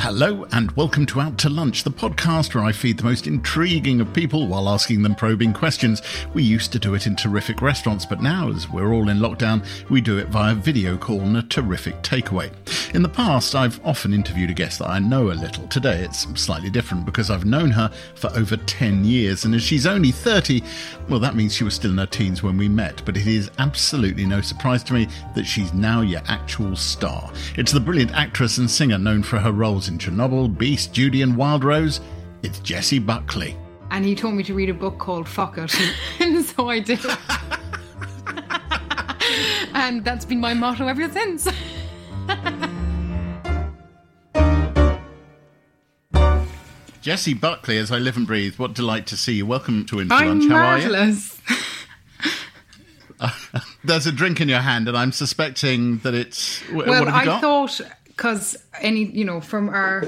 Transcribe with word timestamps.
Hello, 0.00 0.46
and 0.52 0.70
welcome 0.72 1.04
to 1.06 1.20
Out 1.20 1.36
to 1.38 1.48
Lunch, 1.50 1.82
the 1.82 1.90
podcast 1.90 2.54
where 2.54 2.62
I 2.62 2.70
feed 2.70 2.98
the 2.98 3.04
most 3.04 3.26
intriguing 3.26 4.00
of 4.00 4.14
people 4.14 4.46
while 4.46 4.68
asking 4.68 5.02
them 5.02 5.16
probing 5.16 5.52
questions. 5.52 6.00
We 6.32 6.44
used 6.44 6.70
to 6.72 6.78
do 6.78 6.94
it 6.94 7.06
in 7.06 7.16
terrific 7.16 7.60
restaurants, 7.60 8.06
but 8.06 8.22
now, 8.22 8.48
as 8.48 8.70
we're 8.70 8.94
all 8.94 9.08
in 9.08 9.18
lockdown, 9.18 9.66
we 9.90 10.00
do 10.00 10.16
it 10.16 10.28
via 10.28 10.54
video 10.54 10.96
call 10.96 11.20
and 11.20 11.36
a 11.36 11.42
terrific 11.42 12.00
takeaway. 12.02 12.50
In 12.94 13.02
the 13.02 13.08
past, 13.08 13.54
I've 13.54 13.84
often 13.84 14.14
interviewed 14.14 14.48
a 14.48 14.54
guest 14.54 14.78
that 14.78 14.88
I 14.88 14.98
know 14.98 15.30
a 15.30 15.34
little. 15.34 15.68
Today, 15.68 16.02
it's 16.02 16.26
slightly 16.40 16.70
different 16.70 17.04
because 17.04 17.30
I've 17.30 17.44
known 17.44 17.70
her 17.70 17.92
for 18.14 18.30
over 18.34 18.56
10 18.56 19.04
years, 19.04 19.44
and 19.44 19.54
as 19.54 19.62
she's 19.62 19.86
only 19.86 20.10
30, 20.10 20.62
well, 21.06 21.20
that 21.20 21.36
means 21.36 21.54
she 21.54 21.64
was 21.64 21.74
still 21.74 21.90
in 21.90 21.98
her 21.98 22.06
teens 22.06 22.42
when 22.42 22.56
we 22.56 22.66
met, 22.66 23.02
but 23.04 23.18
it 23.18 23.26
is 23.26 23.50
absolutely 23.58 24.24
no 24.24 24.40
surprise 24.40 24.82
to 24.84 24.94
me 24.94 25.06
that 25.34 25.44
she's 25.44 25.74
now 25.74 26.00
your 26.00 26.22
actual 26.28 26.74
star. 26.76 27.30
It's 27.56 27.72
the 27.72 27.80
brilliant 27.80 28.12
actress 28.12 28.56
and 28.56 28.70
singer 28.70 28.96
known 28.96 29.22
for 29.22 29.38
her 29.38 29.52
roles 29.52 29.88
in 29.88 29.98
Chernobyl, 29.98 30.56
Beast, 30.56 30.94
Judy, 30.94 31.20
and 31.20 31.36
Wild 31.36 31.64
Rose. 31.64 32.00
It's 32.42 32.58
Jessie 32.60 33.00
Buckley. 33.00 33.54
And 33.90 34.02
he 34.02 34.14
told 34.14 34.34
me 34.34 34.42
to 34.44 34.54
read 34.54 34.70
a 34.70 34.74
book 34.74 34.98
called 34.98 35.28
Fuck 35.28 35.58
It. 35.58 35.74
and 36.20 36.42
so 36.42 36.70
I 36.70 36.80
did. 36.80 37.00
and 39.74 40.02
that's 40.02 40.24
been 40.24 40.40
my 40.40 40.54
motto 40.54 40.86
ever 40.86 41.10
since. 41.12 41.48
Jessie 47.08 47.32
Buckley, 47.32 47.78
as 47.78 47.90
I 47.90 47.96
live 47.96 48.18
and 48.18 48.26
breathe, 48.26 48.56
what 48.58 48.74
delight 48.74 49.06
to 49.06 49.16
see 49.16 49.32
you. 49.32 49.46
Welcome 49.46 49.86
to 49.86 49.98
Into 49.98 50.14
I'm 50.14 50.28
Lunch. 50.40 50.42
How 50.52 50.58
marvellous. 50.58 51.40
are 51.48 51.54
you? 53.22 53.30
There's 53.82 54.06
a 54.06 54.12
drink 54.12 54.42
in 54.42 54.48
your 54.50 54.58
hand, 54.60 54.88
and 54.88 54.94
I'm 54.94 55.12
suspecting 55.12 56.00
that 56.00 56.12
it's. 56.12 56.60
wh- 56.64 56.74
Well, 56.74 56.86
what 57.06 57.08
have 57.08 57.08
you 57.08 57.12
I 57.14 57.24
got? 57.24 57.40
thought 57.40 57.80
because 58.08 58.58
any 58.82 59.04
you 59.06 59.24
know 59.24 59.40
from 59.40 59.70
our 59.70 60.04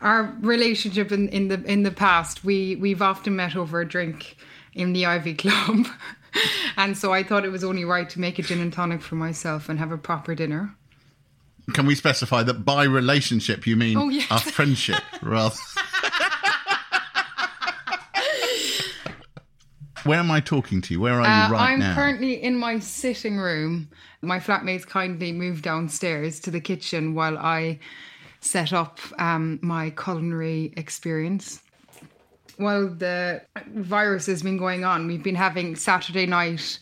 our 0.00 0.32
relationship 0.38 1.10
in, 1.10 1.28
in 1.30 1.48
the 1.48 1.60
in 1.64 1.82
the 1.82 1.90
past, 1.90 2.44
we 2.44 2.76
we've 2.76 3.02
often 3.02 3.34
met 3.34 3.56
over 3.56 3.80
a 3.80 3.84
drink 3.84 4.36
in 4.72 4.92
the 4.92 5.04
Ivy 5.04 5.34
Club, 5.42 5.88
and 6.76 6.96
so 6.96 7.12
I 7.12 7.24
thought 7.24 7.44
it 7.44 7.50
was 7.50 7.64
only 7.64 7.84
right 7.84 8.08
to 8.10 8.20
make 8.20 8.38
a 8.38 8.42
gin 8.42 8.60
and 8.60 8.72
tonic 8.72 9.02
for 9.02 9.16
myself 9.16 9.68
and 9.68 9.80
have 9.80 9.90
a 9.90 9.98
proper 9.98 10.36
dinner. 10.36 10.72
Can 11.72 11.86
we 11.86 11.96
specify 11.96 12.44
that 12.44 12.64
by 12.64 12.84
relationship 12.84 13.66
you 13.66 13.74
mean 13.74 13.96
Oh, 13.98 14.08
yes. 14.10 14.30
our 14.30 14.38
friendship 14.38 15.02
rather? 15.20 15.56
Where 20.06 20.18
am 20.18 20.30
I 20.30 20.40
talking 20.40 20.80
to 20.82 20.94
you? 20.94 21.00
Where 21.00 21.20
are 21.20 21.24
you 21.26 21.28
Uh, 21.46 21.50
right 21.50 21.70
I'm 21.72 21.78
now? 21.80 21.94
currently 21.94 22.42
in 22.42 22.56
my 22.56 22.78
sitting 22.78 23.36
room. 23.38 23.88
My 24.22 24.38
flatmates 24.38 24.86
kindly 24.86 25.32
moved 25.32 25.62
downstairs 25.64 26.40
to 26.40 26.50
the 26.50 26.60
kitchen 26.60 27.14
while 27.14 27.36
I 27.38 27.78
set 28.40 28.72
up 28.72 28.98
um, 29.18 29.58
my 29.62 29.90
culinary 29.90 30.72
experience. 30.76 31.60
While 32.56 32.88
the 32.88 33.42
virus 33.74 34.26
has 34.26 34.42
been 34.42 34.56
going 34.56 34.84
on, 34.84 35.06
we've 35.06 35.22
been 35.22 35.34
having 35.34 35.76
Saturday 35.76 36.26
night 36.26 36.78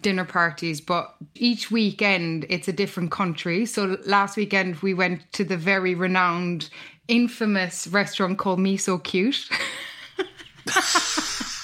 dinner 0.00 0.24
parties, 0.24 0.80
but 0.80 1.14
each 1.34 1.70
weekend 1.70 2.46
it's 2.48 2.68
a 2.68 2.72
different 2.72 3.10
country. 3.10 3.66
So 3.66 3.98
last 4.06 4.36
weekend 4.36 4.76
we 4.76 4.94
went 4.94 5.30
to 5.32 5.44
the 5.44 5.56
very 5.56 5.94
renowned, 5.94 6.70
infamous 7.08 7.86
restaurant 7.88 8.38
called 8.38 8.60
Me 8.60 8.76
So 8.76 8.98
Cute. 8.98 9.48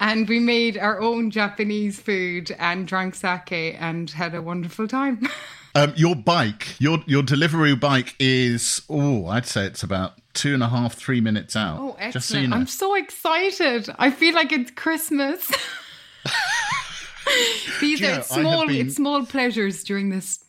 and 0.00 0.28
we 0.28 0.38
made 0.38 0.78
our 0.78 1.00
own 1.00 1.30
Japanese 1.30 2.00
food 2.00 2.54
and 2.58 2.86
drank 2.86 3.14
sake 3.14 3.76
and 3.80 4.10
had 4.10 4.34
a 4.34 4.42
wonderful 4.42 4.88
time. 4.88 5.28
Um, 5.76 5.92
your 5.94 6.16
bike, 6.16 6.80
your 6.80 7.00
your 7.04 7.22
delivery 7.22 7.76
bike 7.76 8.14
is 8.18 8.80
oh, 8.88 9.26
I'd 9.26 9.44
say 9.44 9.66
it's 9.66 9.82
about 9.82 10.14
two 10.32 10.54
and 10.54 10.62
a 10.62 10.70
half, 10.70 10.94
three 10.94 11.20
minutes 11.20 11.54
out. 11.54 11.78
Oh, 11.78 11.96
excellent. 11.98 12.24
So 12.24 12.38
you 12.38 12.48
know. 12.48 12.56
I'm 12.56 12.66
so 12.66 12.94
excited. 12.94 13.90
I 13.98 14.10
feel 14.10 14.34
like 14.34 14.52
it's 14.52 14.70
Christmas. 14.70 15.46
These 17.82 18.00
you 18.00 18.06
are 18.08 18.16
know, 18.16 18.22
small 18.22 18.66
been- 18.66 18.86
it's 18.86 18.96
small 18.96 19.26
pleasures 19.26 19.84
during 19.84 20.08
this 20.08 20.42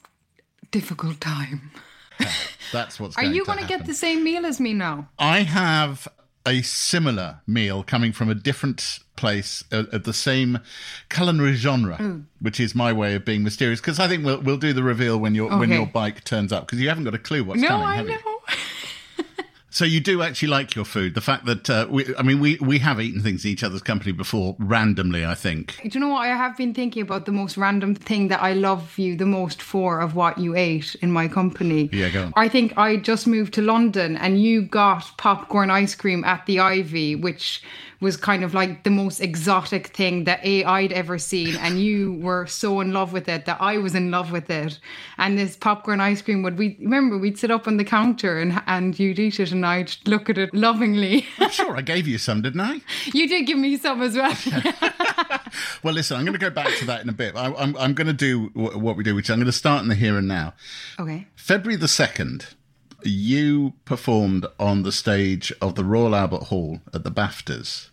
difficult 0.72 1.20
time. 1.20 1.72
That's 2.72 2.98
what's. 2.98 3.18
Are 3.18 3.24
you 3.26 3.44
going 3.46 3.60
to 3.60 3.68
get 3.68 3.86
the 3.86 3.94
same 3.94 4.24
meal 4.24 4.46
as 4.46 4.60
me 4.62 4.74
now? 4.74 5.10
I 5.20 5.42
have 5.42 6.08
a 6.48 6.62
similar 6.64 7.42
meal 7.46 7.84
coming 7.84 8.12
from 8.14 8.30
a 8.30 8.36
different 8.36 9.00
place 9.18 9.64
uh, 9.72 9.84
at 9.92 10.04
the 10.06 10.14
same 10.14 10.60
culinary 11.10 11.54
genre, 11.56 11.96
Hmm. 11.98 12.20
which 12.40 12.60
is 12.60 12.74
my 12.74 12.94
way 12.94 13.16
of 13.16 13.26
being 13.26 13.44
mysterious. 13.44 13.82
Because 13.82 14.00
I 14.00 14.08
think 14.08 14.26
we'll 14.26 14.42
we'll 14.42 14.58
do 14.58 14.72
the 14.74 14.84
reveal 14.84 15.18
when 15.20 15.36
your 15.36 15.50
when 15.60 15.70
your 15.72 15.86
bike 15.86 16.24
turns 16.24 16.52
up 16.54 16.66
because 16.66 16.80
you 16.80 16.88
haven't 16.90 17.04
got 17.04 17.14
a 17.14 17.20
clue 17.20 17.44
what's 17.44 17.62
no, 17.62 17.68
coming. 17.68 17.86
I 17.88 17.96
have 17.98 18.08
you? 18.10 18.18
So 19.78 19.86
you 19.86 20.00
do 20.00 20.24
actually 20.24 20.48
like 20.48 20.74
your 20.74 20.86
food. 20.86 21.14
The 21.14 21.22
fact 21.22 21.46
that 21.46 21.70
uh, 21.70 21.86
we, 21.88 22.04
I 22.16 22.24
mean, 22.24 22.40
we 22.40 22.58
we 22.60 22.80
have 22.80 23.00
eaten 23.00 23.22
things 23.22 23.46
in 23.46 23.52
each 23.52 23.64
other's 23.64 23.84
company 23.84 24.12
before 24.12 24.56
randomly. 24.58 25.24
I 25.24 25.36
think. 25.36 25.80
Do 25.84 25.90
you 25.94 26.00
know 26.00 26.08
what? 26.08 26.22
I 26.22 26.30
have 26.30 26.58
been 26.58 26.74
thinking 26.74 27.04
about 27.04 27.28
the 27.28 27.32
most 27.32 27.58
random 27.58 27.94
thing 27.94 28.30
that 28.30 28.42
I 28.42 28.54
love 28.54 28.98
you 28.98 29.16
the 29.16 29.28
most 29.28 29.62
for 29.62 30.02
of 30.02 30.16
what 30.16 30.40
you 30.40 30.56
ate 30.56 30.96
in 31.04 31.12
my 31.12 31.28
company. 31.28 31.92
Yeah, 31.94 32.10
go 32.10 32.24
on. 32.24 32.34
I 32.36 32.50
think 32.50 32.76
I 32.76 32.96
just 32.96 33.28
moved 33.28 33.54
to 33.54 33.62
London 33.62 34.18
and 34.18 34.42
you 34.42 34.64
got 34.64 35.16
popcorn 35.18 35.70
ice 35.70 35.94
cream 35.94 36.24
at 36.24 36.48
the 36.48 36.60
Ivy, 36.60 37.14
which 37.14 37.62
was 38.00 38.18
kind 38.18 38.44
of 38.44 38.54
like 38.54 38.84
the 38.84 38.90
most 38.90 39.20
exotic 39.20 39.88
thing 39.88 40.26
that 40.26 40.44
A 40.46 40.64
I'd 40.64 40.92
ever 40.94 41.18
seen. 41.18 41.56
And 41.58 41.80
you 41.80 42.14
were 42.14 42.46
so 42.46 42.80
in 42.80 42.94
love 42.94 43.14
with 43.14 43.28
it 43.28 43.46
that 43.46 43.60
I 43.60 43.78
was 43.78 43.96
in 43.96 44.12
love 44.12 44.32
with 44.32 44.50
it. 44.50 44.80
And 45.18 45.38
this 45.38 45.56
popcorn 45.56 46.00
ice 46.00 46.22
cream 46.22 46.44
would 46.44 46.58
we 46.58 46.78
remember 46.80 47.18
we'd 47.18 47.38
sit 47.38 47.52
up 47.52 47.68
on 47.68 47.78
the 47.78 47.84
counter 47.84 48.40
and 48.40 48.62
and 48.68 48.98
you'd 49.00 49.20
eat 49.20 49.40
it 49.40 49.52
and 49.52 49.66
I'd 49.66 49.96
look 50.06 50.30
at 50.30 50.38
it 50.38 50.54
lovingly. 50.54 51.26
I'm 51.40 51.50
sure 51.50 51.76
I 51.76 51.82
gave 51.82 52.08
you 52.08 52.18
some, 52.18 52.42
didn't 52.42 52.62
I? 52.62 52.82
you 53.14 53.28
did 53.28 53.46
give 53.48 53.58
me 53.58 53.78
some 53.78 54.02
as 54.02 54.16
well. 54.16 54.36
Well, 55.84 55.94
listen, 55.94 56.18
I'm 56.18 56.24
going 56.24 56.34
to 56.34 56.40
go 56.40 56.50
back 56.50 56.76
to 56.78 56.86
that 56.86 57.02
in 57.02 57.10
a 57.10 57.14
bit. 57.14 57.36
I, 57.36 57.54
I'm 57.54 57.76
I'm 57.78 57.94
going 57.94 58.08
to 58.08 58.14
do 58.14 58.48
what 58.54 58.96
we 58.98 59.04
do, 59.04 59.16
which 59.16 59.30
I'm 59.30 59.38
going 59.38 59.46
to 59.46 59.52
start 59.52 59.82
in 59.82 59.88
the 59.88 59.96
here 59.96 60.18
and 60.18 60.28
now. 60.28 60.54
okay. 61.00 61.28
February 61.36 61.78
the 61.78 61.88
2nd, 61.88 62.54
you 63.10 63.74
performed 63.86 64.46
on 64.60 64.84
the 64.84 64.92
stage 64.92 65.52
of 65.62 65.76
the 65.76 65.84
Royal 65.84 66.16
Albert 66.16 66.44
Hall 66.44 66.82
at 66.94 67.04
the 67.04 67.12
BAFTAs, 67.12 67.90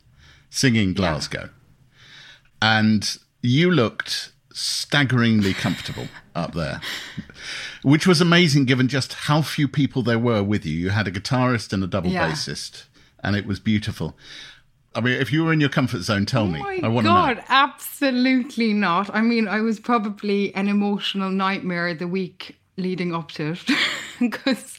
singing 0.51 0.95
Glasgow. 0.95 1.51
And 2.63 3.17
you 3.43 3.71
looked 3.71 4.33
staggeringly 4.53 5.53
comfortable 5.53 6.09
up 6.35 6.55
there, 6.55 6.81
which 7.83 8.07
was 8.07 8.21
amazing 8.21 8.65
given 8.65 8.89
just 8.89 9.13
how 9.13 9.43
few 9.43 9.69
people 9.69 10.03
there 10.03 10.19
were 10.19 10.43
with 10.43 10.65
you. 10.65 10.73
You 10.77 10.91
had 10.91 11.07
a 11.09 11.11
guitarist 11.13 11.73
and 11.73 11.83
a 11.83 11.87
double 11.87 12.11
Yeah. 12.11 12.31
bassist, 12.31 12.85
and 13.23 13.37
it 13.37 13.47
was 13.47 13.59
beautiful. 13.61 14.17
I 14.95 15.01
mean, 15.01 15.15
if 15.21 15.33
you 15.33 15.43
were 15.45 15.53
in 15.53 15.61
your 15.61 15.71
comfort 15.71 16.03
zone, 16.03 16.25
tell 16.25 16.47
me. 16.47 16.61
Oh 16.61 16.63
my 16.63 16.81
I 16.85 16.89
want 16.89 17.05
to 17.07 17.09
god, 17.13 17.37
know. 17.39 17.43
absolutely 17.49 18.73
not. 18.73 19.13
I 19.13 19.23
mean, 19.23 19.49
I 19.49 19.61
was 19.61 19.81
probably 19.81 20.55
an 20.55 20.69
emotional 20.69 21.31
nightmare 21.31 21.95
the 21.95 22.07
week 22.07 22.57
leading 22.77 23.15
up 23.15 23.31
to 23.33 23.53
it 23.53 23.71
because 24.21 24.79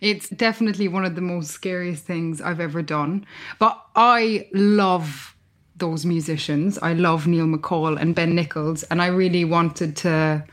it's 0.00 0.28
definitely 0.28 0.88
one 0.88 1.04
of 1.04 1.14
the 1.14 1.20
most 1.20 1.50
scariest 1.50 2.04
things 2.04 2.40
I've 2.40 2.60
ever 2.60 2.82
done. 2.82 3.26
But 3.58 3.80
I 3.96 4.48
love 4.52 5.34
those 5.76 6.06
musicians. 6.06 6.78
I 6.78 6.92
love 6.92 7.26
Neil 7.26 7.46
McCall 7.46 8.00
and 8.00 8.14
Ben 8.14 8.34
Nichols, 8.34 8.82
and 8.84 9.02
I 9.02 9.06
really 9.06 9.44
wanted 9.44 9.96
to 9.98 10.44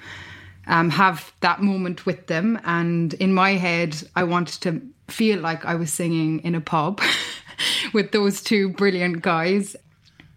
um, 0.68 0.90
have 0.90 1.32
that 1.42 1.62
moment 1.62 2.06
with 2.06 2.28
them. 2.28 2.60
And 2.64 3.14
in 3.16 3.34
my 3.34 3.52
head, 3.52 3.96
I 4.16 4.24
wanted 4.24 4.62
to 4.62 4.82
feel 5.08 5.40
like 5.40 5.66
I 5.66 5.76
was 5.76 5.92
singing 5.92 6.40
in 6.40 6.56
a 6.56 6.62
pub 6.62 7.02
with 7.94 8.12
those 8.12 8.42
two 8.42 8.70
brilliant 8.70 9.22
guys. 9.22 9.76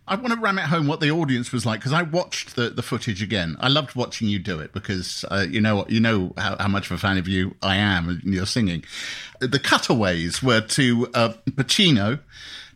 I 0.06 0.16
want 0.16 0.34
to 0.34 0.40
ram 0.40 0.58
it 0.58 0.66
home 0.66 0.86
what 0.86 1.00
the 1.00 1.10
audience 1.10 1.50
was 1.50 1.64
like 1.64 1.80
because 1.80 1.92
I 1.92 2.02
watched 2.02 2.56
the, 2.56 2.68
the 2.68 2.82
footage 2.82 3.22
again. 3.22 3.56
I 3.58 3.68
loved 3.68 3.94
watching 3.94 4.28
you 4.28 4.38
do 4.38 4.60
it 4.60 4.72
because 4.72 5.24
uh, 5.30 5.46
you 5.48 5.60
know 5.60 5.86
you 5.88 6.00
know 6.00 6.34
how, 6.36 6.56
how, 6.58 6.68
much 6.68 6.86
of 6.86 6.92
a 6.92 6.98
fan 6.98 7.16
of 7.16 7.26
you 7.26 7.56
I 7.62 7.76
am 7.76 8.08
and 8.08 8.22
your 8.34 8.44
singing. 8.44 8.84
The 9.40 9.58
cutaways 9.58 10.42
were 10.42 10.60
to 10.60 11.08
uh, 11.14 11.32
Pacino, 11.50 12.20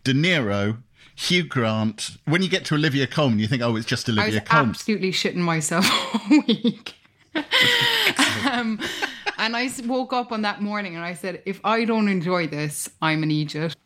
De 0.04 0.14
Niro, 0.14 0.78
Hugh 1.14 1.44
Grant. 1.44 2.10
When 2.24 2.42
you 2.42 2.48
get 2.48 2.64
to 2.66 2.74
Olivia 2.76 3.06
Colman, 3.06 3.38
you 3.38 3.46
think, 3.46 3.62
oh, 3.62 3.76
it's 3.76 3.86
just 3.86 4.08
Olivia 4.08 4.24
I 4.24 4.40
was 4.40 4.48
Colman. 4.48 4.70
Absolutely 4.70 5.12
shitting 5.12 5.36
myself 5.36 5.86
all 6.30 6.42
week. 6.46 6.94
um, 8.50 8.80
and 9.36 9.56
I 9.56 9.70
woke 9.84 10.12
up 10.12 10.32
on 10.32 10.42
that 10.42 10.62
morning 10.62 10.96
and 10.96 11.04
I 11.04 11.14
said, 11.14 11.42
if 11.44 11.60
I 11.64 11.84
don't 11.84 12.08
enjoy 12.08 12.46
this, 12.46 12.88
I'm 13.02 13.22
an 13.22 13.30
idiot. 13.30 13.76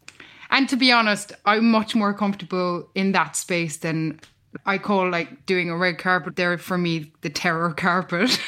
And 0.52 0.68
to 0.68 0.76
be 0.76 0.92
honest, 0.92 1.32
I'm 1.46 1.70
much 1.70 1.94
more 1.96 2.14
comfortable 2.14 2.88
in 2.94 3.12
that 3.12 3.34
space 3.34 3.78
than 3.78 4.20
I 4.66 4.78
call 4.78 5.10
like 5.10 5.46
doing 5.46 5.70
a 5.70 5.76
red 5.76 5.98
carpet 5.98 6.36
there 6.36 6.56
for 6.58 6.76
me 6.76 7.10
the 7.22 7.30
terror 7.30 7.72
carpet. 7.76 8.38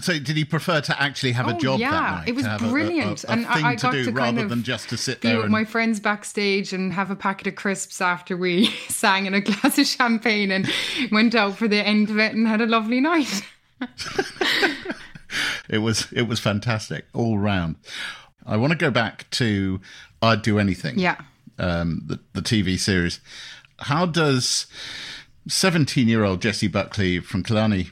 So, 0.00 0.18
did 0.18 0.36
he 0.36 0.44
prefer 0.44 0.80
to 0.82 1.00
actually 1.00 1.32
have 1.32 1.46
oh, 1.46 1.56
a 1.56 1.58
job 1.58 1.78
yeah, 1.78 1.92
that 1.92 2.10
night? 2.18 2.28
It 2.28 2.34
was 2.34 2.46
brilliant, 2.58 3.24
a, 3.24 3.28
a, 3.28 3.30
a, 3.30 3.36
and 3.36 3.46
I, 3.46 3.68
I 3.70 3.74
got 3.76 3.92
to, 3.92 4.04
to 4.04 4.12
kind 4.12 4.16
rather 4.16 4.42
of 4.42 4.48
than 4.50 4.64
just 4.64 4.88
to 4.88 4.96
sit 4.96 5.20
there 5.20 5.36
with 5.36 5.44
and... 5.44 5.52
my 5.52 5.64
friends 5.64 6.00
backstage 6.00 6.72
and 6.72 6.92
have 6.92 7.10
a 7.12 7.16
packet 7.16 7.46
of 7.46 7.54
crisps 7.54 8.00
after 8.00 8.36
we 8.36 8.66
sang 8.88 9.26
in 9.26 9.34
a 9.34 9.40
glass 9.40 9.78
of 9.78 9.86
champagne 9.86 10.50
and 10.50 10.68
went 11.12 11.34
out 11.36 11.56
for 11.56 11.68
the 11.68 11.78
end 11.78 12.10
of 12.10 12.18
it 12.18 12.34
and 12.34 12.48
had 12.48 12.60
a 12.60 12.66
lovely 12.66 13.00
night. 13.00 13.42
it 15.68 15.78
was 15.78 16.08
it 16.12 16.22
was 16.22 16.40
fantastic 16.40 17.06
all 17.14 17.38
round. 17.38 17.76
I 18.46 18.56
want 18.56 18.72
to 18.72 18.78
go 18.78 18.90
back 18.90 19.28
to 19.32 19.80
I'd 20.22 20.42
Do 20.42 20.58
Anything. 20.58 20.98
Yeah. 20.98 21.16
Um, 21.58 22.02
the, 22.06 22.18
the 22.32 22.40
TV 22.40 22.78
series. 22.78 23.20
How 23.78 24.06
does 24.06 24.66
17 25.48 26.08
year 26.08 26.24
old 26.24 26.42
Jessie 26.42 26.68
Buckley 26.68 27.20
from 27.20 27.42
Killarney 27.42 27.90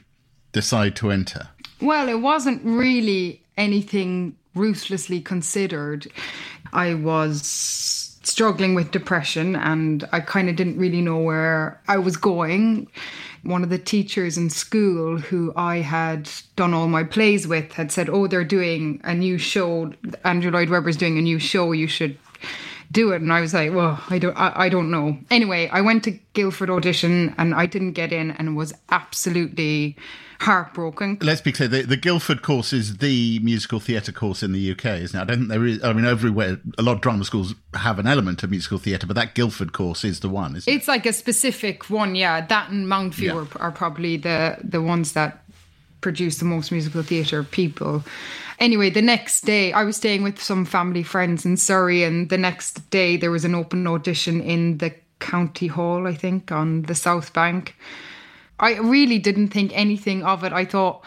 decide 0.51 0.95
to 0.97 1.11
enter? 1.11 1.49
Well, 1.81 2.09
it 2.09 2.21
wasn't 2.21 2.63
really 2.63 3.41
anything 3.57 4.35
ruthlessly 4.55 5.21
considered. 5.21 6.07
I 6.71 6.93
was 6.93 7.45
struggling 8.23 8.73
with 8.73 8.91
depression 8.91 9.55
and 9.55 10.07
I 10.11 10.19
kind 10.21 10.49
of 10.49 10.55
didn't 10.55 10.77
really 10.77 11.01
know 11.01 11.17
where 11.17 11.81
I 11.87 11.97
was 11.97 12.17
going. 12.17 12.87
One 13.43 13.63
of 13.63 13.69
the 13.69 13.77
teachers 13.77 14.37
in 14.37 14.49
school 14.49 15.17
who 15.17 15.51
I 15.55 15.77
had 15.77 16.29
done 16.55 16.73
all 16.73 16.87
my 16.87 17.03
plays 17.03 17.45
with 17.45 17.73
had 17.73 17.91
said, 17.91 18.09
Oh, 18.09 18.25
they're 18.25 18.45
doing 18.45 19.01
a 19.03 19.13
new 19.13 19.37
show. 19.37 19.93
Andrew 20.23 20.49
Lloyd 20.49 20.69
Webber's 20.69 20.97
doing 20.97 21.17
a 21.17 21.21
new 21.21 21.39
show. 21.39 21.73
You 21.73 21.87
should 21.87 22.17
do 22.93 23.11
it. 23.11 23.21
And 23.21 23.33
I 23.33 23.41
was 23.41 23.53
like, 23.53 23.73
well, 23.73 24.01
I 24.09 24.19
don't, 24.19 24.37
I, 24.37 24.53
I, 24.55 24.69
don't 24.69 24.89
know. 24.91 25.17
Anyway, 25.29 25.67
I 25.71 25.81
went 25.81 26.03
to 26.05 26.11
Guildford 26.33 26.69
audition 26.69 27.35
and 27.37 27.53
I 27.53 27.65
didn't 27.65 27.93
get 27.93 28.13
in 28.13 28.31
and 28.31 28.55
was 28.55 28.73
absolutely 28.89 29.97
heartbroken. 30.39 31.17
Let's 31.21 31.41
be 31.41 31.51
clear: 31.51 31.67
the, 31.67 31.81
the 31.81 31.97
Guildford 31.97 32.41
course 32.41 32.71
is 32.71 32.97
the 32.97 33.39
musical 33.39 33.79
theatre 33.79 34.11
course 34.11 34.43
in 34.43 34.51
the 34.51 34.71
UK, 34.71 34.85
isn't 35.01 35.19
it? 35.19 35.21
I 35.21 35.25
don't 35.25 35.37
think 35.39 35.49
there 35.49 35.65
is. 35.65 35.83
I 35.83 35.93
mean, 35.93 36.05
everywhere, 36.05 36.59
a 36.77 36.81
lot 36.81 36.93
of 36.93 37.01
drama 37.01 37.25
schools 37.25 37.55
have 37.73 37.99
an 37.99 38.07
element 38.07 38.43
of 38.43 38.51
musical 38.51 38.77
theatre, 38.77 39.07
but 39.07 39.15
that 39.15 39.35
Guildford 39.35 39.73
course 39.73 40.03
is 40.03 40.19
the 40.19 40.29
one. 40.29 40.55
Isn't 40.55 40.71
it's 40.71 40.87
it? 40.87 40.91
like 40.91 41.05
a 41.05 41.13
specific 41.13 41.89
one, 41.89 42.15
yeah. 42.15 42.45
That 42.45 42.69
and 42.69 42.87
Mountview 42.87 43.27
Yeah. 43.27 43.59
are, 43.59 43.67
are 43.67 43.71
probably 43.71 44.17
the 44.17 44.57
the 44.63 44.81
ones 44.81 45.13
that 45.13 45.43
produce 46.01 46.37
the 46.37 46.45
most 46.45 46.71
musical 46.71 47.01
theatre 47.01 47.43
people. 47.43 48.03
Anyway, 48.63 48.89
the 48.89 49.01
next 49.01 49.41
day 49.41 49.73
I 49.73 49.83
was 49.83 49.97
staying 49.97 50.23
with 50.23 50.41
some 50.41 50.63
family 50.63 51.03
friends 51.03 51.45
in 51.45 51.57
Surrey, 51.57 52.01
and 52.01 52.29
the 52.29 52.37
next 52.37 52.89
day 52.91 53.17
there 53.17 53.29
was 53.29 53.43
an 53.43 53.53
open 53.53 53.85
audition 53.85 54.39
in 54.39 54.77
the 54.77 54.95
county 55.19 55.67
hall, 55.67 56.07
I 56.07 56.15
think, 56.15 56.49
on 56.49 56.83
the 56.83 56.95
South 56.95 57.33
Bank. 57.33 57.75
I 58.61 58.75
really 58.75 59.19
didn't 59.19 59.49
think 59.49 59.73
anything 59.75 60.23
of 60.23 60.45
it. 60.45 60.53
I 60.53 60.63
thought 60.63 61.03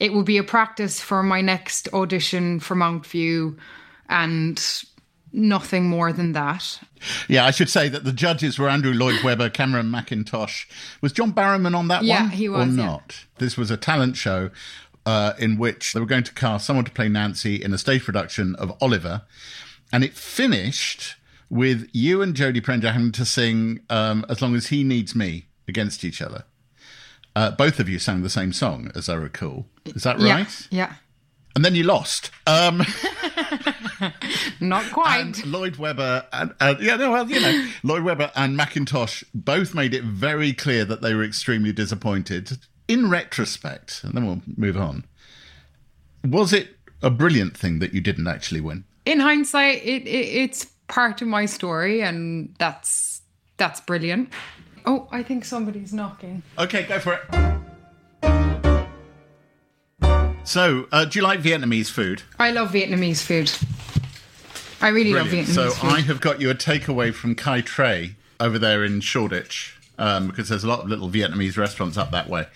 it 0.00 0.12
would 0.12 0.26
be 0.26 0.38
a 0.38 0.42
practice 0.42 1.00
for 1.00 1.22
my 1.22 1.40
next 1.40 1.88
audition 1.94 2.58
for 2.58 2.74
Mountview 2.74 3.56
and 4.08 4.60
nothing 5.32 5.84
more 5.88 6.12
than 6.12 6.32
that. 6.32 6.80
Yeah, 7.28 7.44
I 7.46 7.52
should 7.52 7.70
say 7.70 7.88
that 7.90 8.02
the 8.02 8.12
judges 8.12 8.58
were 8.58 8.68
Andrew 8.68 8.92
Lloyd 8.92 9.22
Webber, 9.22 9.50
Cameron 9.50 9.86
Mackintosh. 9.86 10.66
Was 11.00 11.12
John 11.12 11.32
Barrowman 11.32 11.76
on 11.76 11.86
that 11.88 12.02
Yeah, 12.02 12.22
one? 12.22 12.30
Yeah, 12.32 12.36
he 12.36 12.48
Or 12.48 12.58
was, 12.58 12.76
yeah. 12.76 12.86
not? 12.86 13.24
This 13.36 13.56
was 13.56 13.70
a 13.70 13.76
talent 13.76 14.16
show 14.16 14.50
uh, 15.08 15.32
in 15.38 15.56
which 15.56 15.94
they 15.94 16.00
were 16.00 16.04
going 16.04 16.22
to 16.22 16.34
cast 16.34 16.66
someone 16.66 16.84
to 16.84 16.90
play 16.90 17.08
Nancy 17.08 17.56
in 17.56 17.72
a 17.72 17.78
stage 17.78 18.04
production 18.04 18.54
of 18.56 18.76
Oliver. 18.78 19.22
And 19.90 20.04
it 20.04 20.12
finished 20.12 21.16
with 21.48 21.88
you 21.94 22.20
and 22.20 22.34
Jodie 22.34 22.60
Prenger 22.60 22.92
having 22.92 23.12
to 23.12 23.24
sing 23.24 23.80
um, 23.88 24.26
As 24.28 24.42
Long 24.42 24.54
as 24.54 24.66
He 24.66 24.84
Needs 24.84 25.14
Me 25.14 25.46
against 25.66 26.04
each 26.04 26.20
other. 26.20 26.44
Uh, 27.34 27.50
both 27.52 27.80
of 27.80 27.88
you 27.88 27.98
sang 27.98 28.20
the 28.20 28.28
same 28.28 28.52
song, 28.52 28.90
as 28.94 29.08
I 29.08 29.14
recall. 29.14 29.64
Is 29.86 30.02
that 30.02 30.20
Yeah, 30.20 30.34
right? 30.34 30.68
Yeah. 30.70 30.92
And 31.56 31.64
then 31.64 31.74
you 31.74 31.84
lost. 31.84 32.30
Um, 32.46 32.82
Not 34.60 34.92
quite. 34.92 35.20
and 35.20 35.46
Lloyd 35.46 35.76
Webber 35.76 36.26
and, 36.34 36.54
and 36.60 36.80
yeah, 36.80 36.96
no, 36.96 37.12
well, 37.12 37.30
you 37.30 37.40
know, 37.40 37.66
Lloyd 37.82 38.02
Webber 38.02 38.30
and 38.36 38.58
Mackintosh 38.58 39.24
both 39.32 39.74
made 39.74 39.94
it 39.94 40.04
very 40.04 40.52
clear 40.52 40.84
that 40.84 41.00
they 41.00 41.14
were 41.14 41.24
extremely 41.24 41.72
disappointed. 41.72 42.58
In 42.88 43.10
retrospect, 43.10 44.02
and 44.02 44.14
then 44.14 44.26
we'll 44.26 44.40
move 44.56 44.76
on. 44.76 45.04
Was 46.24 46.52
it 46.52 46.76
a 47.02 47.10
brilliant 47.10 47.56
thing 47.56 47.78
that 47.80 47.92
you 47.94 48.00
didn't 48.00 48.26
actually 48.26 48.60
win? 48.60 48.84
in 49.04 49.20
hindsight, 49.20 49.82
it, 49.84 50.06
it 50.06 50.08
it's 50.08 50.66
part 50.88 51.22
of 51.22 51.28
my 51.28 51.46
story, 51.46 52.02
and 52.02 52.54
that's 52.58 53.22
that's 53.56 53.80
brilliant. 53.80 54.30
Oh, 54.84 55.08
I 55.10 55.22
think 55.22 55.44
somebody's 55.44 55.92
knocking. 55.92 56.42
Okay, 56.58 56.82
go 56.84 56.98
for 56.98 57.14
it. 57.14 57.58
So, 60.44 60.86
uh, 60.92 61.04
do 61.04 61.18
you 61.18 61.22
like 61.22 61.40
Vietnamese 61.40 61.90
food? 61.90 62.22
I 62.38 62.52
love 62.52 62.70
Vietnamese 62.72 63.22
food. 63.22 63.50
I 64.80 64.88
really 64.88 65.12
Brilliant. 65.12 65.48
love 65.48 65.54
So, 65.54 65.62
Vietnamese 65.70 65.72
food. 65.72 65.80
So 65.80 65.86
I 65.88 66.00
have 66.00 66.20
got 66.20 66.40
you 66.40 66.48
a 66.50 66.54
takeaway 66.54 67.12
from 67.12 67.34
Cây 67.34 67.60
Tre 67.64 68.14
over 68.40 68.58
there 68.58 68.82
in 68.84 69.00
Shoreditch 69.00 69.76
um, 69.98 70.28
because 70.28 70.48
there's 70.48 70.64
a 70.64 70.68
lot 70.68 70.80
of 70.80 70.88
little 70.88 71.10
Vietnamese 71.10 71.58
restaurants 71.58 71.98
up 71.98 72.10
that 72.12 72.28
way. 72.30 72.46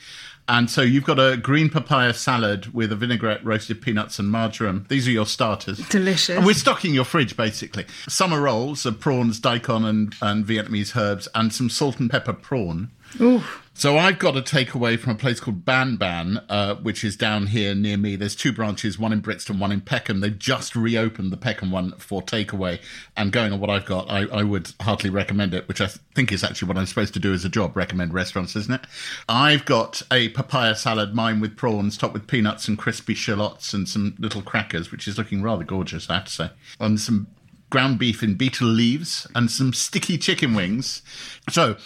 And 0.49 0.69
so 0.69 0.83
you've 0.83 1.05
got 1.05 1.21
a 1.21 1.37
green 1.37 1.71
papaya 1.71 2.13
salad 2.15 2.75
with 2.75 2.91
a 2.93 2.97
vinaigrette, 2.97 3.45
roasted 3.45 3.81
peanuts, 3.81 4.19
and 4.19 4.29
marjoram. 4.29 4.87
These 4.89 5.07
are 5.07 5.13
your 5.13 5.27
starters. 5.27 5.79
Delicious. 5.89 6.37
And 6.37 6.45
we're 6.45 6.55
stocking 6.55 6.93
your 6.93 7.05
fridge, 7.05 7.37
basically. 7.37 7.87
Summer 8.09 8.41
rolls 8.41 8.85
of 8.85 8.99
prawns, 8.99 9.39
daikon, 9.39 9.85
and, 9.85 10.15
and 10.21 10.45
Vietnamese 10.45 10.97
herbs, 10.97 11.29
and 11.35 11.53
some 11.53 11.71
salt 11.71 12.01
and 12.01 12.11
pepper 12.11 12.33
prawn. 12.33 12.91
Ooh. 13.21 13.43
So 13.75 13.97
I've 13.97 14.19
got 14.19 14.37
a 14.37 14.43
takeaway 14.43 14.99
from 14.99 15.13
a 15.13 15.19
place 15.19 15.41
called 15.41 15.65
Banh 15.65 15.97
Banh, 15.97 16.45
uh, 16.49 16.75
which 16.77 17.03
is 17.03 17.17
down 17.17 17.47
here 17.47 17.75
near 17.75 17.97
me. 17.97 18.17
There's 18.17 18.37
two 18.37 18.53
branches, 18.53 18.99
one 18.99 19.13
in 19.13 19.21
Brixton, 19.21 19.59
one 19.59 19.73
in 19.73 19.81
Peckham. 19.81 20.21
They've 20.21 20.39
just 20.39 20.77
reopened 20.77 21.33
the 21.33 21.39
Peckham 21.39 21.71
one 21.71 21.93
for 21.93 22.21
takeaway. 22.23 22.81
And 23.17 23.33
going 23.33 23.53
on 23.53 23.61
what 23.61 23.71
I've 23.71 23.87
got, 23.87 24.11
I, 24.11 24.27
I 24.27 24.43
would 24.43 24.73
heartily 24.81 25.09
recommend 25.11 25.55
it, 25.55 25.69
which 25.69 25.81
I 25.81 25.89
think 26.15 26.33
is 26.33 26.45
actually 26.45 26.69
what 26.69 26.77
I'm 26.77 26.87
supposed 26.87 27.15
to 27.15 27.21
do 27.21 27.33
as 27.33 27.47
a 27.47 27.49
job, 27.49 27.75
recommend 27.75 28.13
restaurants, 28.13 28.55
isn't 28.57 28.75
it? 28.75 28.87
I've 29.29 29.65
got 29.65 30.03
a 30.13 30.29
papaya 30.29 30.77
salad, 30.77 31.15
mine 31.15 31.41
with 31.41 31.57
prawns, 31.57 31.97
topped 31.97 32.15
with 32.15 32.27
peanuts 32.27 32.69
and 32.69 32.77
crispy 32.77 33.15
shallots 33.15 33.73
and 33.73 33.89
some 33.89 34.15
little 34.19 34.43
crackers, 34.43 34.93
which 34.93 35.09
is 35.09 35.17
looking 35.17 35.43
rather 35.43 35.65
gorgeous, 35.65 36.11
I 36.11 36.15
have 36.15 36.27
to 36.27 36.31
say. 36.31 36.51
And 36.79 37.01
some 37.01 37.27
ground 37.71 37.99
beef 37.99 38.23
in 38.23 38.35
betel 38.35 38.69
leaves 38.69 39.27
and 39.35 39.51
some 39.51 39.73
sticky 39.73 40.19
chicken 40.19 40.55
wings. 40.55 41.01
So 41.49 41.79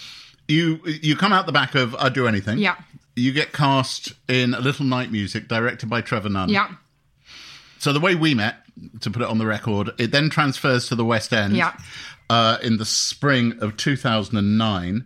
you 0.48 0.80
you 0.84 1.16
come 1.16 1.32
out 1.32 1.46
the 1.46 1.52
back 1.52 1.74
of 1.74 1.94
I 1.96 2.08
Do 2.08 2.26
Anything. 2.26 2.58
Yeah. 2.58 2.76
You 3.14 3.32
get 3.32 3.52
cast 3.52 4.12
in 4.28 4.52
A 4.52 4.60
Little 4.60 4.84
Night 4.84 5.10
Music, 5.10 5.48
directed 5.48 5.88
by 5.88 6.02
Trevor 6.02 6.28
Nunn. 6.28 6.50
Yeah. 6.50 6.72
So 7.78 7.92
the 7.92 8.00
way 8.00 8.14
we 8.14 8.34
met, 8.34 8.56
to 9.00 9.10
put 9.10 9.22
it 9.22 9.28
on 9.28 9.38
the 9.38 9.46
record, 9.46 9.90
it 9.98 10.10
then 10.10 10.28
transfers 10.28 10.88
to 10.88 10.94
the 10.94 11.04
West 11.04 11.32
End. 11.32 11.56
Yeah. 11.56 11.76
Uh, 12.28 12.58
in 12.62 12.76
the 12.76 12.84
spring 12.84 13.54
of 13.60 13.76
2009. 13.76 15.04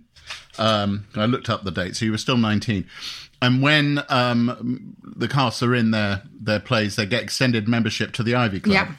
Um, 0.58 1.06
I 1.14 1.26
looked 1.26 1.50
up 1.50 1.64
the 1.64 1.70
date, 1.70 1.96
so 1.96 2.04
you 2.04 2.10
were 2.10 2.18
still 2.18 2.36
19. 2.38 2.86
And 3.42 3.62
when 3.62 4.02
um, 4.08 4.96
the 5.02 5.28
casts 5.28 5.62
are 5.62 5.74
in 5.74 5.90
their, 5.90 6.22
their 6.32 6.60
plays, 6.60 6.96
they 6.96 7.06
get 7.06 7.22
extended 7.22 7.68
membership 7.68 8.12
to 8.12 8.22
the 8.22 8.34
Ivy 8.34 8.60
Club. 8.60 8.74
Yeah. 8.74 8.92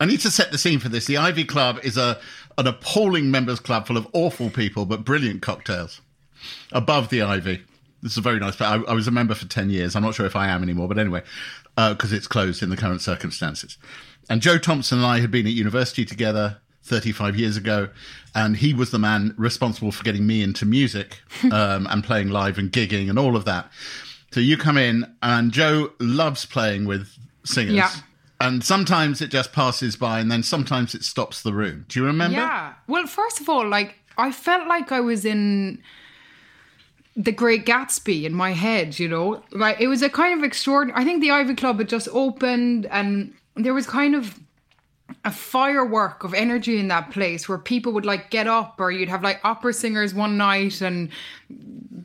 I 0.00 0.06
need 0.06 0.20
to 0.20 0.30
set 0.30 0.52
the 0.52 0.58
scene 0.58 0.78
for 0.78 0.88
this. 0.88 1.06
The 1.06 1.16
Ivy 1.16 1.44
Club 1.44 1.80
is 1.82 1.96
a 1.96 2.20
an 2.58 2.66
appalling 2.66 3.30
members 3.30 3.60
club 3.60 3.86
full 3.86 3.96
of 3.96 4.06
awful 4.12 4.50
people 4.50 4.84
but 4.84 5.04
brilliant 5.04 5.40
cocktails. 5.40 6.02
Above 6.72 7.08
the 7.08 7.22
Ivy, 7.22 7.62
this 8.02 8.12
is 8.12 8.18
a 8.18 8.22
very 8.22 8.38
nice 8.38 8.56
place. 8.56 8.68
I, 8.68 8.76
I 8.90 8.92
was 8.92 9.08
a 9.08 9.10
member 9.10 9.34
for 9.34 9.46
ten 9.46 9.70
years. 9.70 9.96
I'm 9.96 10.02
not 10.02 10.14
sure 10.14 10.26
if 10.26 10.36
I 10.36 10.48
am 10.48 10.62
anymore, 10.62 10.88
but 10.88 10.98
anyway, 10.98 11.22
because 11.76 12.12
it's 12.12 12.26
closed 12.26 12.62
in 12.62 12.70
the 12.70 12.76
current 12.76 13.00
circumstances. 13.00 13.78
And 14.28 14.42
Joe 14.42 14.58
Thompson 14.58 14.98
and 14.98 15.06
I 15.06 15.20
had 15.20 15.30
been 15.30 15.46
at 15.46 15.52
university 15.52 16.04
together 16.04 16.58
35 16.82 17.36
years 17.36 17.56
ago, 17.56 17.88
and 18.34 18.56
he 18.56 18.74
was 18.74 18.90
the 18.90 18.98
man 18.98 19.34
responsible 19.36 19.92
for 19.92 20.02
getting 20.04 20.26
me 20.26 20.42
into 20.42 20.64
music 20.64 21.20
um, 21.52 21.86
and 21.90 22.04
playing 22.04 22.28
live 22.28 22.58
and 22.58 22.72
gigging 22.72 23.08
and 23.08 23.18
all 23.18 23.36
of 23.36 23.44
that. 23.44 23.70
So 24.32 24.40
you 24.40 24.56
come 24.56 24.76
in, 24.76 25.10
and 25.22 25.52
Joe 25.52 25.92
loves 25.98 26.44
playing 26.44 26.84
with 26.84 27.08
singers. 27.44 27.76
Yeah. 27.76 27.90
And 28.40 28.62
sometimes 28.62 29.20
it 29.20 29.30
just 29.30 29.52
passes 29.52 29.96
by, 29.96 30.20
and 30.20 30.30
then 30.30 30.42
sometimes 30.42 30.94
it 30.94 31.02
stops 31.02 31.42
the 31.42 31.52
room. 31.52 31.86
Do 31.88 31.98
you 31.98 32.06
remember? 32.06 32.36
Yeah. 32.36 32.74
Well, 32.86 33.06
first 33.06 33.40
of 33.40 33.48
all, 33.48 33.66
like 33.68 33.96
I 34.16 34.30
felt 34.30 34.68
like 34.68 34.92
I 34.92 35.00
was 35.00 35.24
in 35.24 35.82
the 37.16 37.32
Great 37.32 37.66
Gatsby 37.66 38.22
in 38.22 38.32
my 38.32 38.52
head, 38.52 39.00
you 39.00 39.08
know. 39.08 39.42
Like 39.50 39.80
it 39.80 39.88
was 39.88 40.02
a 40.02 40.08
kind 40.08 40.38
of 40.38 40.44
extraordinary. 40.44 41.00
I 41.00 41.04
think 41.04 41.20
the 41.20 41.32
Ivy 41.32 41.54
Club 41.56 41.78
had 41.78 41.88
just 41.88 42.08
opened, 42.12 42.86
and 42.86 43.34
there 43.56 43.74
was 43.74 43.86
kind 43.88 44.14
of 44.14 44.38
a 45.24 45.30
firework 45.30 46.22
of 46.22 46.34
energy 46.34 46.78
in 46.78 46.88
that 46.88 47.10
place 47.10 47.48
where 47.48 47.58
people 47.58 47.92
would 47.92 48.04
like 48.04 48.30
get 48.30 48.46
up, 48.46 48.76
or 48.78 48.90
you'd 48.90 49.08
have 49.08 49.22
like 49.22 49.40
opera 49.44 49.72
singers 49.72 50.12
one 50.14 50.36
night, 50.36 50.80
and 50.80 51.08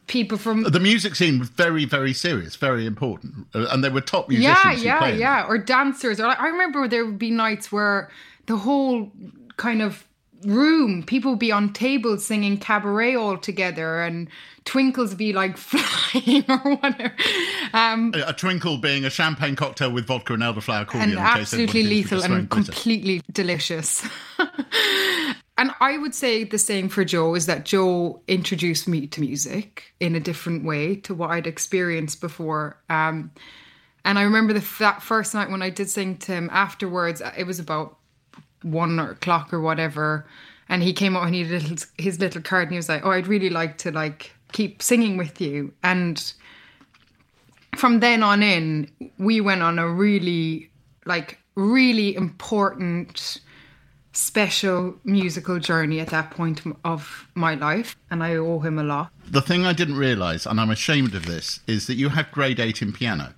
people 0.08 0.38
from 0.38 0.64
The 0.64 0.80
music 0.80 1.16
scene 1.16 1.40
was 1.40 1.50
very, 1.50 1.86
very 1.86 2.14
serious, 2.14 2.56
very 2.56 2.86
important, 2.86 3.48
Uh, 3.54 3.68
and 3.72 3.84
they 3.84 3.90
were 3.90 4.02
top 4.02 4.30
musicians. 4.30 4.84
yeah, 4.84 5.08
yeah, 5.08 5.16
yeah, 5.16 5.46
or 5.48 5.58
dancers. 5.58 6.20
Or 6.20 6.28
like, 6.28 6.40
I 6.40 6.48
remember 6.48 6.88
there 6.88 7.06
would 7.06 7.20
be 7.20 7.32
nights 7.32 7.72
where 7.72 8.10
the 8.46 8.58
whole 8.58 9.12
kind 9.58 9.82
of 9.82 10.06
room, 10.46 11.04
people 11.04 11.32
would 11.32 11.40
be 11.40 11.52
on 11.52 11.72
tables 11.72 12.26
singing 12.26 12.58
cabaret 12.58 13.16
all 13.16 13.38
together, 13.38 14.02
and 14.02 14.28
twinkles 14.66 15.14
be 15.16 15.34
like 15.34 15.58
flying 15.58 16.46
or 16.50 16.76
whatever. 16.76 17.16
Um, 17.74 18.14
A 18.16 18.34
twinkle 18.34 18.78
being 18.78 19.06
a 19.06 19.10
champagne 19.10 19.56
cocktail 19.56 19.92
with 19.92 20.06
vodka 20.06 20.34
and 20.34 20.44
elderflower 20.44 20.88
cordial. 20.88 21.18
and 21.18 21.20
absolutely 21.20 21.84
lethal 21.84 22.24
and 22.24 22.50
completely 22.50 23.22
delicious. 23.32 24.08
and 25.58 25.72
I 25.80 25.98
would 25.98 26.16
say 26.16 26.44
the 26.44 26.58
same 26.58 26.90
for 26.90 27.04
Joe 27.06 27.36
is 27.36 27.46
that 27.46 27.66
Joe 27.66 28.22
introduced 28.28 28.88
me 28.88 29.08
to 29.08 29.22
music 29.22 29.94
in 30.00 30.16
a 30.16 30.20
different 30.20 30.64
way 30.64 30.96
to 30.98 31.14
what 31.14 31.32
I'd 31.32 31.48
experienced 31.48 32.22
before. 32.22 32.78
Um, 32.90 33.32
and 34.06 34.20
I 34.20 34.24
remember 34.24 34.54
the 34.54 34.66
that 34.80 35.02
first 35.02 35.34
night 35.34 35.50
when 35.50 35.62
I 35.62 35.70
did 35.70 35.90
sing 35.90 36.18
to 36.18 36.32
him. 36.34 36.50
Afterwards, 36.52 37.22
it 37.38 37.46
was 37.46 37.60
about 37.60 37.98
one 38.62 39.00
o'clock 39.00 39.54
or 39.54 39.62
whatever, 39.62 40.26
and 40.68 40.84
he 40.84 40.94
came 40.94 41.16
out 41.16 41.26
and 41.26 41.36
he 41.36 41.44
little, 41.46 41.78
his 41.98 42.20
little 42.20 42.42
card, 42.42 42.64
and 42.64 42.72
he 42.72 42.78
was 42.78 42.90
like, 42.90 43.06
"Oh, 43.06 43.12
I'd 43.12 43.28
really 43.28 43.50
like 43.50 43.78
to 43.80 43.92
like 43.92 44.32
keep 44.54 44.82
singing 44.82 45.18
with 45.18 45.42
you." 45.42 45.74
And 45.84 46.34
from 47.76 48.00
then 48.00 48.24
on 48.24 48.42
in, 48.42 48.90
we 49.18 49.42
went 49.42 49.62
on 49.62 49.80
a 49.80 49.90
really, 49.90 50.70
like, 51.06 51.40
really 51.56 52.16
important, 52.16 53.40
special 54.14 54.96
musical 55.04 55.60
journey 55.60 56.00
at 56.00 56.10
that 56.10 56.32
point 56.32 56.62
of 56.86 57.28
my 57.36 57.56
life, 57.56 57.98
and 58.12 58.24
I 58.24 58.36
owe 58.36 58.60
him 58.60 58.78
a 58.78 58.84
lot. 58.84 59.12
The 59.30 59.42
thing 59.42 59.66
I 59.66 59.74
didn't 59.74 59.98
realise, 59.98 60.46
and 60.46 60.60
I'm 60.60 60.70
ashamed 60.70 61.16
of 61.16 61.26
this, 61.26 61.60
is 61.68 61.88
that 61.88 61.96
you 61.96 62.10
have 62.10 62.32
grade 62.32 62.60
eight 62.60 62.82
in 62.82 62.94
piano. 62.94 63.34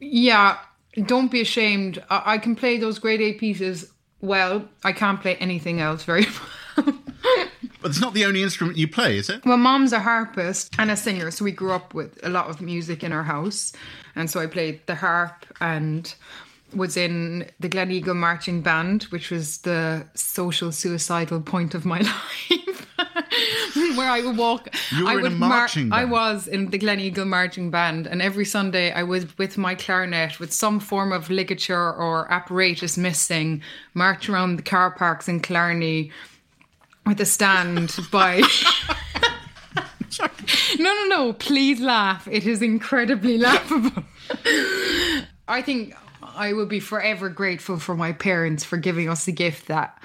Yeah, 0.00 0.58
don't 1.06 1.30
be 1.30 1.40
ashamed. 1.40 2.02
I, 2.10 2.22
I 2.34 2.38
can 2.38 2.54
play 2.56 2.78
those 2.78 2.98
grade 2.98 3.20
eight 3.20 3.38
pieces 3.38 3.92
well. 4.20 4.68
I 4.84 4.92
can't 4.92 5.20
play 5.20 5.36
anything 5.36 5.80
else 5.80 6.04
very 6.04 6.26
well. 6.76 6.94
But 7.82 7.90
it's 7.90 8.00
not 8.00 8.14
the 8.14 8.24
only 8.24 8.42
instrument 8.42 8.78
you 8.78 8.86
play, 8.86 9.18
is 9.18 9.28
it? 9.28 9.44
Well, 9.44 9.56
mom's 9.56 9.92
a 9.92 10.00
harpist 10.00 10.74
and 10.78 10.90
a 10.90 10.96
singer, 10.96 11.30
so 11.32 11.44
we 11.44 11.52
grew 11.52 11.72
up 11.72 11.94
with 11.94 12.18
a 12.24 12.28
lot 12.28 12.48
of 12.48 12.60
music 12.60 13.02
in 13.02 13.12
our 13.12 13.24
house. 13.24 13.72
And 14.14 14.30
so 14.30 14.40
I 14.40 14.46
played 14.46 14.86
the 14.86 14.94
harp 14.94 15.44
and 15.60 16.14
was 16.74 16.96
in 16.96 17.50
the 17.60 17.68
Glen 17.68 17.90
Eagle 17.90 18.14
Marching 18.14 18.62
Band, 18.62 19.04
which 19.04 19.30
was 19.30 19.58
the 19.58 20.06
social 20.14 20.72
suicidal 20.72 21.40
point 21.40 21.74
of 21.74 21.84
my 21.84 22.00
life. 22.50 22.88
Where 23.96 24.08
I 24.08 24.22
would 24.24 24.36
walk. 24.36 24.68
You 24.92 25.04
were 25.04 25.10
I 25.10 25.14
in 25.14 25.18
a 25.18 25.22
would 25.22 25.32
mar- 25.32 25.48
marching 25.48 25.92
I 25.92 26.04
was 26.04 26.46
in 26.46 26.70
the 26.70 26.78
Glen 26.78 27.00
Eagle 27.00 27.24
Marching 27.24 27.70
Band, 27.70 28.06
and 28.06 28.22
every 28.22 28.44
Sunday 28.44 28.92
I 28.92 29.02
was 29.02 29.36
with 29.38 29.58
my 29.58 29.74
clarinet 29.74 30.38
with 30.38 30.52
some 30.52 30.78
form 30.80 31.12
of 31.12 31.30
ligature 31.30 31.92
or 31.92 32.30
apparatus 32.30 32.96
missing, 32.96 33.62
march 33.94 34.28
around 34.28 34.56
the 34.56 34.62
car 34.62 34.90
parks 34.92 35.28
in 35.28 35.40
Killarney 35.40 36.10
with 37.06 37.20
a 37.20 37.26
stand 37.26 37.96
by. 38.10 38.42
No, 40.78 40.92
no, 40.94 41.04
no. 41.06 41.32
Please 41.32 41.80
laugh. 41.80 42.28
It 42.30 42.46
is 42.46 42.62
incredibly 42.62 43.38
laughable. 43.38 44.04
I 45.48 45.62
think 45.62 45.94
I 46.22 46.52
would 46.52 46.68
be 46.68 46.80
forever 46.80 47.28
grateful 47.28 47.78
for 47.78 47.94
my 47.94 48.12
parents 48.12 48.64
for 48.64 48.76
giving 48.76 49.08
us 49.08 49.24
the 49.24 49.32
gift 49.32 49.68
that 49.68 50.00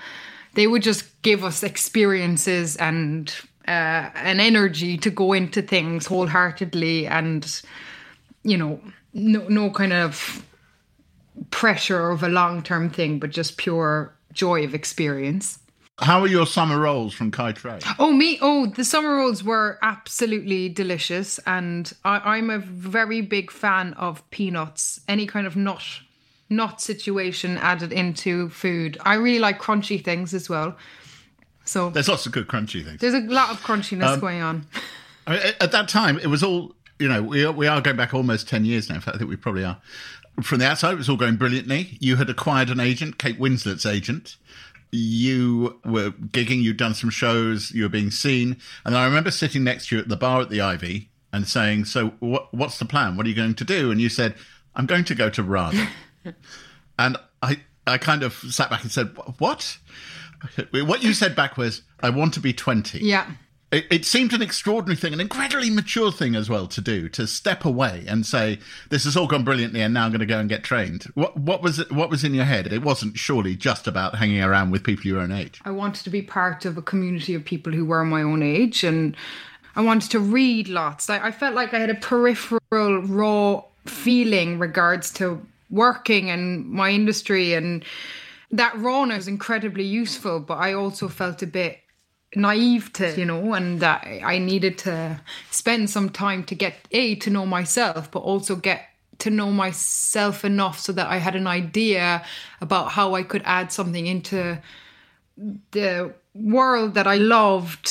they 0.53 0.67
would 0.67 0.81
just 0.81 1.21
give 1.21 1.43
us 1.43 1.63
experiences 1.63 2.75
and 2.77 3.33
uh, 3.67 4.09
an 4.15 4.39
energy 4.39 4.97
to 4.97 5.09
go 5.09 5.33
into 5.33 5.61
things 5.61 6.07
wholeheartedly 6.07 7.05
and, 7.05 7.61
you 8.43 8.57
know, 8.57 8.81
no, 9.13 9.47
no 9.47 9.69
kind 9.69 9.93
of 9.93 10.43
pressure 11.51 12.09
of 12.09 12.23
a 12.23 12.29
long 12.29 12.63
term 12.63 12.89
thing, 12.89 13.19
but 13.19 13.29
just 13.29 13.57
pure 13.57 14.13
joy 14.33 14.63
of 14.63 14.73
experience. 14.73 15.59
How 15.99 16.21
are 16.21 16.27
your 16.27 16.45
summer 16.45 16.79
rolls 16.79 17.13
from 17.13 17.31
Cây 17.31 17.53
Tre? 17.55 17.79
Oh, 17.97 18.11
me. 18.11 18.37
Oh, 18.39 18.67
the 18.67 18.83
summer 18.85 19.15
rolls 19.15 19.43
were 19.43 19.79
absolutely 19.81 20.69
delicious. 20.69 21.39
And 21.47 21.91
I, 22.05 22.37
I'm 22.37 22.51
a 22.51 22.59
very 22.59 23.21
big 23.21 23.49
fan 23.49 23.93
of 23.93 24.27
peanuts, 24.29 25.01
any 25.07 25.25
kind 25.25 25.47
of 25.47 25.55
nut, 25.55 25.81
nut 26.51 26.79
situation 26.81 27.57
added 27.57 27.91
into 27.91 28.49
food. 28.49 28.99
I 29.01 29.15
really 29.15 29.39
like 29.39 29.59
crunchy 29.59 30.03
things 30.03 30.35
as 30.35 30.47
well. 30.47 30.77
So 31.65 31.89
There's 31.89 32.07
lots 32.07 32.27
of 32.27 32.31
good 32.31 32.47
crunchy 32.47 32.85
things. 32.85 33.01
there's 33.01 33.15
a 33.15 33.19
lot 33.21 33.49
of 33.49 33.61
crunchiness 33.61 34.13
Um, 34.13 34.19
going 34.19 34.41
on. 34.41 34.67
I 35.25 35.31
mean, 35.31 35.41
at 35.59 35.71
that 35.71 35.89
time, 35.89 36.19
it 36.19 36.27
was 36.27 36.43
all, 36.43 36.75
you 36.99 37.07
know, 37.07 37.23
we 37.23 37.43
are, 37.43 37.51
we 37.51 37.65
are 37.65 37.81
going 37.81 37.97
back 37.97 38.13
almost 38.13 38.47
10 38.47 38.65
years 38.65 38.87
now. 38.87 38.95
In 38.95 39.01
fact, 39.01 39.15
I 39.15 39.17
think 39.17 39.31
we 39.31 39.35
probably 39.35 39.63
are. 39.65 39.77
From 40.43 40.59
the 40.59 40.67
outside, 40.67 40.91
it 40.93 40.97
was 40.97 41.09
all 41.09 41.17
going 41.17 41.37
brilliantly. 41.37 41.97
You 41.99 42.17
had 42.17 42.29
acquired 42.29 42.69
an 42.69 42.79
agent, 42.79 43.17
Kate 43.17 43.39
Winslet's 43.39 43.85
agent. 43.87 44.37
You 44.91 45.79
were 45.85 46.11
gigging, 46.11 46.61
you'd 46.61 46.77
done 46.77 46.93
some 46.93 47.09
shows, 47.09 47.71
you 47.71 47.83
were 47.83 47.89
being 47.89 48.11
seen. 48.11 48.57
And 48.85 48.95
I 48.95 49.05
remember 49.05 49.31
sitting 49.31 49.63
next 49.63 49.89
to 49.89 49.95
you 49.95 50.01
at 50.01 50.09
the 50.09 50.15
bar 50.15 50.41
at 50.41 50.49
the 50.49 50.61
Ivy 50.61 51.09
and 51.33 51.47
saying, 51.47 51.85
So, 51.85 52.09
what, 52.19 52.53
what's 52.53 52.79
the 52.79 52.85
plan? 52.85 53.17
What 53.17 53.25
are 53.25 53.29
you 53.29 53.35
going 53.35 53.55
to 53.55 53.65
do? 53.65 53.91
And 53.91 53.99
you 53.99 54.09
said, 54.09 54.35
I'm 54.75 54.85
going 54.85 55.03
to 55.05 55.15
go 55.15 55.29
to 55.29 55.43
RADA. 55.43 55.87
and 56.99 57.17
I, 57.41 57.61
I 57.85 57.97
kind 57.97 58.23
of 58.23 58.33
sat 58.33 58.69
back 58.69 58.83
and 58.83 58.91
said, 58.91 59.15
What? 59.37 59.77
What 60.71 61.03
you 61.03 61.13
said 61.13 61.35
back 61.35 61.57
was, 61.57 61.81
I 61.99 62.11
want 62.11 62.33
to 62.35 62.39
be 62.39 62.53
20. 62.53 62.99
Yeah. 62.99 63.29
It, 63.69 63.85
it 63.91 64.05
seemed 64.05 64.31
an 64.31 64.41
extraordinary 64.41 64.95
thing, 64.95 65.11
an 65.11 65.19
incredibly 65.19 65.69
mature 65.69 66.09
thing 66.11 66.35
as 66.35 66.49
well 66.49 66.67
to 66.67 66.79
do, 66.79 67.09
to 67.09 67.27
step 67.27 67.65
away 67.65 68.05
and 68.07 68.25
say, 68.25 68.59
"This 68.89 69.03
has 69.03 69.17
all 69.17 69.27
gone 69.27 69.43
brilliantly, 69.43 69.81
and 69.81 69.93
now 69.93 70.05
I'm 70.05 70.11
going 70.11 70.21
to 70.21 70.25
go 70.25 70.39
and 70.39 70.47
get 70.47 70.63
trained." 70.63 71.03
What, 71.15 71.37
what 71.37 71.61
was 71.61 71.79
it, 71.79 71.91
what 71.91 72.09
was 72.09 72.23
in 72.23 72.33
your 72.33 72.45
head? 72.45 72.71
It 72.71 72.81
wasn't 72.81 73.17
surely 73.17 73.57
just 73.57 73.85
about 73.85 74.15
hanging 74.15 74.41
around 74.41 74.71
with 74.71 74.85
people 74.85 75.05
your 75.05 75.19
own 75.19 75.33
age. 75.33 75.59
I 75.65 75.71
wanted 75.71 76.03
to 76.05 76.09
be 76.09 76.21
part 76.21 76.63
of 76.63 76.77
a 76.77 76.81
community 76.81 77.33
of 77.33 77.43
people 77.43 77.73
who 77.73 77.85
were 77.85 78.05
my 78.05 78.21
own 78.21 78.41
age 78.41 78.85
and 78.85 79.17
I 79.75 79.81
wanted 79.81 80.11
to 80.11 80.19
read 80.19 80.69
lots. 80.69 81.09
I, 81.09 81.27
I 81.27 81.31
felt 81.31 81.53
like 81.53 81.73
I 81.73 81.79
had 81.79 81.89
a 81.89 81.95
peripheral, 81.95 83.01
raw 83.01 83.63
feeling 83.85 84.59
regards 84.59 85.11
to 85.13 85.45
working 85.69 86.29
and 86.29 86.65
my 86.69 86.91
industry 86.91 87.53
and 87.53 87.83
that 88.49 88.75
rawness 88.77 89.17
was 89.17 89.27
incredibly 89.27 89.83
useful, 89.83 90.39
but 90.39 90.55
I 90.55 90.73
also 90.73 91.09
felt 91.09 91.41
a 91.41 91.47
bit 91.47 91.79
naive 92.35 92.91
to, 92.93 93.17
you 93.17 93.25
know, 93.25 93.53
and 93.53 93.79
that 93.79 94.05
I 94.23 94.37
needed 94.37 94.77
to 94.79 95.19
spend 95.49 95.89
some 95.89 96.09
time 96.09 96.43
to 96.45 96.55
get 96.55 96.75
A, 96.91 97.15
to 97.15 97.29
know 97.29 97.45
myself, 97.45 98.11
but 98.11 98.19
also 98.19 98.55
get 98.55 98.85
to 99.19 99.29
know 99.29 99.51
myself 99.51 100.45
enough 100.45 100.79
so 100.79 100.91
that 100.93 101.07
I 101.07 101.17
had 101.17 101.35
an 101.35 101.47
idea 101.47 102.23
about 102.61 102.91
how 102.91 103.15
I 103.15 103.23
could 103.23 103.41
add 103.45 103.71
something 103.71 104.05
into 104.05 104.59
the 105.71 106.13
world 106.33 106.93
that 106.93 107.07
I 107.07 107.15
loved, 107.15 107.89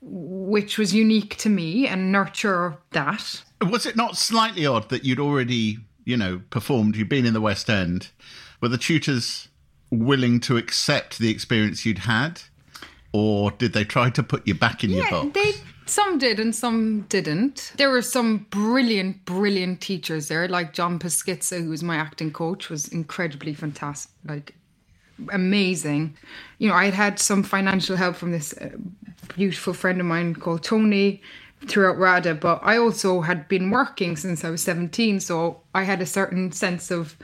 which 0.00 0.78
was 0.78 0.94
unique 0.94 1.36
to 1.38 1.48
me, 1.48 1.86
and 1.86 2.10
nurture 2.10 2.76
that. 2.90 3.42
Was 3.68 3.86
it 3.86 3.96
not 3.96 4.16
slightly 4.16 4.66
odd 4.66 4.88
that 4.88 5.04
you'd 5.04 5.20
already, 5.20 5.78
you 6.04 6.16
know, 6.16 6.40
performed? 6.50 6.96
You'd 6.96 7.08
been 7.08 7.26
in 7.26 7.34
the 7.34 7.40
West 7.40 7.68
End. 7.68 8.10
Were 8.60 8.68
the 8.68 8.78
tutors 8.78 9.48
willing 9.90 10.40
to 10.40 10.56
accept 10.56 11.18
the 11.18 11.30
experience 11.30 11.86
you'd 11.86 11.98
had, 11.98 12.42
or 13.12 13.50
did 13.52 13.72
they 13.72 13.84
try 13.84 14.10
to 14.10 14.22
put 14.22 14.46
you 14.46 14.54
back 14.54 14.84
in 14.84 14.90
your 14.90 15.04
Yeah, 15.04 15.10
box? 15.10 15.30
they 15.34 15.52
some 15.86 16.18
did 16.18 16.38
and 16.38 16.54
some 16.54 17.02
didn't. 17.08 17.72
There 17.76 17.90
were 17.90 18.02
some 18.02 18.46
brilliant, 18.50 19.24
brilliant 19.24 19.80
teachers 19.80 20.28
there, 20.28 20.46
like 20.46 20.74
John 20.74 20.98
Paskitza, 20.98 21.62
who 21.62 21.70
was 21.70 21.82
my 21.82 21.96
acting 21.96 22.30
coach, 22.30 22.68
was 22.68 22.88
incredibly 22.88 23.54
fantastic, 23.54 24.10
like 24.26 24.54
amazing. 25.32 26.16
You 26.58 26.68
know, 26.68 26.74
I 26.74 26.86
had 26.86 26.94
had 26.94 27.18
some 27.18 27.42
financial 27.42 27.96
help 27.96 28.16
from 28.16 28.32
this 28.32 28.52
uh, 28.58 28.70
beautiful 29.34 29.72
friend 29.72 30.00
of 30.00 30.06
mine 30.06 30.34
called 30.34 30.62
Tony 30.62 31.22
throughout 31.66 31.98
RADA, 31.98 32.34
but 32.36 32.60
I 32.62 32.76
also 32.76 33.22
had 33.22 33.48
been 33.48 33.70
working 33.70 34.16
since 34.16 34.44
I 34.44 34.50
was 34.50 34.62
17, 34.62 35.20
so 35.20 35.62
I 35.74 35.82
had 35.82 36.00
a 36.00 36.06
certain 36.06 36.52
sense 36.52 36.90
of 36.90 37.16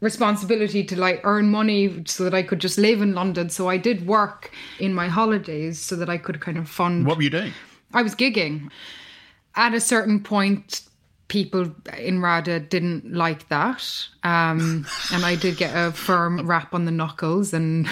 responsibility 0.00 0.82
to 0.84 0.98
like 0.98 1.20
earn 1.24 1.50
money 1.50 2.02
so 2.06 2.24
that 2.24 2.34
I 2.34 2.42
could 2.42 2.58
just 2.58 2.78
live 2.78 3.02
in 3.02 3.14
London. 3.14 3.50
So 3.50 3.68
I 3.68 3.76
did 3.76 4.06
work 4.06 4.50
in 4.78 4.94
my 4.94 5.08
holidays 5.08 5.78
so 5.78 5.96
that 5.96 6.08
I 6.08 6.18
could 6.18 6.40
kind 6.40 6.56
of 6.56 6.68
fund 6.68 7.06
what 7.06 7.16
were 7.16 7.22
you 7.22 7.30
doing? 7.30 7.52
I 7.92 8.02
was 8.02 8.14
gigging. 8.14 8.70
At 9.56 9.74
a 9.74 9.80
certain 9.80 10.22
point, 10.22 10.82
people 11.28 11.74
in 11.98 12.20
RADA 12.20 12.60
didn't 12.60 13.12
like 13.12 13.48
that. 13.48 14.06
Um, 14.22 14.86
and 15.12 15.24
I 15.24 15.36
did 15.36 15.56
get 15.56 15.74
a 15.74 15.92
firm 15.92 16.46
rap 16.46 16.74
on 16.74 16.84
the 16.84 16.90
knuckles. 16.90 17.52
And 17.52 17.88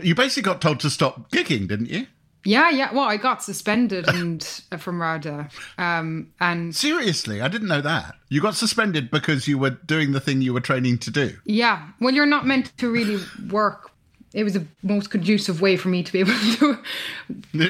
you 0.00 0.14
basically 0.14 0.42
got 0.42 0.60
told 0.60 0.80
to 0.80 0.90
stop 0.90 1.30
gigging, 1.30 1.68
didn't 1.68 1.90
you? 1.90 2.06
Yeah, 2.48 2.70
yeah. 2.70 2.94
Well, 2.94 3.04
I 3.04 3.18
got 3.18 3.42
suspended 3.42 4.08
and 4.08 4.42
from 4.78 5.02
RADA. 5.02 5.50
Um, 5.76 6.32
and 6.40 6.74
seriously, 6.74 7.42
I 7.42 7.48
didn't 7.48 7.68
know 7.68 7.82
that. 7.82 8.14
You 8.30 8.40
got 8.40 8.54
suspended 8.54 9.10
because 9.10 9.46
you 9.46 9.58
were 9.58 9.70
doing 9.70 10.12
the 10.12 10.20
thing 10.20 10.40
you 10.40 10.54
were 10.54 10.60
training 10.60 10.98
to 10.98 11.10
do. 11.10 11.36
Yeah. 11.44 11.88
Well, 12.00 12.14
you're 12.14 12.26
not 12.26 12.46
meant 12.46 12.76
to 12.78 12.90
really 12.90 13.22
work 13.50 13.92
it 14.34 14.44
was 14.44 14.52
the 14.52 14.66
most 14.82 15.10
conducive 15.10 15.62
way 15.62 15.76
for 15.76 15.88
me 15.88 16.02
to 16.02 16.12
be 16.12 16.20
able 16.20 16.32
to 16.32 16.78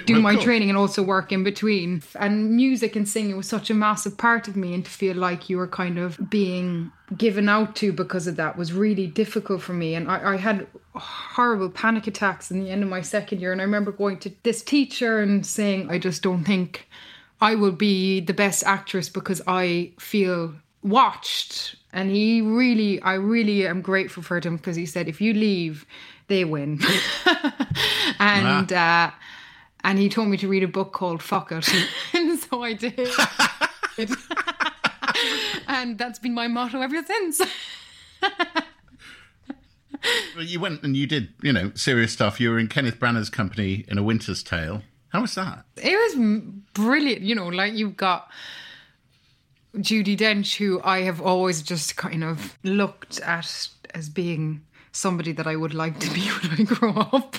do 0.04 0.20
my 0.20 0.34
training 0.36 0.68
and 0.68 0.76
also 0.76 1.02
work 1.02 1.30
in 1.30 1.44
between. 1.44 2.02
And 2.16 2.56
music 2.56 2.96
and 2.96 3.08
singing 3.08 3.36
was 3.36 3.48
such 3.48 3.70
a 3.70 3.74
massive 3.74 4.18
part 4.18 4.48
of 4.48 4.56
me, 4.56 4.74
and 4.74 4.84
to 4.84 4.90
feel 4.90 5.16
like 5.16 5.48
you 5.48 5.56
were 5.56 5.68
kind 5.68 5.98
of 5.98 6.18
being 6.28 6.90
given 7.16 7.48
out 7.48 7.76
to 7.76 7.92
because 7.92 8.26
of 8.26 8.36
that 8.36 8.58
was 8.58 8.72
really 8.72 9.06
difficult 9.06 9.62
for 9.62 9.72
me. 9.72 9.94
And 9.94 10.10
I, 10.10 10.34
I 10.34 10.36
had 10.36 10.66
horrible 10.98 11.70
panic 11.70 12.06
attacks 12.06 12.50
in 12.50 12.62
the 12.62 12.70
end 12.70 12.82
of 12.82 12.88
my 12.88 13.00
second 13.00 13.40
year. 13.40 13.52
And 13.52 13.60
I 13.60 13.64
remember 13.64 13.92
going 13.92 14.18
to 14.20 14.32
this 14.42 14.62
teacher 14.62 15.20
and 15.20 15.44
saying, 15.44 15.90
I 15.90 15.98
just 15.98 16.22
don't 16.22 16.44
think 16.44 16.88
I 17.40 17.54
will 17.54 17.72
be 17.72 18.20
the 18.20 18.34
best 18.34 18.64
actress 18.64 19.08
because 19.08 19.40
I 19.46 19.92
feel 19.98 20.54
watched. 20.82 21.76
And 21.92 22.10
he 22.10 22.42
really, 22.42 23.00
I 23.02 23.14
really 23.14 23.66
am 23.66 23.80
grateful 23.80 24.22
for 24.22 24.38
him 24.40 24.56
because 24.56 24.76
he 24.76 24.86
said, 24.86 25.08
if 25.08 25.20
you 25.20 25.32
leave, 25.32 25.86
they 26.28 26.44
win. 26.44 26.80
and 28.18 28.72
uh, 28.72 29.10
and 29.84 29.98
he 29.98 30.08
told 30.08 30.28
me 30.28 30.36
to 30.38 30.48
read 30.48 30.62
a 30.62 30.68
book 30.68 30.92
called 30.92 31.22
Fuck 31.22 31.52
It. 31.52 31.68
and 32.14 32.38
so 32.38 32.62
I 32.62 32.74
did. 32.74 33.08
and 35.68 35.98
that's 35.98 36.18
been 36.18 36.34
my 36.34 36.48
motto 36.48 36.80
ever 36.80 37.02
since. 37.04 37.40
You 40.38 40.60
went 40.60 40.82
and 40.82 40.96
you 40.96 41.06
did, 41.06 41.28
you 41.42 41.52
know, 41.52 41.72
serious 41.74 42.12
stuff. 42.12 42.40
You 42.40 42.50
were 42.50 42.58
in 42.58 42.68
Kenneth 42.68 42.98
Branagh's 42.98 43.30
company 43.30 43.84
in 43.88 43.98
A 43.98 44.02
Winter's 44.02 44.42
Tale. 44.42 44.82
How 45.10 45.22
was 45.22 45.34
that? 45.34 45.64
It 45.76 45.96
was 45.96 46.42
brilliant. 46.74 47.22
You 47.22 47.34
know, 47.34 47.48
like 47.48 47.74
you've 47.74 47.96
got 47.96 48.30
Judi 49.76 50.16
Dench, 50.16 50.56
who 50.56 50.80
I 50.82 51.00
have 51.02 51.20
always 51.20 51.62
just 51.62 51.96
kind 51.96 52.24
of 52.24 52.58
looked 52.62 53.20
at 53.20 53.68
as 53.94 54.08
being 54.08 54.62
somebody 54.92 55.32
that 55.32 55.46
I 55.46 55.56
would 55.56 55.74
like 55.74 55.98
to 56.00 56.10
be 56.12 56.20
when 56.28 56.52
I 56.52 56.62
grow 56.64 56.92
up, 56.94 57.36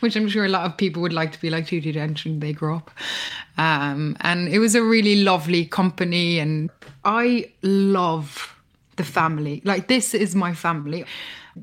which 0.00 0.16
I'm 0.16 0.28
sure 0.28 0.44
a 0.44 0.48
lot 0.48 0.66
of 0.66 0.76
people 0.76 1.02
would 1.02 1.12
like 1.12 1.32
to 1.32 1.40
be 1.40 1.50
like 1.50 1.66
Judi 1.66 1.94
Dench 1.94 2.24
when 2.24 2.40
they 2.40 2.52
grow 2.52 2.76
up. 2.76 2.90
Um, 3.58 4.16
and 4.20 4.48
it 4.48 4.58
was 4.58 4.74
a 4.74 4.82
really 4.82 5.22
lovely 5.22 5.66
company, 5.66 6.38
and 6.38 6.70
I 7.04 7.50
love 7.62 8.56
the 8.96 9.04
family. 9.04 9.62
Like 9.64 9.88
this 9.88 10.14
is 10.14 10.34
my 10.34 10.54
family. 10.54 11.04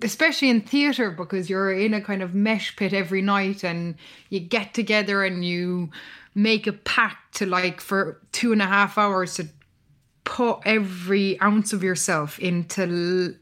Especially 0.02 0.50
in 0.50 0.62
theatre, 0.62 1.12
because 1.12 1.50
you're 1.50 1.72
in 1.72 1.94
a 1.94 2.02
kind 2.02 2.22
of 2.22 2.34
mesh 2.34 2.76
pit 2.76 2.94
every 2.94 3.22
night 3.22 3.64
and 3.64 3.96
you 4.30 4.40
get 4.40 4.74
together 4.74 5.24
and 5.24 5.44
you 5.44 5.90
make 6.34 6.66
a 6.66 6.74
pact 6.74 7.36
to 7.36 7.46
like 7.46 7.82
for 7.82 8.22
two 8.32 8.54
and 8.54 8.62
a 8.62 8.66
half 8.66 8.98
hours 8.98 9.36
to 9.36 9.48
put 10.24 10.60
every 10.66 11.40
ounce 11.42 11.74
of 11.74 11.84
yourself 11.84 12.40
into 12.40 13.36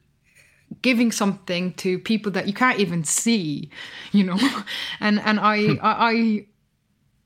giving 0.81 1.11
something 1.11 1.73
to 1.73 1.99
people 1.99 2.31
that 2.31 2.47
you 2.47 2.53
can't 2.53 2.79
even 2.79 3.03
see, 3.03 3.69
you 4.11 4.23
know. 4.23 4.37
And 4.99 5.19
and 5.19 5.39
I 5.39 5.65
hmm. 5.65 5.77
I 5.81 6.45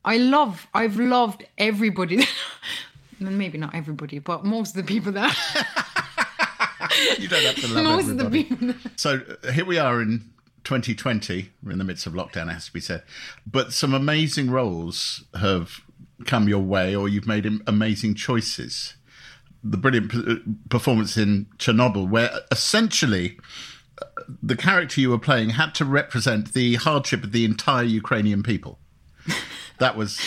I 0.04 0.16
love 0.18 0.66
I've 0.74 0.98
loved 0.98 1.44
everybody. 1.58 2.24
Maybe 3.20 3.58
not 3.58 3.74
everybody, 3.74 4.18
but 4.18 4.44
most 4.44 4.76
of 4.76 4.84
the 4.84 4.92
people 4.92 5.12
that 5.12 5.34
you 7.18 7.28
don't 7.28 7.44
have 7.44 7.56
to 7.56 7.68
love 7.68 7.84
most 7.84 8.08
everybody. 8.08 8.48
Of 8.50 8.58
the 8.60 8.90
so 8.96 9.20
uh, 9.42 9.52
here 9.52 9.64
we 9.64 9.78
are 9.78 10.00
in 10.00 10.30
2020. 10.64 11.50
We're 11.62 11.72
in 11.72 11.78
the 11.78 11.84
midst 11.84 12.06
of 12.06 12.12
lockdown, 12.12 12.48
it 12.48 12.54
has 12.54 12.66
to 12.66 12.72
be 12.72 12.80
said. 12.80 13.02
But 13.46 13.72
some 13.72 13.94
amazing 13.94 14.50
roles 14.50 15.24
have 15.38 15.80
come 16.26 16.48
your 16.48 16.62
way, 16.62 16.94
or 16.94 17.08
you've 17.08 17.26
made 17.26 17.46
amazing 17.66 18.14
choices 18.14 18.94
the 19.64 19.78
brilliant 19.78 20.14
uh, 20.14 20.36
performance 20.68 21.16
in 21.16 21.46
Chernobyl, 21.56 22.08
where 22.08 22.30
essentially 22.52 23.38
uh, 24.00 24.04
the 24.42 24.56
character 24.56 25.00
you 25.00 25.10
were 25.10 25.18
playing 25.18 25.50
had 25.50 25.74
to 25.76 25.84
represent 25.86 26.52
the 26.52 26.74
hardship 26.74 27.24
of 27.24 27.32
the 27.32 27.44
entire 27.44 27.84
Ukrainian 27.84 28.42
people. 28.42 28.78
That 29.80 29.96
was. 29.96 30.20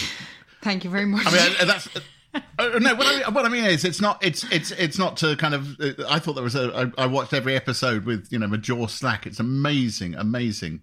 Thank 0.61 0.83
you 0.83 0.89
very 0.89 1.05
much. 1.05 1.25
I 1.25 1.31
mean, 1.31 1.67
that's. 1.67 1.87
Uh, 2.59 2.79
no, 2.79 2.95
what 2.95 3.05
I, 3.05 3.17
mean, 3.17 3.33
what 3.35 3.45
I 3.45 3.49
mean 3.49 3.65
is, 3.65 3.85
it's 3.85 4.01
not. 4.01 4.23
It's 4.23 4.43
it's 4.51 4.71
it's 4.71 4.97
not 4.97 5.15
to 5.17 5.35
kind 5.35 5.53
of. 5.53 5.79
Uh, 5.79 5.93
I 6.09 6.17
thought 6.17 6.33
there 6.33 6.43
was 6.43 6.55
a. 6.55 6.91
I, 6.97 7.03
I 7.03 7.05
watched 7.05 7.31
every 7.33 7.55
episode 7.55 8.05
with 8.05 8.27
you 8.31 8.39
know 8.39 8.47
my 8.47 8.57
jaw 8.57 8.87
slack. 8.87 9.27
It's 9.27 9.39
amazing, 9.39 10.15
amazing 10.15 10.81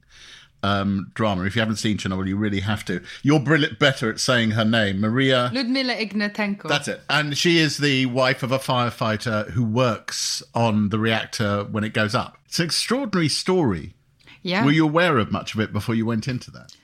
um, 0.65 1.11
drama. 1.15 1.45
If 1.45 1.55
you 1.57 1.61
haven't 1.61 1.77
seen 1.77 1.99
Chernobyl, 1.99 2.27
you 2.27 2.37
really 2.37 2.61
have 2.61 2.85
to. 2.87 3.03
You're 3.23 3.41
brilliant, 3.41 3.79
better 3.79 4.09
at 4.11 4.21
saying 4.21 4.53
her 4.53 4.65
name, 4.65 5.01
Maria 5.01 5.51
Ludmila 5.53 5.95
Ignatenko. 5.95 6.69
That's 6.69 6.89
it, 6.89 7.01
and 7.11 7.37
she 7.37 7.59
is 7.59 7.79
the 7.79 8.07
wife 8.07 8.43
of 8.43 8.53
a 8.53 8.59
firefighter 8.59 9.51
who 9.51 9.65
works 9.65 10.43
on 10.55 10.89
the 10.89 10.99
reactor 10.99 11.65
when 11.65 11.85
it 11.85 11.93
goes 11.93 12.15
up. 12.15 12.39
It's 12.47 12.59
an 12.59 12.67
extraordinary 12.67 13.29
story. 13.29 13.95
Yeah. 14.43 14.65
Were 14.65 14.73
you 14.73 14.85
aware 14.85 15.19
of 15.19 15.33
much 15.33 15.55
of 15.55 15.61
it 15.61 15.73
before 15.73 15.95
you 15.95 16.07
went 16.07 16.29
into 16.29 16.51
that? 16.53 16.75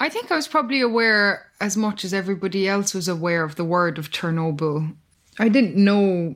I 0.00 0.08
think 0.08 0.32
I 0.32 0.36
was 0.36 0.48
probably 0.48 0.80
aware 0.80 1.46
as 1.60 1.76
much 1.76 2.04
as 2.04 2.14
everybody 2.14 2.66
else 2.66 2.94
was 2.94 3.06
aware 3.06 3.44
of 3.44 3.56
the 3.56 3.64
word 3.64 3.98
of 3.98 4.10
Chernobyl. 4.10 4.96
I 5.38 5.48
didn't 5.48 5.76
know 5.76 6.34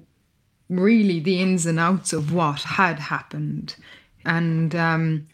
really 0.68 1.18
the 1.18 1.40
ins 1.40 1.64
and 1.66 1.80
outs 1.80 2.12
of 2.12 2.32
what 2.32 2.60
had 2.60 2.98
happened, 2.98 3.76
and. 4.24 4.74
Um, 4.74 5.26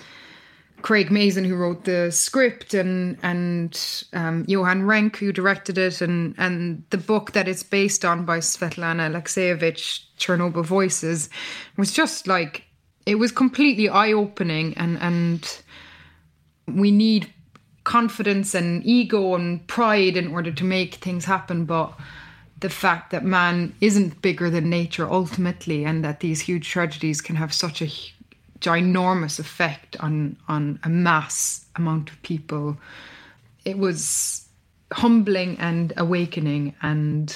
Craig 0.83 1.11
Mazin, 1.11 1.45
who 1.45 1.57
wrote 1.57 1.85
the 1.85 2.11
script, 2.11 2.75
and 2.75 3.19
and 3.23 4.05
um, 4.13 4.45
Johan 4.49 4.85
Renck, 4.85 5.17
who 5.17 5.33
directed 5.33 5.79
it, 5.79 6.01
and 6.01 6.35
and 6.39 6.83
the 6.91 6.97
book 6.97 7.33
that 7.33 7.49
it's 7.49 7.63
based 7.63 8.05
on 8.05 8.25
by 8.25 8.39
Svetlana 8.39 9.11
Alexievich, 9.11 10.05
Chernobyl 10.19 10.65
Voices, 10.65 11.29
was 11.77 11.93
just 11.93 12.27
like 12.27 12.65
it 13.07 13.17
was 13.17 13.33
completely 13.33 13.89
eye 13.89 14.13
opening, 14.13 14.75
and 14.77 14.99
and 15.01 15.63
we 16.67 16.91
need 16.91 17.33
confidence 17.91 18.55
and 18.55 18.87
ego 18.87 19.35
and 19.35 19.67
pride 19.67 20.17
in 20.17 20.29
order 20.29 20.53
to 20.53 20.63
make 20.63 20.95
things 20.95 21.25
happen, 21.25 21.65
but 21.65 21.93
the 22.61 22.71
fact 22.71 23.11
that 23.11 23.25
man 23.25 23.75
isn't 23.81 24.23
bigger 24.23 24.49
than 24.49 24.71
nature 24.71 25.11
ultimately, 25.11 25.85
and 25.85 26.05
that 26.05 26.21
these 26.21 26.41
huge 26.41 26.69
tragedies 26.69 27.21
can 27.21 27.35
have 27.35 27.53
such 27.53 27.83
a 27.83 27.91
ginormous 28.61 29.41
effect 29.41 29.97
on 29.99 30.37
on 30.47 30.79
a 30.85 30.89
mass 30.89 31.67
amount 31.75 32.11
of 32.11 32.23
people. 32.23 32.77
It 33.65 33.77
was 33.77 34.47
humbling 34.93 35.59
and 35.59 35.93
awakening 35.97 36.75
and 36.83 37.35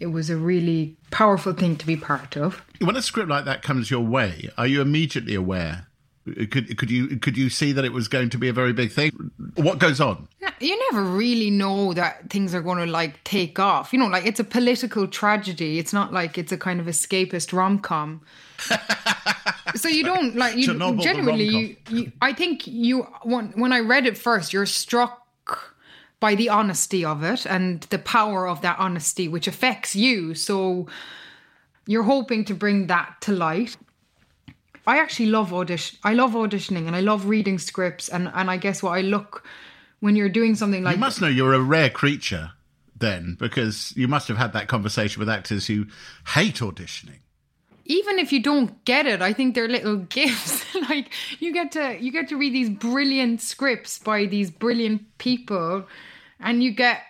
it 0.00 0.06
was 0.06 0.30
a 0.30 0.36
really 0.36 0.96
powerful 1.10 1.52
thing 1.52 1.76
to 1.76 1.86
be 1.86 1.96
part 1.96 2.38
of. 2.38 2.62
When 2.80 2.96
a 2.96 3.02
script 3.02 3.28
like 3.28 3.44
that 3.44 3.62
comes 3.62 3.90
your 3.90 4.06
way, 4.16 4.48
are 4.56 4.66
you 4.66 4.80
immediately 4.80 5.34
aware? 5.34 5.88
Could 6.24 6.78
could 6.78 6.90
you 6.90 7.18
could 7.18 7.36
you 7.36 7.50
see 7.50 7.72
that 7.72 7.84
it 7.84 7.92
was 7.92 8.08
going 8.08 8.30
to 8.30 8.38
be 8.38 8.48
a 8.48 8.52
very 8.52 8.72
big 8.72 8.90
thing? 8.90 9.10
What 9.56 9.78
goes 9.78 10.00
on? 10.00 10.26
You 10.58 10.78
never 10.90 11.04
really 11.04 11.50
know 11.50 11.92
that 11.92 12.30
things 12.30 12.54
are 12.54 12.62
going 12.62 12.78
to 12.78 12.90
like 12.90 13.22
take 13.24 13.58
off. 13.58 13.92
You 13.92 13.98
know, 13.98 14.06
like 14.06 14.24
it's 14.24 14.40
a 14.40 14.44
political 14.44 15.06
tragedy. 15.06 15.78
It's 15.78 15.92
not 15.92 16.14
like 16.14 16.38
it's 16.38 16.50
a 16.50 16.56
kind 16.56 16.80
of 16.80 16.86
escapist 16.86 17.52
rom 17.52 17.78
com. 17.78 18.22
so 19.74 19.88
you 19.88 20.02
don't 20.02 20.34
like 20.34 20.56
you 20.56 20.68
Chernobyl 20.68 21.02
genuinely. 21.02 21.44
You, 21.44 21.76
you, 21.90 22.12
I 22.22 22.32
think 22.32 22.66
you 22.66 23.02
when 23.22 23.48
when 23.48 23.74
I 23.74 23.80
read 23.80 24.06
it 24.06 24.16
first, 24.16 24.54
you're 24.54 24.64
struck 24.64 25.24
by 26.20 26.34
the 26.34 26.48
honesty 26.48 27.04
of 27.04 27.22
it 27.22 27.44
and 27.44 27.82
the 27.90 27.98
power 27.98 28.48
of 28.48 28.62
that 28.62 28.78
honesty, 28.78 29.28
which 29.28 29.46
affects 29.46 29.94
you. 29.94 30.34
So 30.34 30.86
you're 31.86 32.04
hoping 32.04 32.46
to 32.46 32.54
bring 32.54 32.86
that 32.86 33.20
to 33.22 33.32
light. 33.32 33.76
I 34.86 34.98
actually 34.98 35.26
love 35.26 35.52
audition. 35.52 35.98
I 36.04 36.14
love 36.14 36.32
auditioning 36.32 36.86
and 36.86 36.94
I 36.94 37.00
love 37.00 37.26
reading 37.26 37.58
scripts. 37.58 38.08
And 38.08 38.30
and 38.34 38.50
I 38.50 38.56
guess 38.56 38.82
what 38.82 38.92
I 38.92 39.00
look 39.00 39.44
when 40.00 40.16
you're 40.16 40.28
doing 40.28 40.54
something 40.54 40.84
like 40.84 40.96
you 40.96 41.00
must 41.00 41.20
know 41.20 41.28
you're 41.28 41.54
a 41.54 41.60
rare 41.60 41.90
creature 41.90 42.52
then 42.96 43.36
because 43.40 43.92
you 43.96 44.06
must 44.06 44.28
have 44.28 44.36
had 44.36 44.52
that 44.52 44.68
conversation 44.68 45.18
with 45.18 45.28
actors 45.28 45.66
who 45.66 45.86
hate 46.26 46.56
auditioning 46.56 47.20
even 47.86 48.18
if 48.18 48.32
you 48.32 48.42
don't 48.42 48.82
get 48.84 49.06
it, 49.06 49.20
I 49.20 49.32
think 49.32 49.54
they're 49.54 49.68
little 49.68 49.96
gifts. 50.08 50.64
like 50.88 51.12
you 51.38 51.52
get 51.52 51.72
to 51.72 51.96
you 52.00 52.12
get 52.12 52.28
to 52.28 52.36
read 52.36 52.54
these 52.54 52.70
brilliant 52.70 53.40
scripts 53.40 53.98
by 53.98 54.26
these 54.26 54.50
brilliant 54.50 55.18
people, 55.18 55.84
and 56.40 56.62
you 56.62 56.70
get 56.70 57.02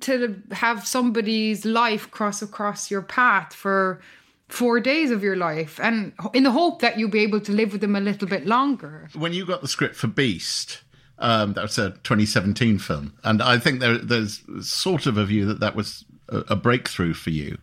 to 0.00 0.42
have 0.52 0.86
somebody's 0.86 1.64
life 1.64 2.10
cross 2.10 2.42
across 2.42 2.90
your 2.90 3.02
path 3.02 3.54
for 3.54 4.00
four 4.48 4.80
days 4.80 5.10
of 5.10 5.22
your 5.22 5.36
life, 5.36 5.78
and 5.82 6.12
in 6.32 6.42
the 6.42 6.50
hope 6.50 6.80
that 6.80 6.98
you'll 6.98 7.10
be 7.10 7.20
able 7.20 7.40
to 7.40 7.52
live 7.52 7.72
with 7.72 7.80
them 7.80 7.96
a 7.96 8.00
little 8.00 8.28
bit 8.28 8.46
longer. 8.46 9.08
When 9.14 9.32
you 9.32 9.44
got 9.46 9.60
the 9.62 9.68
script 9.68 9.96
for 9.96 10.06
Beast. 10.06 10.82
Um, 11.20 11.54
that 11.54 11.62
was 11.62 11.76
a 11.78 11.90
2017 11.90 12.78
film, 12.78 13.12
and 13.24 13.42
I 13.42 13.58
think 13.58 13.80
there, 13.80 13.98
there's 13.98 14.40
sort 14.60 15.06
of 15.06 15.16
a 15.18 15.24
view 15.24 15.46
that 15.46 15.58
that 15.58 15.74
was 15.74 16.04
a, 16.28 16.44
a 16.50 16.54
breakthrough 16.56 17.12
for 17.12 17.30
you 17.30 17.58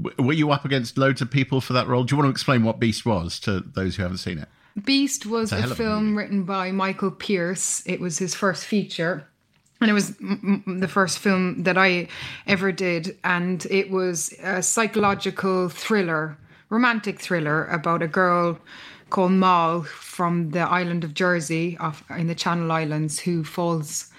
W- 0.00 0.26
Were 0.26 0.32
you 0.32 0.50
up 0.50 0.64
against 0.64 0.98
loads 0.98 1.20
of 1.22 1.30
people 1.30 1.60
for 1.60 1.72
that 1.72 1.86
role? 1.86 2.04
Do 2.04 2.14
you 2.14 2.18
want 2.18 2.26
to 2.26 2.30
explain 2.30 2.62
what 2.64 2.78
Beast 2.78 3.06
was 3.06 3.40
to 3.40 3.60
those 3.60 3.96
who 3.96 4.02
haven't 4.02 4.18
seen 4.18 4.38
it? 4.38 4.48
Beast 4.84 5.24
was 5.24 5.52
a 5.52 5.58
a, 5.58 5.66
film 5.74 6.06
movie. 6.12 6.16
written 6.18 6.44
by 6.44 6.70
Michael 6.70 7.10
Pearce. 7.10 7.82
It 7.86 7.98
was 7.98 8.18
his 8.18 8.34
first 8.34 8.64
feature. 8.66 9.26
And 9.80 9.90
it 9.90 9.92
was 9.92 10.14
the 10.18 10.88
first 10.88 11.18
film 11.18 11.62
that 11.64 11.76
I 11.76 12.08
ever 12.46 12.72
did. 12.72 13.16
And 13.24 13.66
it 13.70 13.90
was 13.90 14.32
a 14.42 14.62
psychological 14.62 15.68
thriller, 15.68 16.38
romantic 16.70 17.20
thriller 17.20 17.66
about 17.66 18.02
a 18.02 18.08
girl 18.08 18.58
called 19.10 19.32
Moll 19.32 19.82
from 19.82 20.50
the 20.50 20.60
island 20.60 21.04
of 21.04 21.14
Jersey 21.14 21.76
off 21.78 22.02
in 22.10 22.26
the 22.26 22.34
Channel 22.34 22.72
Islands 22.72 23.20
who 23.20 23.44
falls 23.44 24.10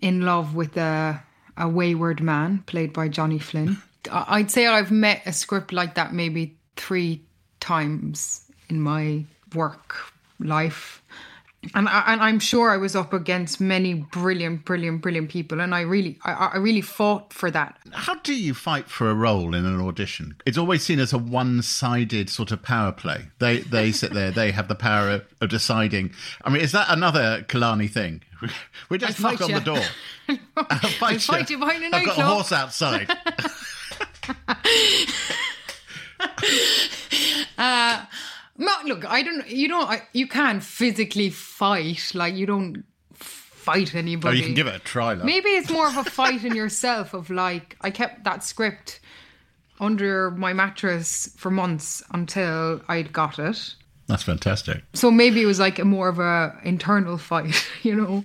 in 0.00 0.22
love 0.22 0.54
with 0.54 0.76
a, 0.76 1.22
a 1.56 1.68
wayward 1.68 2.20
man 2.20 2.62
played 2.66 2.92
by 2.92 3.08
Johnny 3.08 3.38
Flynn. 3.38 3.78
I'd 4.10 4.50
say 4.50 4.66
I've 4.66 4.90
met 4.90 5.22
a 5.26 5.32
script 5.32 5.72
like 5.72 5.94
that 5.94 6.12
maybe 6.12 6.56
three 6.76 7.22
times 7.60 8.42
in 8.68 8.80
my 8.80 9.24
work 9.54 9.96
life. 10.38 11.02
And, 11.74 11.88
I, 11.88 12.12
and 12.12 12.20
I'm 12.20 12.38
sure 12.38 12.70
I 12.70 12.76
was 12.76 12.94
up 12.94 13.12
against 13.12 13.60
many 13.60 13.94
brilliant, 13.94 14.64
brilliant, 14.64 15.02
brilliant 15.02 15.30
people, 15.30 15.60
and 15.60 15.74
I 15.74 15.80
really, 15.80 16.18
I, 16.24 16.50
I 16.54 16.56
really 16.58 16.80
fought 16.80 17.32
for 17.32 17.50
that. 17.50 17.78
How 17.92 18.14
do 18.14 18.34
you 18.34 18.54
fight 18.54 18.88
for 18.88 19.10
a 19.10 19.14
role 19.14 19.54
in 19.54 19.66
an 19.66 19.80
audition? 19.80 20.36
It's 20.46 20.58
always 20.58 20.84
seen 20.84 21.00
as 21.00 21.12
a 21.12 21.18
one-sided 21.18 22.30
sort 22.30 22.52
of 22.52 22.62
power 22.62 22.92
play. 22.92 23.30
They 23.40 23.58
they 23.58 23.90
sit 23.90 24.12
there, 24.12 24.30
they 24.30 24.52
have 24.52 24.68
the 24.68 24.76
power 24.76 25.10
of, 25.10 25.24
of 25.40 25.48
deciding. 25.48 26.12
I 26.44 26.50
mean, 26.50 26.62
is 26.62 26.72
that 26.72 26.86
another 26.88 27.42
Killarney 27.48 27.88
thing? 27.88 28.22
We 28.88 28.98
just 28.98 29.20
knock 29.20 29.40
on 29.40 29.50
the 29.50 29.60
door. 29.60 29.82
I'll 30.56 30.78
fight, 30.78 31.14
I'll 31.14 31.18
fight 31.18 31.50
you 31.50 31.58
behind 31.58 31.82
a 31.82 31.96
I've 31.96 32.06
got 32.06 32.18
a 32.18 32.22
horse 32.22 32.52
outside. 32.52 33.08
Uh, 37.58 38.04
No, 38.58 38.72
look, 38.84 39.04
I 39.04 39.22
don't. 39.22 39.48
You 39.48 39.68
don't. 39.68 39.88
I, 39.88 40.02
you 40.12 40.26
can't 40.26 40.62
physically 40.62 41.30
fight. 41.30 42.12
Like 42.14 42.34
you 42.34 42.46
don't 42.46 42.84
fight 43.12 43.94
anybody. 43.94 44.36
oh, 44.36 44.38
you 44.38 44.44
can 44.44 44.54
give 44.54 44.66
it 44.66 44.74
a 44.74 44.78
try. 44.78 45.14
Love. 45.14 45.24
Maybe 45.24 45.50
it's 45.50 45.70
more 45.70 45.88
of 45.88 45.96
a 45.96 46.04
fight 46.04 46.44
in 46.44 46.54
yourself. 46.54 47.14
Of 47.14 47.30
like, 47.30 47.76
I 47.80 47.90
kept 47.90 48.24
that 48.24 48.44
script 48.44 49.00
under 49.80 50.30
my 50.30 50.52
mattress 50.52 51.34
for 51.36 51.50
months 51.50 52.02
until 52.12 52.80
I'd 52.88 53.12
got 53.12 53.38
it. 53.38 53.74
That's 54.06 54.22
fantastic. 54.22 54.82
So 54.94 55.10
maybe 55.10 55.42
it 55.42 55.46
was 55.46 55.58
like 55.58 55.78
a 55.78 55.84
more 55.84 56.08
of 56.08 56.18
a 56.18 56.58
internal 56.62 57.18
fight, 57.18 57.68
you 57.82 57.96
know. 57.96 58.24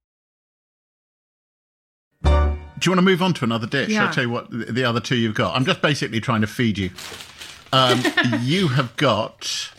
Do 2.81 2.89
you 2.89 2.91
want 2.91 2.97
to 2.97 3.09
move 3.11 3.21
on 3.21 3.33
to 3.35 3.45
another 3.45 3.67
dish? 3.67 3.89
Yeah. 3.89 4.05
I'll 4.07 4.13
tell 4.13 4.23
you 4.23 4.29
what 4.29 4.49
the 4.51 4.65
the 4.71 4.83
other 4.83 4.99
two 4.99 5.15
you've 5.15 5.35
got. 5.35 5.55
I'm 5.55 5.65
just 5.65 5.81
basically 5.81 6.19
trying 6.19 6.41
to 6.41 6.47
feed 6.47 6.77
you. 6.77 6.89
Um, 7.71 8.01
you 8.41 8.67
have 8.69 8.95
got 8.97 9.71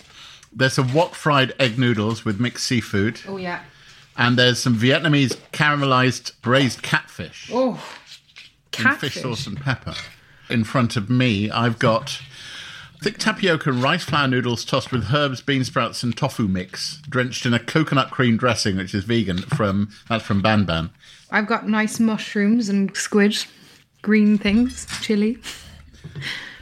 there's 0.52 0.72
some 0.74 0.94
wok 0.94 1.14
fried 1.14 1.52
egg 1.58 1.78
noodles 1.78 2.24
with 2.24 2.38
mixed 2.40 2.64
seafood, 2.66 3.20
Oh 3.28 3.36
yeah. 3.38 3.60
and 4.16 4.38
there's 4.38 4.58
some 4.60 4.76
Vietnamese 4.76 5.36
caramelized 5.52 6.32
braised 6.42 6.82
catfish 6.82 7.50
Oh, 7.52 7.82
catfish. 8.70 9.14
fish 9.14 9.22
sauce 9.22 9.46
and 9.46 9.60
pepper. 9.60 9.94
In 10.48 10.64
front 10.64 10.96
of 10.96 11.08
me, 11.10 11.50
I've 11.50 11.78
got 11.78 12.20
thick 13.02 13.18
tapioca 13.18 13.70
and 13.70 13.82
rice 13.82 14.04
flour 14.04 14.28
noodles 14.28 14.64
tossed 14.64 14.92
with 14.92 15.12
herbs, 15.12 15.40
bean 15.40 15.64
sprouts, 15.64 16.02
and 16.02 16.16
tofu 16.16 16.46
mix, 16.46 16.98
drenched 17.08 17.44
in 17.44 17.52
a 17.52 17.58
coconut 17.58 18.10
cream 18.10 18.36
dressing, 18.36 18.76
which 18.76 18.94
is 18.94 19.04
vegan. 19.04 19.38
From 19.38 19.90
that's 20.08 20.24
from 20.24 20.42
Banh 20.42 20.64
Banh. 20.64 20.90
I've 21.30 21.46
got 21.46 21.68
nice 21.68 21.98
mushrooms 21.98 22.68
and 22.68 22.94
squid, 22.96 23.36
green 24.02 24.38
things, 24.38 24.86
chili. 25.00 25.38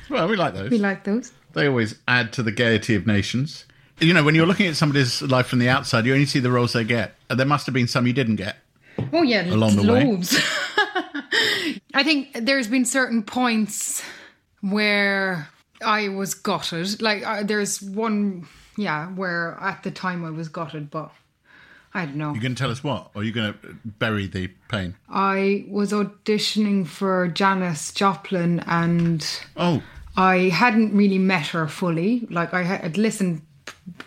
Well, 0.08 0.28
we 0.28 0.36
like 0.36 0.54
those. 0.54 0.70
We 0.70 0.78
like 0.78 1.04
those. 1.04 1.32
They 1.52 1.66
always 1.66 1.96
add 2.08 2.32
to 2.34 2.42
the 2.42 2.52
gaiety 2.52 2.94
of 2.94 3.06
nations. 3.06 3.64
You 4.00 4.14
know, 4.14 4.24
when 4.24 4.34
you're 4.34 4.46
looking 4.46 4.66
at 4.66 4.76
somebody's 4.76 5.20
life 5.20 5.46
from 5.46 5.58
the 5.58 5.68
outside, 5.68 6.06
you 6.06 6.14
only 6.14 6.26
see 6.26 6.40
the 6.40 6.50
roles 6.50 6.72
they 6.72 6.84
get. 6.84 7.16
Uh, 7.28 7.34
there 7.34 7.46
must 7.46 7.66
have 7.66 7.74
been 7.74 7.88
some 7.88 8.06
you 8.06 8.12
didn't 8.12 8.36
get. 8.36 8.56
Oh 9.12 9.22
yeah, 9.22 9.52
Along 9.52 9.76
the 9.76 9.92
way. 9.92 10.02
I 11.94 12.02
think 12.02 12.32
there's 12.34 12.68
been 12.68 12.84
certain 12.84 13.22
points 13.22 14.02
where 14.62 15.48
I 15.84 16.08
was 16.08 16.34
gutted. 16.34 17.00
Like 17.00 17.26
uh, 17.26 17.42
there's 17.42 17.80
one, 17.82 18.46
yeah, 18.76 19.08
where 19.08 19.56
at 19.60 19.82
the 19.82 19.90
time 19.90 20.24
I 20.24 20.30
was 20.30 20.48
gutted, 20.48 20.90
but 20.90 21.10
I 21.92 22.06
don't 22.06 22.16
know. 22.16 22.32
You're 22.32 22.42
going 22.42 22.54
to 22.54 22.60
tell 22.60 22.70
us 22.70 22.84
what? 22.84 23.10
Or 23.14 23.22
are 23.22 23.24
you 23.24 23.32
going 23.32 23.52
to 23.52 23.58
bury 23.84 24.26
the 24.26 24.48
pain? 24.68 24.94
I 25.08 25.66
was 25.68 25.92
auditioning 25.92 26.86
for 26.86 27.28
Janis 27.28 27.92
Joplin 27.92 28.60
and 28.60 29.26
Oh, 29.56 29.82
I 30.16 30.50
hadn't 30.50 30.96
really 30.96 31.18
met 31.18 31.48
her 31.48 31.66
fully. 31.66 32.26
Like 32.30 32.54
I 32.54 32.62
had 32.62 32.96
listened 32.96 33.42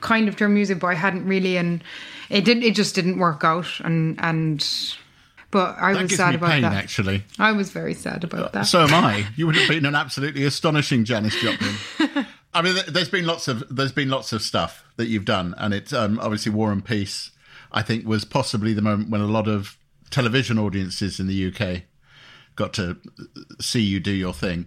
kind 0.02 0.28
of 0.28 0.36
to 0.38 0.46
her 0.46 0.50
music, 0.50 0.80
but 0.80 0.88
I 0.88 0.94
hadn't 0.94 1.26
really, 1.26 1.58
and 1.58 1.84
it 2.30 2.46
didn't. 2.46 2.64
It 2.64 2.76
just 2.76 2.96
didn't 2.96 3.20
work 3.20 3.44
out, 3.44 3.68
and 3.84 4.20
and. 4.20 4.96
But 5.54 5.78
I 5.78 5.94
that 5.94 6.02
was 6.02 6.16
sad 6.16 6.32
me 6.32 6.36
about 6.38 6.50
pain, 6.50 6.62
that. 6.64 6.74
actually. 6.74 7.24
I 7.38 7.52
was 7.52 7.70
very 7.70 7.94
sad 7.94 8.24
about 8.24 8.54
that. 8.54 8.64
So 8.64 8.82
am 8.82 8.94
I. 8.94 9.28
You 9.36 9.46
would 9.46 9.56
have 9.56 9.70
been 9.70 9.86
an 9.86 9.94
absolutely 9.94 10.46
astonishing 10.46 11.06
Janis 11.06 11.40
Joplin. 11.40 11.76
I 12.56 12.64
mean, 12.64 12.74
th- 12.74 12.88
there's 12.88 13.10
been 13.10 13.28
lots 13.28 13.48
of 13.48 13.64
there's 13.70 13.92
been 13.92 14.10
lots 14.10 14.34
of 14.34 14.42
stuff 14.42 14.84
that 14.98 15.10
you've 15.10 15.26
done, 15.26 15.54
and 15.60 15.72
it's 15.72 15.94
um, 15.94 16.20
obviously 16.20 16.52
War 16.52 16.72
and 16.72 16.84
Peace. 16.84 17.30
I 17.72 17.84
think 17.84 18.08
was 18.08 18.26
possibly 18.26 18.74
the 18.74 18.82
moment 18.82 19.12
when 19.12 19.22
a 19.22 19.28
lot 19.28 19.48
of 19.48 19.78
television 20.10 20.58
audiences 20.58 21.20
in 21.20 21.28
the 21.28 21.48
UK 21.54 21.84
got 22.56 22.74
to 22.74 22.98
see 23.62 23.82
you 23.82 24.00
do 24.00 24.12
your 24.12 24.34
thing. 24.34 24.66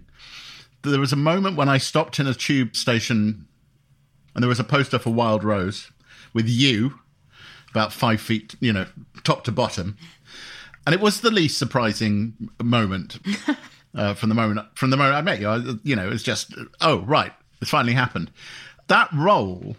There 0.83 0.99
was 1.01 1.13
a 1.13 1.17
moment 1.17 1.57
when 1.57 1.67
I 1.67 1.79
stopped 1.79 2.17
in 2.17 2.27
a 2.27 2.33
tube 2.33 2.77
station, 2.77 3.45
and 4.33 4.41
there 4.41 4.49
was 4.49 4.59
a 4.59 4.63
poster 4.63 4.99
for 4.99 5.09
Wild 5.11 5.43
Rose 5.43 5.91
with 6.33 6.47
you, 6.47 6.99
about 7.71 7.91
five 7.91 8.21
feet, 8.21 8.55
you 8.61 8.71
know, 8.71 8.85
top 9.23 9.43
to 9.45 9.51
bottom, 9.51 9.97
and 10.87 10.93
it 10.93 11.01
was 11.01 11.19
the 11.19 11.31
least 11.31 11.57
surprising 11.57 12.49
moment 12.63 13.19
uh, 13.95 14.13
from 14.13 14.29
the 14.29 14.35
moment 14.35 14.65
from 14.75 14.89
the 14.89 14.95
moment 14.95 15.17
I 15.17 15.21
met 15.21 15.41
you. 15.41 15.49
I, 15.49 15.57
you 15.83 15.97
know, 15.97 16.07
it 16.07 16.11
was 16.11 16.23
just 16.23 16.55
oh 16.79 16.99
right, 17.01 17.33
it's 17.61 17.69
finally 17.69 17.93
happened. 17.93 18.31
That 18.87 19.09
role 19.13 19.75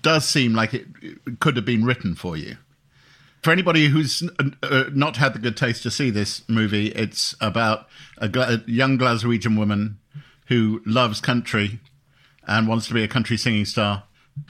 does 0.00 0.24
seem 0.24 0.54
like 0.54 0.74
it, 0.74 0.86
it 1.02 1.40
could 1.40 1.56
have 1.56 1.64
been 1.64 1.84
written 1.84 2.14
for 2.14 2.36
you. 2.36 2.56
For 3.42 3.50
anybody 3.50 3.88
who's 3.88 4.22
uh, 4.62 4.84
not 4.92 5.16
had 5.16 5.32
the 5.32 5.40
good 5.40 5.56
taste 5.56 5.82
to 5.82 5.90
see 5.90 6.10
this 6.10 6.48
movie, 6.48 6.88
it's 6.88 7.34
about 7.40 7.88
a, 8.18 8.28
Gla- 8.28 8.54
a 8.54 8.70
young 8.70 8.96
Glaswegian 8.96 9.58
woman 9.58 9.98
who 10.46 10.82
loves 10.86 11.20
country 11.20 11.80
and 12.46 12.68
wants 12.68 12.86
to 12.86 12.94
be 12.94 13.02
a 13.02 13.08
country 13.08 13.36
singing 13.36 13.64
star. 13.64 14.04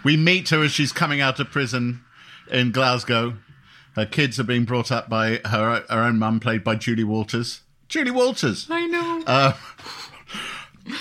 We 0.05 0.19
meet 0.19 0.51
her 0.51 0.63
as 0.63 0.73
she's 0.73 0.93
coming 0.93 1.23
out 1.23 1.41
of 1.41 1.51
prison 1.51 2.05
in 2.51 2.73
Glasgow. 2.73 3.39
Her 3.99 4.07
kids 4.07 4.39
are 4.39 4.45
being 4.45 4.65
brought 4.65 4.93
up 4.93 5.09
by 5.09 5.41
her, 5.45 5.85
her 5.91 6.03
own 6.05 6.21
mum, 6.21 6.39
played 6.39 6.63
by 6.63 6.77
Julie 6.77 7.03
Walters. 7.03 7.63
Julie 7.89 8.13
Walters. 8.13 8.69
I 8.71 8.87
know. 8.87 9.25
Uh, 9.27 9.53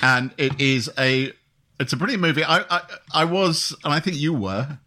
and 0.01 0.31
it 0.37 0.59
is 0.59 0.89
a 0.97 1.31
It's 1.79 1.93
a 1.93 1.95
brilliant 1.95 2.23
movie. 2.23 2.43
I, 2.43 2.65
I, 2.69 2.81
I 3.13 3.25
was, 3.25 3.75
and 3.83 3.93
I 3.93 3.99
think 3.99 4.17
you 4.17 4.33
were, 4.33 4.79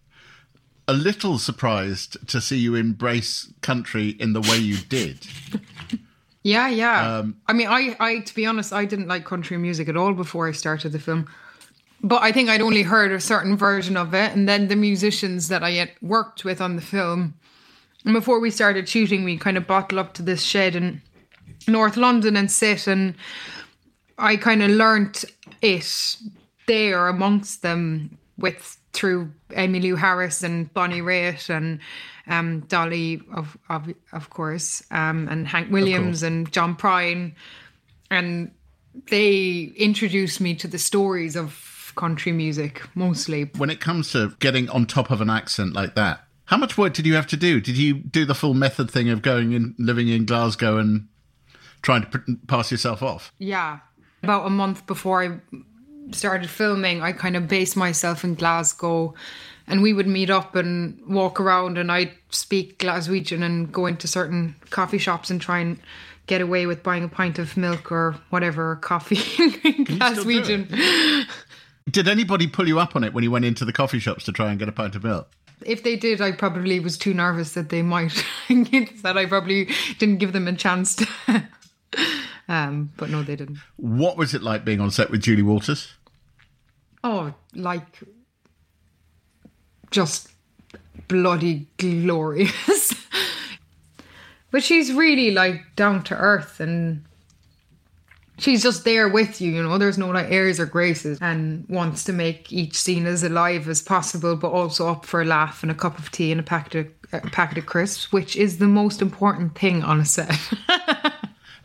a 0.88 0.92
little 0.92 1.38
surprised 1.38 2.26
to 2.28 2.40
see 2.40 2.58
you 2.58 2.74
embrace 2.74 3.52
country 3.60 4.08
in 4.08 4.32
the 4.32 4.40
way 4.40 4.56
you 4.56 4.78
did. 4.78 5.26
Yeah, 6.42 6.70
yeah. 6.70 7.18
Um, 7.18 7.36
I 7.46 7.52
mean, 7.52 7.66
I, 7.66 7.94
I, 8.00 8.20
to 8.20 8.34
be 8.34 8.46
honest, 8.46 8.72
I 8.72 8.86
didn't 8.86 9.08
like 9.08 9.26
country 9.26 9.58
music 9.58 9.90
at 9.90 9.96
all 9.98 10.14
before 10.14 10.48
I 10.48 10.52
started 10.52 10.92
the 10.92 10.98
film. 10.98 11.28
But 12.02 12.22
I 12.22 12.32
think 12.32 12.48
I'd 12.48 12.62
only 12.62 12.82
heard 12.82 13.12
a 13.12 13.20
certain 13.20 13.58
version 13.58 13.94
of 13.94 14.14
it, 14.14 14.32
and 14.32 14.48
then 14.48 14.68
the 14.68 14.74
musicians 14.76 15.48
that 15.48 15.62
I 15.62 15.72
had 15.72 15.92
worked 16.00 16.42
with 16.42 16.62
on 16.62 16.76
the 16.76 16.82
film. 16.82 17.34
And 18.04 18.14
before 18.14 18.40
we 18.40 18.50
started 18.50 18.88
shooting, 18.88 19.24
we 19.24 19.36
kind 19.36 19.56
of 19.56 19.66
bottle 19.66 19.98
up 19.98 20.14
to 20.14 20.22
this 20.22 20.42
shed 20.42 20.74
in 20.74 21.02
North 21.68 21.96
London 21.96 22.36
and 22.36 22.50
sit, 22.50 22.86
and 22.86 23.14
I 24.18 24.36
kind 24.36 24.62
of 24.62 24.70
learnt 24.70 25.24
it 25.60 26.16
there 26.66 27.08
amongst 27.08 27.62
them 27.62 28.18
with 28.38 28.78
through 28.92 29.30
Emmylou 29.50 29.96
Harris 29.98 30.42
and 30.42 30.72
Bonnie 30.74 31.00
Raitt 31.00 31.48
and 31.48 31.78
um, 32.26 32.60
Dolly, 32.60 33.22
of 33.34 33.56
of 33.68 33.92
of 34.12 34.30
course, 34.30 34.82
um, 34.90 35.28
and 35.28 35.46
Hank 35.46 35.70
Williams 35.70 36.22
and 36.22 36.50
John 36.50 36.76
Prine, 36.76 37.34
and 38.10 38.50
they 39.10 39.72
introduced 39.76 40.40
me 40.40 40.54
to 40.56 40.68
the 40.68 40.78
stories 40.78 41.36
of 41.36 41.92
country 41.96 42.32
music 42.32 42.82
mostly. 42.94 43.44
When 43.56 43.70
it 43.70 43.80
comes 43.80 44.12
to 44.12 44.34
getting 44.38 44.68
on 44.70 44.86
top 44.86 45.10
of 45.10 45.20
an 45.20 45.30
accent 45.30 45.72
like 45.72 45.94
that, 45.96 46.24
how 46.50 46.56
much 46.56 46.76
work 46.76 46.94
did 46.94 47.06
you 47.06 47.14
have 47.14 47.28
to 47.28 47.36
do? 47.36 47.60
Did 47.60 47.78
you 47.78 47.94
do 47.94 48.24
the 48.24 48.34
full 48.34 48.54
method 48.54 48.90
thing 48.90 49.08
of 49.08 49.22
going 49.22 49.54
and 49.54 49.72
living 49.78 50.08
in 50.08 50.26
Glasgow 50.26 50.78
and 50.78 51.06
trying 51.80 52.02
to 52.02 52.08
pr- 52.08 52.32
pass 52.48 52.72
yourself 52.72 53.04
off? 53.04 53.32
Yeah, 53.38 53.78
about 54.24 54.46
a 54.48 54.50
month 54.50 54.84
before 54.88 55.22
I 55.22 55.38
started 56.10 56.50
filming, 56.50 57.02
I 57.02 57.12
kind 57.12 57.36
of 57.36 57.46
based 57.46 57.76
myself 57.76 58.24
in 58.24 58.34
Glasgow. 58.34 59.14
And 59.68 59.80
we 59.80 59.92
would 59.92 60.08
meet 60.08 60.28
up 60.28 60.56
and 60.56 61.00
walk 61.06 61.40
around, 61.40 61.78
and 61.78 61.92
I'd 61.92 62.10
speak 62.30 62.80
Glaswegian 62.80 63.44
and 63.44 63.70
go 63.70 63.86
into 63.86 64.08
certain 64.08 64.56
coffee 64.70 64.98
shops 64.98 65.30
and 65.30 65.40
try 65.40 65.60
and 65.60 65.78
get 66.26 66.40
away 66.40 66.66
with 66.66 66.82
buying 66.82 67.04
a 67.04 67.08
pint 67.08 67.38
of 67.38 67.56
milk 67.56 67.92
or 67.92 68.16
whatever, 68.30 68.74
coffee 68.74 69.14
in 69.42 69.84
Glaswegian. 69.84 71.26
Did 71.88 72.08
anybody 72.08 72.48
pull 72.48 72.66
you 72.66 72.80
up 72.80 72.96
on 72.96 73.04
it 73.04 73.14
when 73.14 73.22
you 73.22 73.30
went 73.30 73.44
into 73.44 73.64
the 73.64 73.72
coffee 73.72 74.00
shops 74.00 74.24
to 74.24 74.32
try 74.32 74.50
and 74.50 74.58
get 74.58 74.68
a 74.68 74.72
pint 74.72 74.96
of 74.96 75.04
milk? 75.04 75.30
If 75.64 75.82
they 75.82 75.96
did, 75.96 76.20
I 76.20 76.32
probably 76.32 76.80
was 76.80 76.96
too 76.96 77.14
nervous 77.14 77.52
that 77.54 77.68
they 77.68 77.82
might. 77.82 78.24
that 78.48 79.14
I 79.16 79.26
probably 79.26 79.68
didn't 79.98 80.18
give 80.18 80.32
them 80.32 80.48
a 80.48 80.52
chance 80.54 80.96
to. 80.96 81.08
um, 82.48 82.92
but 82.96 83.10
no, 83.10 83.22
they 83.22 83.36
didn't. 83.36 83.58
What 83.76 84.16
was 84.16 84.34
it 84.34 84.42
like 84.42 84.64
being 84.64 84.80
on 84.80 84.90
set 84.90 85.10
with 85.10 85.22
Julie 85.22 85.42
Walters? 85.42 85.94
Oh, 87.02 87.34
like 87.54 88.00
just 89.90 90.28
bloody 91.08 91.66
glorious. 91.78 92.94
but 94.50 94.62
she's 94.62 94.92
really 94.92 95.30
like 95.30 95.76
down 95.76 96.02
to 96.04 96.16
earth 96.16 96.60
and 96.60 97.04
she's 98.40 98.62
just 98.62 98.84
there 98.84 99.08
with 99.08 99.40
you, 99.40 99.52
you 99.52 99.62
know. 99.62 99.78
There's 99.78 99.98
no 99.98 100.08
like 100.08 100.30
airs 100.30 100.58
or 100.58 100.66
graces 100.66 101.18
and 101.20 101.64
wants 101.68 102.02
to 102.04 102.12
make 102.12 102.52
each 102.52 102.74
scene 102.76 103.06
as 103.06 103.22
alive 103.22 103.68
as 103.68 103.80
possible, 103.82 104.34
but 104.36 104.48
also 104.50 104.88
up 104.88 105.06
for 105.06 105.22
a 105.22 105.24
laugh 105.24 105.62
and 105.62 105.70
a 105.70 105.74
cup 105.74 105.98
of 105.98 106.10
tea 106.10 106.32
and 106.32 106.40
a 106.40 106.44
packet 106.44 106.86
of, 107.12 107.24
a 107.24 107.30
packet 107.30 107.58
of 107.58 107.66
crisps, 107.66 108.10
which 108.12 108.34
is 108.36 108.58
the 108.58 108.66
most 108.68 109.00
important 109.02 109.56
thing 109.56 109.82
on 109.84 110.00
a 110.00 110.04
set. 110.04 110.36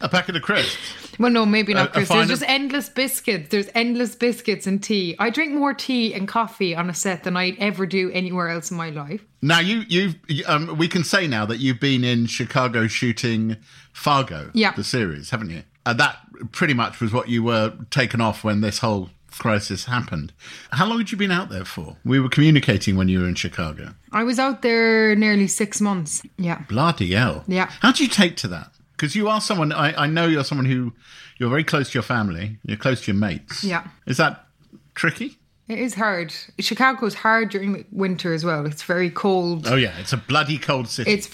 A 0.02 0.10
packet 0.10 0.36
of 0.36 0.42
crisps. 0.42 0.78
Well, 1.18 1.32
no, 1.32 1.46
maybe 1.46 1.74
not 1.74 1.94
crisps. 1.94 2.14
There's 2.14 2.28
just 2.28 2.44
endless 2.44 2.90
biscuits. 2.90 3.48
There's 3.50 3.70
endless 3.74 4.14
biscuits 4.14 4.68
and 4.68 4.84
tea. 4.84 5.16
I 5.20 5.30
drink 5.30 5.54
more 5.54 5.74
tea 5.74 6.14
and 6.14 6.28
coffee 6.28 6.76
on 6.76 6.90
a 6.90 6.94
set 6.94 7.24
than 7.24 7.38
I 7.38 7.52
ever 7.60 7.86
do 7.86 8.12
anywhere 8.12 8.50
else 8.50 8.70
in 8.70 8.76
my 8.78 8.90
life. 8.90 9.24
Now 9.42 9.60
you 9.60 9.84
you've 9.88 10.16
um, 10.48 10.78
we 10.78 10.90
can 10.90 11.06
say 11.06 11.28
now 11.28 11.46
that 11.46 11.60
you've 11.60 11.80
been 11.80 12.04
in 12.04 12.26
Chicago 12.26 12.88
shooting 12.88 13.56
Fargo, 13.94 14.52
Yeah. 14.54 14.74
the 14.74 14.84
series, 14.84 15.30
haven't 15.30 15.50
you? 15.50 15.64
And 15.86 16.00
that 16.00 16.18
pretty 16.52 16.74
much 16.74 17.00
was 17.00 17.14
what 17.14 17.30
you 17.30 17.44
were 17.44 17.74
taken 17.92 18.22
off 18.22 18.44
when 18.44 18.62
this 18.62 18.80
whole 18.80 19.10
crisis 19.32 19.86
happened. 19.86 20.34
How 20.72 20.86
long 20.86 20.98
had 20.98 21.12
you 21.12 21.18
been 21.18 21.32
out 21.32 21.50
there 21.50 21.66
for? 21.66 21.98
We 22.06 22.20
were 22.20 22.30
communicating 22.30 22.96
when 22.96 23.08
you 23.08 23.22
were 23.22 23.28
in 23.28 23.36
Chicago. 23.36 23.94
I 24.12 24.24
was 24.24 24.40
out 24.40 24.62
there 24.62 25.16
nearly 25.16 25.48
six 25.48 25.82
months. 25.82 26.22
Yeah. 26.38 26.64
Bloody 26.70 27.12
hell! 27.12 27.44
Yeah. 27.48 27.70
How 27.82 27.92
do 27.92 28.04
you 28.04 28.10
take 28.10 28.38
to 28.38 28.48
that? 28.50 28.72
Because 28.92 29.16
you 29.16 29.28
are 29.28 29.42
someone 29.42 29.72
I, 29.74 30.04
I 30.04 30.08
know 30.08 30.26
you're 30.26 30.46
someone 30.46 30.66
who 30.66 30.94
you're 31.38 31.50
very 31.50 31.66
close 31.66 31.90
to 31.92 31.94
your 31.96 32.04
family. 32.04 32.58
You're 32.64 32.78
close 32.78 33.02
to 33.02 33.12
your 33.12 33.20
mates. 33.20 33.64
Yeah. 33.64 33.88
Is 34.06 34.18
that 34.18 34.48
tricky? 34.94 35.38
It 35.68 35.80
is 35.80 35.96
hard. 35.96 36.34
Chicago's 36.60 37.16
hard 37.16 37.50
during 37.50 37.74
the 37.74 37.86
winter 37.92 38.34
as 38.34 38.46
well. 38.46 38.66
It's 38.66 38.84
very 38.84 39.10
cold. 39.10 39.68
Oh 39.68 39.76
yeah, 39.76 39.98
it's 40.00 40.14
a 40.14 40.18
bloody 40.18 40.60
cold 40.60 40.88
city. 40.88 41.12
It's 41.12 41.28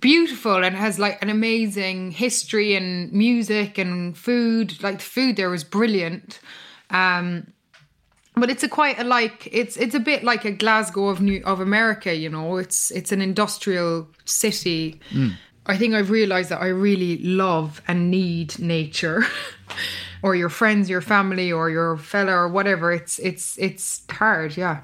beautiful 0.00 0.64
and 0.64 0.74
has 0.74 0.98
like 0.98 1.22
an 1.22 1.28
amazing 1.28 2.10
history 2.10 2.74
and 2.76 3.12
music 3.12 3.76
and 3.76 4.16
food. 4.16 4.82
Like 4.82 4.98
the 4.98 5.04
food 5.04 5.36
there 5.36 5.50
was 5.50 5.64
brilliant. 5.64 6.40
Um 6.88 7.52
but 8.36 8.50
it's 8.50 8.62
a 8.62 8.68
quite 8.68 8.98
a 8.98 9.04
like 9.04 9.48
it's 9.52 9.76
it's 9.76 9.94
a 9.94 10.00
bit 10.00 10.24
like 10.24 10.46
a 10.46 10.50
Glasgow 10.50 11.08
of 11.08 11.20
New 11.20 11.42
of 11.44 11.60
America, 11.60 12.14
you 12.14 12.30
know. 12.30 12.56
It's 12.56 12.90
it's 12.90 13.12
an 13.12 13.20
industrial 13.20 14.08
city. 14.24 14.98
I 15.66 15.76
think 15.76 15.94
I've 15.94 16.10
realized 16.10 16.50
that 16.50 16.60
I 16.60 16.68
really 16.68 17.18
love 17.18 17.80
and 17.86 18.10
need 18.10 18.58
nature. 18.58 19.24
or 20.24 20.34
your 20.34 20.48
friends, 20.48 20.88
your 20.88 21.02
family 21.02 21.52
or 21.52 21.68
your 21.68 21.98
fella 21.98 22.32
or 22.32 22.48
whatever. 22.48 22.90
It's 22.90 23.18
it's 23.18 23.58
it's 23.58 24.02
hard, 24.10 24.56
yeah. 24.56 24.80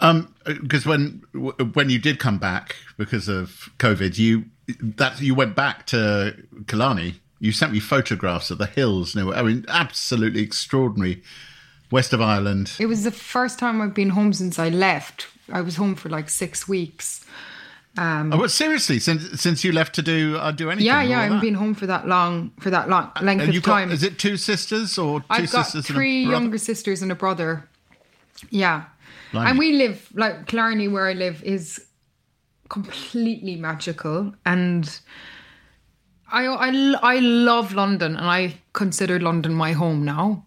Um, 0.00 0.34
because 0.46 0.86
when 0.86 1.22
when 1.74 1.90
you 1.90 1.98
did 1.98 2.18
come 2.18 2.38
back 2.38 2.76
because 2.96 3.28
of 3.28 3.68
COVID, 3.78 4.16
you 4.18 4.46
that 4.80 5.20
you 5.20 5.34
went 5.34 5.54
back 5.54 5.86
to 5.88 6.34
Killarney. 6.66 7.16
You 7.40 7.52
sent 7.52 7.72
me 7.72 7.80
photographs 7.80 8.50
of 8.50 8.56
the 8.56 8.66
hills. 8.66 9.16
I 9.16 9.42
mean, 9.42 9.66
absolutely 9.68 10.40
extraordinary. 10.40 11.22
West 11.90 12.12
of 12.12 12.20
Ireland. 12.20 12.72
It 12.78 12.86
was 12.86 13.02
the 13.02 13.10
first 13.10 13.58
time 13.58 13.82
I've 13.82 13.94
been 13.94 14.10
home 14.10 14.32
since 14.32 14.60
I 14.60 14.68
left. 14.68 15.26
I 15.52 15.60
was 15.60 15.74
home 15.74 15.96
for 15.96 16.08
like 16.08 16.30
six 16.30 16.68
weeks. 16.68 17.26
Um, 17.98 18.32
Oh, 18.32 18.38
but 18.38 18.50
seriously, 18.52 18.98
since 19.00 19.40
since 19.40 19.64
you 19.64 19.72
left 19.72 19.94
to 19.96 20.02
do 20.02 20.36
uh, 20.36 20.52
do 20.52 20.70
anything? 20.70 20.86
yeah, 20.86 21.02
yeah, 21.02 21.18
I 21.20 21.22
haven't 21.24 21.40
been 21.40 21.54
home 21.54 21.74
for 21.74 21.86
that 21.86 22.06
long, 22.06 22.52
for 22.60 22.70
that 22.70 22.88
long 22.88 23.10
length 23.20 23.40
And 23.40 23.48
of 23.48 23.54
you've 23.54 23.64
got, 23.64 23.80
time. 23.80 23.90
is 23.90 24.02
it 24.04 24.18
two 24.18 24.36
sisters 24.36 24.96
or 24.96 25.20
2 25.20 25.26
I've 25.30 25.50
got 25.52 25.64
sisters 25.66 25.86
three 25.86 26.22
and 26.22 26.30
a 26.30 26.34
younger 26.34 26.58
sisters 26.58 27.02
and 27.02 27.10
a 27.10 27.16
brother. 27.16 27.68
Yeah, 28.50 28.84
Blimey. 29.32 29.50
and 29.50 29.58
we 29.58 29.72
live 29.72 30.08
like 30.14 30.46
Killarney, 30.46 30.86
where 30.88 31.08
I 31.08 31.14
live, 31.14 31.42
is 31.42 31.84
completely 32.68 33.56
magical, 33.56 34.32
and 34.46 35.00
I, 36.30 36.46
I 36.46 36.94
I 37.02 37.18
love 37.18 37.74
London, 37.74 38.16
and 38.16 38.24
I 38.26 38.54
consider 38.72 39.18
London 39.18 39.52
my 39.52 39.72
home 39.72 40.04
now. 40.04 40.44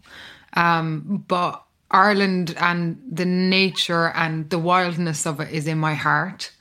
Um, 0.55 1.25
but 1.27 1.61
Ireland 1.91 2.55
and 2.59 2.97
the 3.11 3.25
nature 3.25 4.09
and 4.15 4.49
the 4.49 4.59
wildness 4.59 5.25
of 5.27 5.39
it 5.41 5.51
is 5.51 5.67
in 5.67 5.77
my 5.77 5.93
heart, 5.93 6.51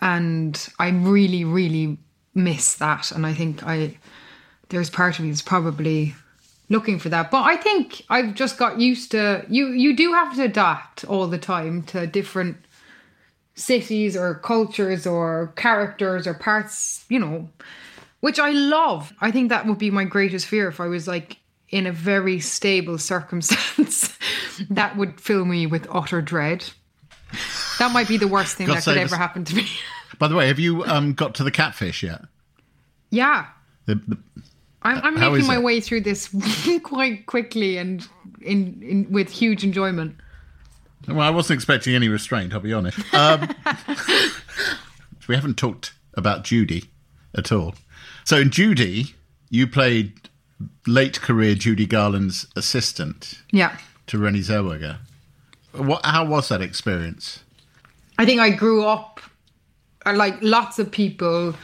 and 0.00 0.68
I 0.78 0.90
really, 0.90 1.44
really 1.44 1.98
miss 2.34 2.74
that. 2.74 3.10
And 3.12 3.26
I 3.26 3.34
think 3.34 3.62
I 3.64 3.98
there's 4.68 4.90
part 4.90 5.18
of 5.18 5.24
me 5.24 5.30
that's 5.30 5.42
probably 5.42 6.14
looking 6.68 6.98
for 6.98 7.08
that. 7.08 7.30
But 7.30 7.42
I 7.42 7.56
think 7.56 8.02
I've 8.08 8.34
just 8.34 8.56
got 8.56 8.80
used 8.80 9.10
to 9.12 9.44
you. 9.48 9.68
You 9.68 9.94
do 9.96 10.12
have 10.12 10.34
to 10.36 10.44
adapt 10.44 11.04
all 11.04 11.26
the 11.26 11.38
time 11.38 11.82
to 11.84 12.06
different 12.06 12.56
cities 13.54 14.16
or 14.16 14.36
cultures 14.36 15.06
or 15.06 15.52
characters 15.56 16.26
or 16.26 16.34
parts. 16.34 17.04
You 17.08 17.18
know, 17.18 17.48
which 18.20 18.38
I 18.38 18.50
love. 18.50 19.12
I 19.20 19.30
think 19.30 19.48
that 19.48 19.66
would 19.66 19.78
be 19.78 19.90
my 19.90 20.04
greatest 20.04 20.46
fear 20.46 20.68
if 20.68 20.80
I 20.80 20.86
was 20.86 21.06
like 21.06 21.38
in 21.68 21.86
a 21.86 21.92
very 21.92 22.40
stable 22.40 22.98
circumstance. 23.12 24.16
that 24.70 24.96
would 24.96 25.20
fill 25.20 25.44
me 25.44 25.66
with 25.66 25.86
utter 25.90 26.22
dread. 26.22 26.64
That 27.80 27.92
might 27.92 28.06
be 28.08 28.16
the 28.18 28.28
worst 28.28 28.56
thing 28.56 28.66
God 28.66 28.76
that 28.76 28.84
could 28.84 28.96
ever 28.98 29.14
us. 29.14 29.18
happen 29.18 29.42
to 29.44 29.56
me. 29.56 29.66
By 30.18 30.28
the 30.28 30.36
way, 30.36 30.46
have 30.48 30.58
you 30.58 30.84
um, 30.84 31.14
got 31.14 31.34
to 31.36 31.44
the 31.44 31.50
catfish 31.50 32.02
yet? 32.02 32.22
yeah. 33.10 33.46
The, 33.86 33.94
the, 33.94 34.18
I'm, 34.82 34.98
I'm 35.02 35.14
making 35.18 35.46
my 35.48 35.56
it? 35.56 35.62
way 35.62 35.80
through 35.80 36.02
this 36.02 36.28
quite 36.82 37.24
quickly 37.26 37.78
and 37.78 38.06
in, 38.42 38.82
in 38.82 39.06
with 39.10 39.30
huge 39.30 39.64
enjoyment. 39.64 40.14
well, 41.08 41.20
I 41.20 41.30
wasn't 41.30 41.56
expecting 41.56 41.94
any 41.94 42.08
restraint. 42.08 42.52
I'll 42.52 42.60
be 42.60 42.72
honest. 42.72 42.98
Um, 43.14 43.48
we 45.28 45.34
haven't 45.34 45.56
talked 45.56 45.92
about 46.14 46.44
Judy 46.44 46.84
at 47.34 47.50
all. 47.50 47.74
So 48.24 48.36
in 48.36 48.50
Judy, 48.50 49.14
you 49.48 49.66
played 49.66 50.28
late 50.86 51.20
career 51.20 51.54
Judy 51.54 51.86
Garland's 51.86 52.46
assistant 52.56 53.40
Yeah. 53.52 53.76
to 54.08 54.18
Renée 54.18 54.40
Zellweger. 54.44 54.98
What? 55.72 56.04
How 56.04 56.24
was 56.26 56.48
that 56.50 56.60
experience? 56.60 57.40
I 58.20 58.26
think 58.26 58.38
I 58.38 58.50
grew 58.50 58.84
up 58.84 59.18
uh, 60.04 60.12
like 60.12 60.36
lots 60.42 60.78
of 60.78 60.90
people. 60.90 61.54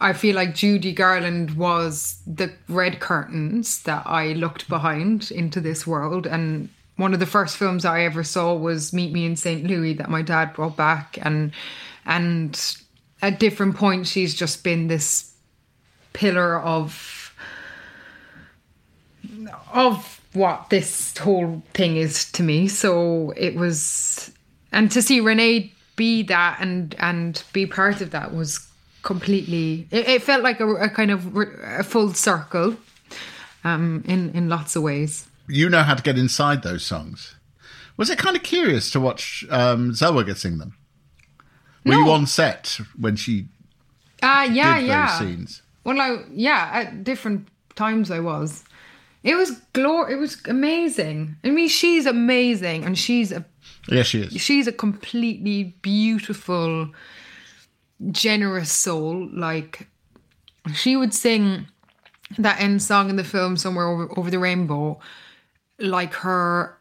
I 0.00 0.14
feel 0.14 0.36
like 0.36 0.54
Judy 0.54 0.94
Garland 0.94 1.50
was 1.50 2.22
the 2.26 2.50
red 2.66 2.98
curtains 2.98 3.82
that 3.82 4.04
I 4.06 4.28
looked 4.28 4.70
behind 4.70 5.30
into 5.30 5.60
this 5.60 5.86
world 5.86 6.26
and 6.26 6.70
one 6.96 7.12
of 7.12 7.20
the 7.20 7.26
first 7.26 7.58
films 7.58 7.84
I 7.84 8.04
ever 8.04 8.24
saw 8.24 8.54
was 8.54 8.94
Meet 8.94 9.12
Me 9.12 9.26
in 9.26 9.36
St. 9.36 9.64
Louis 9.64 9.92
that 9.94 10.08
my 10.08 10.22
dad 10.22 10.54
brought 10.54 10.76
back, 10.76 11.16
and 11.22 11.52
and 12.04 12.76
at 13.22 13.38
different 13.38 13.76
points 13.76 14.10
she's 14.10 14.34
just 14.34 14.64
been 14.64 14.88
this 14.88 15.32
pillar 16.12 16.58
of 16.58 17.32
of 19.72 20.20
what 20.32 20.70
this 20.70 21.16
whole 21.18 21.62
thing 21.72 21.96
is 21.96 22.32
to 22.32 22.42
me. 22.42 22.66
So 22.66 23.32
it 23.36 23.54
was, 23.54 24.32
and 24.72 24.90
to 24.90 25.00
see 25.00 25.20
Renee 25.20 25.72
be 25.98 26.22
that 26.24 26.56
and 26.60 26.94
and 26.98 27.42
be 27.52 27.66
part 27.66 28.00
of 28.00 28.10
that 28.12 28.32
was 28.34 28.66
completely. 29.02 29.86
It, 29.90 30.08
it 30.08 30.22
felt 30.22 30.42
like 30.42 30.60
a, 30.60 30.68
a 30.76 30.88
kind 30.88 31.10
of 31.10 31.36
a 31.36 31.82
full 31.84 32.14
circle, 32.14 32.76
um, 33.64 34.02
in 34.06 34.30
in 34.34 34.48
lots 34.48 34.76
of 34.76 34.82
ways. 34.82 35.26
You 35.48 35.68
know 35.68 35.82
how 35.82 35.94
to 35.94 36.02
get 36.02 36.16
inside 36.18 36.62
those 36.62 36.84
songs. 36.84 37.34
Was 37.96 38.10
it 38.10 38.18
kind 38.18 38.36
of 38.36 38.42
curious 38.42 38.90
to 38.92 39.00
watch 39.00 39.44
um, 39.50 39.90
Zellweger 39.92 40.36
sing 40.36 40.58
them? 40.58 40.72
Were 41.84 41.92
No. 41.92 41.98
you 42.04 42.10
on 42.12 42.26
set 42.26 42.80
when 43.00 43.16
she 43.16 43.46
Uh 44.22 44.48
yeah, 44.50 44.78
yeah. 44.78 45.18
scenes? 45.18 45.62
Well, 45.84 46.00
I 46.00 46.24
yeah, 46.30 46.70
at 46.72 47.04
different 47.04 47.48
times 47.74 48.10
I 48.10 48.20
was. 48.20 48.64
It 49.24 49.34
was 49.36 49.50
glor. 49.74 50.08
It 50.10 50.16
was 50.16 50.36
amazing. 50.46 51.36
I 51.44 51.50
mean, 51.50 51.68
she's 51.68 52.06
amazing, 52.06 52.84
and 52.84 52.96
she's 52.96 53.32
a 53.32 53.42
Yes, 53.90 54.06
she 54.06 54.20
is. 54.22 54.40
she's 54.40 54.66
a 54.66 54.72
completely 54.72 55.76
beautiful, 55.82 56.90
generous 58.10 58.70
soul. 58.70 59.28
Like 59.32 59.88
she 60.74 60.96
would 60.96 61.14
sing 61.14 61.66
that 62.38 62.60
end 62.60 62.82
song 62.82 63.10
in 63.10 63.16
the 63.16 63.24
film 63.24 63.56
"Somewhere 63.56 63.86
Over, 63.86 64.08
Over 64.18 64.30
the 64.30 64.38
Rainbow," 64.38 65.00
like 65.78 66.14
her 66.14 66.77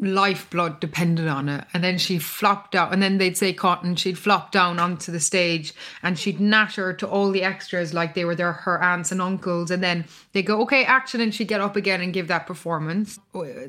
lifeblood 0.00 0.80
depended 0.80 1.28
on 1.28 1.48
it. 1.48 1.64
And 1.72 1.84
then 1.84 1.98
she 1.98 2.18
flopped 2.18 2.74
out, 2.74 2.92
and 2.92 3.02
then 3.02 3.18
they'd 3.18 3.36
say 3.36 3.52
Cotton, 3.52 3.96
she'd 3.96 4.18
flop 4.18 4.50
down 4.50 4.78
onto 4.78 5.12
the 5.12 5.20
stage 5.20 5.74
and 6.02 6.18
she'd 6.18 6.40
natter 6.40 6.92
to 6.94 7.06
all 7.06 7.30
the 7.30 7.42
extras 7.42 7.94
like 7.94 8.14
they 8.14 8.24
were 8.24 8.34
their 8.34 8.52
her 8.52 8.82
aunts 8.82 9.12
and 9.12 9.20
uncles. 9.20 9.70
And 9.70 9.82
then 9.82 10.06
they 10.32 10.42
go, 10.42 10.62
okay, 10.62 10.84
action, 10.84 11.20
and 11.20 11.34
she'd 11.34 11.48
get 11.48 11.60
up 11.60 11.76
again 11.76 12.00
and 12.00 12.12
give 12.12 12.28
that 12.28 12.46
performance. 12.46 13.18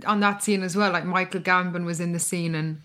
On 0.06 0.20
that 0.22 0.42
scene 0.44 0.64
as 0.64 0.76
well, 0.76 0.92
like 0.92 1.06
Michael 1.06 1.42
Gambon 1.42 1.86
was 1.86 2.00
in 2.00 2.14
the 2.14 2.20
scene 2.20 2.56
and 2.56 2.82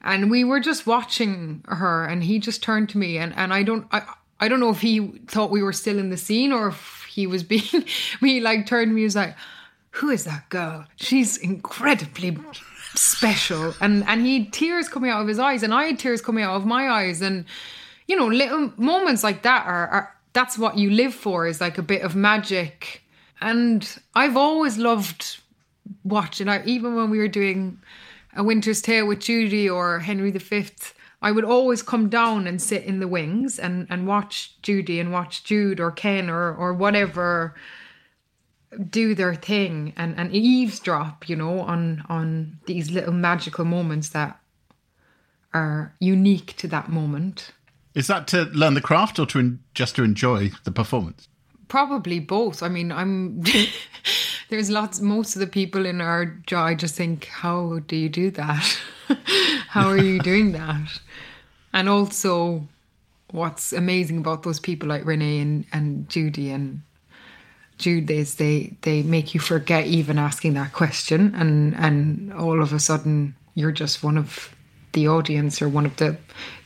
and 0.00 0.30
we 0.30 0.44
were 0.44 0.60
just 0.60 0.86
watching 0.86 1.64
her 1.66 2.04
and 2.04 2.22
he 2.22 2.38
just 2.38 2.62
turned 2.62 2.88
to 2.90 2.98
me 2.98 3.18
and, 3.18 3.34
and 3.36 3.52
I 3.52 3.62
don't 3.62 3.86
I, 3.90 4.02
I 4.40 4.48
don't 4.48 4.60
know 4.60 4.70
if 4.70 4.80
he 4.80 5.08
thought 5.26 5.50
we 5.50 5.62
were 5.62 5.72
still 5.72 5.98
in 5.98 6.10
the 6.10 6.16
scene 6.16 6.52
or 6.52 6.68
if 6.68 7.06
he 7.10 7.26
was 7.26 7.42
being 7.42 7.84
he 8.20 8.40
like 8.40 8.66
turned 8.66 8.94
me 8.94 9.02
and 9.02 9.06
was 9.06 9.16
like 9.16 9.36
who 9.92 10.10
is 10.10 10.24
that 10.24 10.48
girl 10.50 10.86
she's 10.96 11.36
incredibly 11.36 12.30
special. 12.98 13.74
And 13.80 14.04
and 14.06 14.24
he 14.24 14.40
had 14.40 14.52
tears 14.52 14.88
coming 14.88 15.10
out 15.10 15.22
of 15.22 15.28
his 15.28 15.38
eyes 15.38 15.62
and 15.62 15.72
I 15.72 15.84
had 15.84 15.98
tears 15.98 16.20
coming 16.20 16.44
out 16.44 16.56
of 16.56 16.66
my 16.66 16.88
eyes. 16.88 17.22
And 17.22 17.44
you 18.06 18.16
know 18.16 18.26
little 18.26 18.72
moments 18.76 19.22
like 19.22 19.42
that 19.42 19.66
are, 19.66 19.88
are 19.88 20.14
that's 20.32 20.58
what 20.58 20.76
you 20.76 20.90
live 20.90 21.14
for 21.14 21.46
is 21.46 21.60
like 21.60 21.78
a 21.78 21.82
bit 21.82 22.02
of 22.02 22.14
magic. 22.14 23.02
And 23.40 23.88
I've 24.14 24.36
always 24.36 24.78
loved 24.78 25.40
watching. 26.04 26.48
I 26.48 26.64
even 26.64 26.94
when 26.94 27.10
we 27.10 27.18
were 27.18 27.28
doing 27.28 27.78
a 28.36 28.44
Winter's 28.44 28.82
Tale 28.82 29.06
with 29.06 29.20
Judi 29.20 29.72
or 29.72 30.00
Henry 30.00 30.30
V, 30.30 30.66
I 31.22 31.32
would 31.32 31.44
always 31.44 31.82
come 31.82 32.08
down 32.08 32.46
and 32.46 32.60
sit 32.60 32.84
in 32.84 33.00
the 33.00 33.08
wings 33.08 33.58
and, 33.58 33.86
and 33.90 34.06
watch 34.06 34.54
Judi 34.62 35.00
and 35.00 35.12
watch 35.12 35.44
Jude 35.44 35.80
or 35.80 35.90
Ken 35.90 36.28
or 36.30 36.54
or 36.54 36.72
whatever 36.72 37.54
do 38.90 39.14
their 39.14 39.34
thing 39.34 39.92
and, 39.96 40.18
and 40.18 40.32
eavesdrop, 40.32 41.28
you 41.28 41.36
know, 41.36 41.60
on 41.60 42.04
on 42.08 42.58
these 42.66 42.90
little 42.90 43.12
magical 43.12 43.64
moments 43.64 44.10
that 44.10 44.38
are 45.54 45.94
unique 46.00 46.56
to 46.56 46.68
that 46.68 46.88
moment. 46.88 47.52
Is 47.94 48.06
that 48.06 48.26
to 48.28 48.44
learn 48.44 48.74
the 48.74 48.80
craft 48.80 49.18
or 49.18 49.26
to 49.26 49.38
en- 49.38 49.60
just 49.74 49.96
to 49.96 50.04
enjoy 50.04 50.50
the 50.64 50.70
performance? 50.70 51.28
Probably 51.68 52.20
both. 52.20 52.62
I 52.62 52.68
mean, 52.68 52.92
I'm 52.92 53.42
there's 54.48 54.70
lots 54.70 55.00
most 55.00 55.34
of 55.34 55.40
the 55.40 55.46
people 55.46 55.86
in 55.86 56.00
our 56.00 56.26
job 56.26 56.66
I 56.66 56.74
just 56.74 56.94
think, 56.94 57.26
how 57.26 57.80
do 57.86 57.96
you 57.96 58.08
do 58.08 58.30
that? 58.32 58.78
how 59.68 59.88
are 59.88 59.98
you 59.98 60.18
doing 60.30 60.52
that? 60.52 61.00
And 61.72 61.88
also 61.88 62.68
what's 63.30 63.72
amazing 63.72 64.18
about 64.18 64.42
those 64.42 64.60
people 64.60 64.88
like 64.88 65.04
Renee 65.04 65.40
and, 65.40 65.64
and 65.72 66.08
Judi 66.08 66.54
and 66.54 66.82
Jude 67.78 68.10
is 68.10 68.34
they 68.36 68.74
they 68.82 69.02
make 69.02 69.34
you 69.34 69.40
forget 69.40 69.86
even 69.86 70.18
asking 70.18 70.54
that 70.54 70.72
question 70.72 71.34
and 71.34 71.74
and 71.76 72.32
all 72.32 72.60
of 72.62 72.72
a 72.72 72.78
sudden 72.78 73.34
you're 73.54 73.72
just 73.72 74.02
one 74.02 74.18
of 74.18 74.54
the 74.92 75.08
audience 75.08 75.60
or 75.62 75.68
one 75.68 75.86
of 75.86 75.96
the 75.96 76.16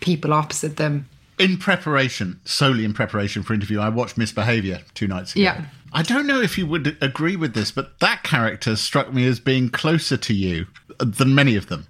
people 0.01 0.33
opposite 0.33 0.77
them. 0.77 1.07
In 1.38 1.57
preparation, 1.59 2.40
solely 2.44 2.85
in 2.85 2.92
preparation 2.92 3.42
for 3.42 3.53
interview, 3.55 3.81
I 3.81 3.88
watched 3.88 4.16
Misbehavior 4.16 4.81
two 4.94 5.09
nights 5.09 5.33
ago. 5.35 5.42
Yeah. 5.42 5.64
I 5.92 6.03
don't 6.03 6.27
know 6.27 6.40
if 6.40 6.57
you 6.57 6.66
would 6.66 6.96
agree 7.03 7.37
with 7.37 7.55
this, 7.55 7.70
but 7.72 7.98
that 8.01 8.22
character 8.22 8.77
struck 8.77 9.12
me 9.12 9.27
as 9.27 9.40
being 9.40 9.68
closer 9.68 10.16
to 10.16 10.33
you 10.35 10.66
than 10.98 11.35
many 11.35 11.57
of 11.57 11.66
them. 11.66 11.87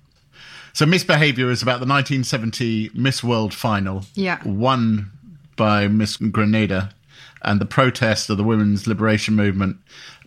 So, 0.73 0.87
Misbehavior 0.87 1.51
is 1.51 1.61
about 1.63 1.81
the 1.81 1.87
1970 1.87 2.91
Miss 2.95 3.23
World 3.23 3.53
final, 3.53 4.07
Yeah. 4.15 4.41
won 4.45 5.11
by 5.57 5.87
Miss 5.87 6.17
Grenada, 6.17 6.95
and 7.43 7.61
the 7.61 7.67
protest 7.67 8.31
of 8.31 8.37
the 8.37 8.45
women's 8.45 8.87
liberation 8.87 9.35
movement. 9.35 9.77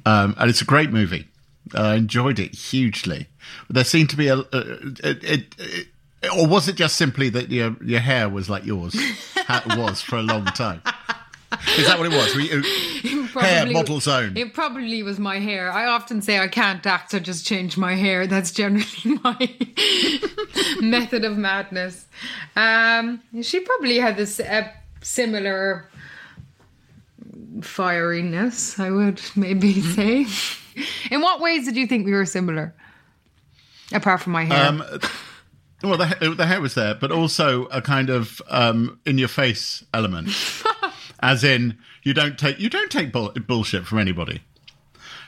Um, 0.06 0.36
and 0.38 0.50
it's 0.50 0.62
a 0.62 0.66
great 0.66 0.92
movie. 0.92 1.28
I 1.74 1.96
enjoyed 1.96 2.40
it 2.40 2.54
hugely. 2.54 3.28
There 3.70 3.84
seemed 3.84 4.10
to 4.12 4.18
be 4.18 4.28
a. 4.28 4.38
a 4.38 4.46
it, 5.04 5.24
it, 5.58 5.88
or 6.36 6.48
was 6.48 6.68
it 6.68 6.76
just 6.76 6.96
simply 6.96 7.30
that 7.30 7.50
your 7.52 7.76
your 7.84 8.00
hair 8.00 8.30
was 8.30 8.50
like 8.50 8.66
yours? 8.66 8.96
It 9.48 9.78
was 9.78 10.02
for 10.02 10.18
a 10.18 10.24
long 10.24 10.46
time. 10.46 10.82
Is 11.78 11.86
that 11.86 12.00
what 12.00 12.12
it 12.12 12.16
was? 12.16 12.36
You, 12.36 12.62
hair 13.24 13.28
Probably- 13.60 13.74
model 13.74 14.00
zone. 14.00 14.36
It 14.36 14.54
probably 14.54 15.04
was 15.04 15.20
my 15.20 15.40
hair. 15.40 15.72
I 15.72 15.86
often 15.86 16.22
say 16.22 16.40
I 16.40 16.48
can't 16.48 16.86
act, 16.86 17.12
so 17.12 17.20
just 17.20 17.46
change 17.46 17.78
my 17.78 17.94
hair. 17.94 18.26
That's 18.28 18.52
generally 18.52 18.86
my 19.24 19.56
method 20.82 21.26
of 21.26 21.38
madness. 21.38 22.08
Um, 22.56 23.22
she 23.42 23.60
probably 23.60 24.00
had 24.00 24.18
this 24.18 24.40
uh, 24.40 24.68
similar 25.02 25.90
fieriness, 27.60 28.80
I 28.80 28.92
would 28.92 29.22
maybe 29.36 29.82
say. 29.82 30.26
In 31.12 31.22
what 31.22 31.40
ways 31.40 31.66
did 31.66 31.76
you 31.76 31.88
think 31.88 32.06
we 32.06 32.12
were 32.14 32.26
similar? 32.26 32.74
Apart 33.94 34.22
from 34.22 34.34
my 34.34 34.44
hair. 34.46 34.66
Um, 34.68 34.84
well, 35.84 35.98
the, 35.98 36.34
the 36.36 36.46
hair 36.48 36.60
was 36.62 36.74
there, 36.74 36.96
but 36.96 37.12
also 37.12 37.66
a 37.66 37.82
kind 37.82 38.10
of 38.10 38.42
um, 38.50 39.00
in 39.06 39.18
your 39.18 39.28
face 39.28 39.84
element, 39.94 40.30
as 41.20 41.44
in 41.44 41.78
you 42.04 42.14
don't 42.14 42.38
take 42.40 42.60
you 42.60 42.70
don't 42.70 42.92
take 42.92 43.12
bull- 43.12 43.34
bullshit 43.48 43.86
from 43.86 44.00
anybody, 44.00 44.42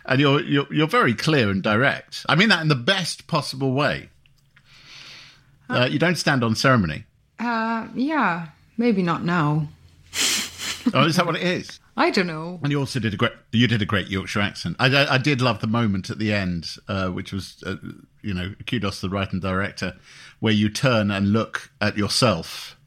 and 0.05 0.19
you're 0.19 0.41
you're 0.41 0.73
you're 0.73 0.87
very 0.87 1.13
clear 1.13 1.49
and 1.51 1.61
direct. 1.61 2.25
I 2.27 2.35
mean 2.35 2.49
that 2.49 2.61
in 2.61 2.67
the 2.69 2.75
best 2.75 3.27
possible 3.27 3.73
way. 3.73 4.09
Uh, 5.69 5.87
you 5.91 5.99
don't 5.99 6.15
stand 6.17 6.43
on 6.43 6.55
ceremony. 6.55 7.05
uh, 7.39 7.87
yeah, 7.93 8.47
maybe 8.77 9.03
not 9.03 9.23
now. 9.23 9.67
Oh, 10.93 11.05
is 11.05 11.17
that 11.17 11.25
what 11.25 11.35
it 11.35 11.43
is? 11.43 11.79
I 11.99 12.11
don't 12.11 12.27
know. 12.27 12.59
And 12.61 12.71
you 12.71 12.79
also 12.79 12.99
did 12.99 13.15
a 13.15 13.17
great 13.17 13.31
you 13.51 13.67
did 13.67 13.81
a 13.81 13.85
great 13.85 14.07
Yorkshire 14.07 14.39
accent. 14.39 14.75
I, 14.79 14.85
I, 14.95 15.15
I 15.15 15.17
did 15.17 15.41
love 15.41 15.61
the 15.61 15.67
moment 15.67 16.11
at 16.11 16.19
the 16.19 16.31
end, 16.31 16.75
uh, 16.87 17.09
which 17.09 17.33
was 17.33 17.63
uh, 17.65 17.77
you 18.21 18.35
know 18.35 18.53
kudos 18.67 19.01
to 19.01 19.07
the 19.07 19.15
writer 19.15 19.31
and 19.31 19.41
director, 19.41 19.95
where 20.39 20.53
you 20.53 20.69
turn 20.69 21.09
and 21.09 21.33
look 21.33 21.71
at 21.81 21.97
yourself, 21.97 22.77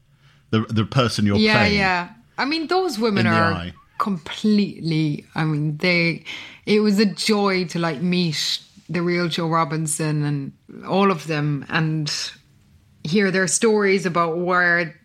the 0.51 0.61
the 0.61 0.85
person 0.85 1.25
you're 1.25 1.35
yeah, 1.35 1.57
playing. 1.57 1.73
yeah. 1.73 1.79
Yeah. 1.79 2.09
I 2.37 2.45
mean, 2.45 2.67
those 2.67 2.97
women 2.97 3.27
are 3.27 3.51
eye. 3.51 3.73
completely. 3.97 5.25
I 5.35 5.43
mean, 5.43 5.77
they. 5.77 6.23
It 6.65 6.79
was 6.79 6.97
a 6.97 7.05
joy 7.05 7.65
to 7.65 7.79
like 7.79 8.01
meet 8.01 8.59
the 8.89 9.01
real 9.01 9.27
Jo 9.27 9.49
Robinson 9.49 10.23
and 10.23 10.85
all 10.87 11.11
of 11.11 11.27
them, 11.27 11.65
and 11.67 12.09
hear 13.03 13.29
their 13.29 13.47
stories 13.47 14.05
about 14.05 14.37
where 14.37 14.95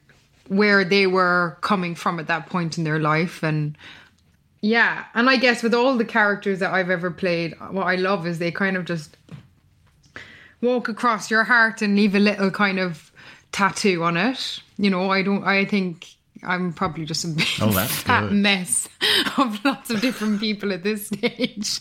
where 0.48 0.84
they 0.84 1.06
were 1.06 1.58
coming 1.60 1.94
from 1.94 2.20
at 2.20 2.28
that 2.28 2.46
point 2.46 2.78
in 2.78 2.84
their 2.84 3.00
life 3.00 3.42
and 3.42 3.76
yeah 4.66 5.04
and 5.14 5.30
i 5.30 5.36
guess 5.36 5.62
with 5.62 5.72
all 5.72 5.96
the 5.96 6.04
characters 6.04 6.58
that 6.58 6.72
i've 6.72 6.90
ever 6.90 7.10
played 7.10 7.54
what 7.70 7.84
i 7.84 7.94
love 7.94 8.26
is 8.26 8.38
they 8.38 8.50
kind 8.50 8.76
of 8.76 8.84
just 8.84 9.16
walk 10.60 10.88
across 10.88 11.30
your 11.30 11.44
heart 11.44 11.82
and 11.82 11.94
leave 11.94 12.14
a 12.14 12.18
little 12.18 12.50
kind 12.50 12.78
of 12.80 13.12
tattoo 13.52 14.02
on 14.02 14.16
it 14.16 14.60
you 14.76 14.90
know 14.90 15.10
i 15.10 15.22
don't 15.22 15.44
i 15.44 15.64
think 15.64 16.08
i'm 16.42 16.72
probably 16.72 17.04
just 17.04 17.24
a 17.24 17.28
big 17.28 17.46
Oh, 17.60 17.70
fat 17.70 18.22
good. 18.28 18.32
mess 18.32 18.88
of 19.38 19.64
lots 19.64 19.90
of 19.90 20.00
different 20.00 20.40
people 20.40 20.72
at 20.72 20.82
this 20.82 21.06
stage 21.12 21.80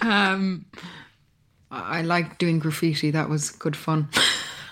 um 0.00 0.64
I 1.70 1.98
I 1.98 2.00
like 2.00 2.38
doing 2.38 2.60
graffiti. 2.60 3.10
That 3.10 3.28
was 3.28 3.50
good 3.50 3.76
fun. 3.76 4.08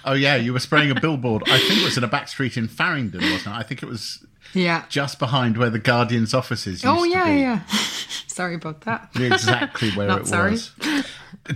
Oh 0.07 0.13
yeah, 0.15 0.37
you 0.37 0.53
were 0.53 0.61
spraying 0.61 0.91
a 0.91 1.01
billboard. 1.01 1.43
I 1.49 1.59
think 1.59 1.81
it 1.81 1.85
was 1.85 1.99
in 1.99 2.05
a 2.05 2.09
back 2.09 2.29
street 2.29 2.57
in 2.57 2.69
Farringdon, 2.69 3.21
wasn't 3.23 3.55
it? 3.55 3.59
I 3.59 3.63
think 3.65 3.83
it 3.83 3.89
was 3.89 4.25
Yeah. 4.55 4.85
just 4.89 5.19
behind 5.19 5.57
where 5.59 5.69
the 5.71 5.79
Guardian's 5.81 6.33
offices. 6.33 6.85
Oh, 6.85 7.05
used 7.05 7.17
Oh 7.17 7.25
to 7.25 7.31
yeah, 7.31 7.37
yeah. 7.37 7.61
sorry 8.29 8.55
about 8.55 8.83
that. 8.83 9.11
Exactly 9.17 9.91
where 9.91 10.19
it 10.21 10.27
sorry. 10.29 10.53
was. 10.53 10.71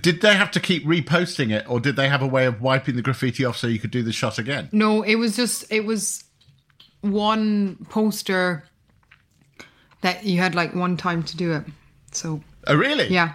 Did 0.00 0.20
they 0.20 0.34
have 0.34 0.50
to 0.52 0.60
keep 0.60 0.84
reposting 0.84 1.50
it, 1.52 1.64
or 1.68 1.80
did 1.80 1.96
they 1.96 2.08
have 2.08 2.22
a 2.22 2.26
way 2.26 2.46
of 2.46 2.60
wiping 2.60 2.96
the 2.96 3.02
graffiti 3.02 3.44
off 3.44 3.56
so 3.56 3.66
you 3.66 3.78
could 3.78 3.90
do 3.90 4.02
the 4.02 4.12
shot 4.12 4.38
again? 4.38 4.68
No, 4.72 5.02
it 5.02 5.14
was 5.16 5.36
just 5.36 5.64
it 5.70 5.84
was 5.84 6.24
one 7.02 7.76
poster 7.88 8.64
that 10.02 10.24
you 10.24 10.38
had 10.38 10.54
like 10.54 10.74
one 10.74 10.96
time 10.96 11.22
to 11.24 11.36
do 11.36 11.52
it. 11.52 11.64
So 12.12 12.42
Oh 12.66 12.74
really? 12.74 13.08
yeah. 13.08 13.34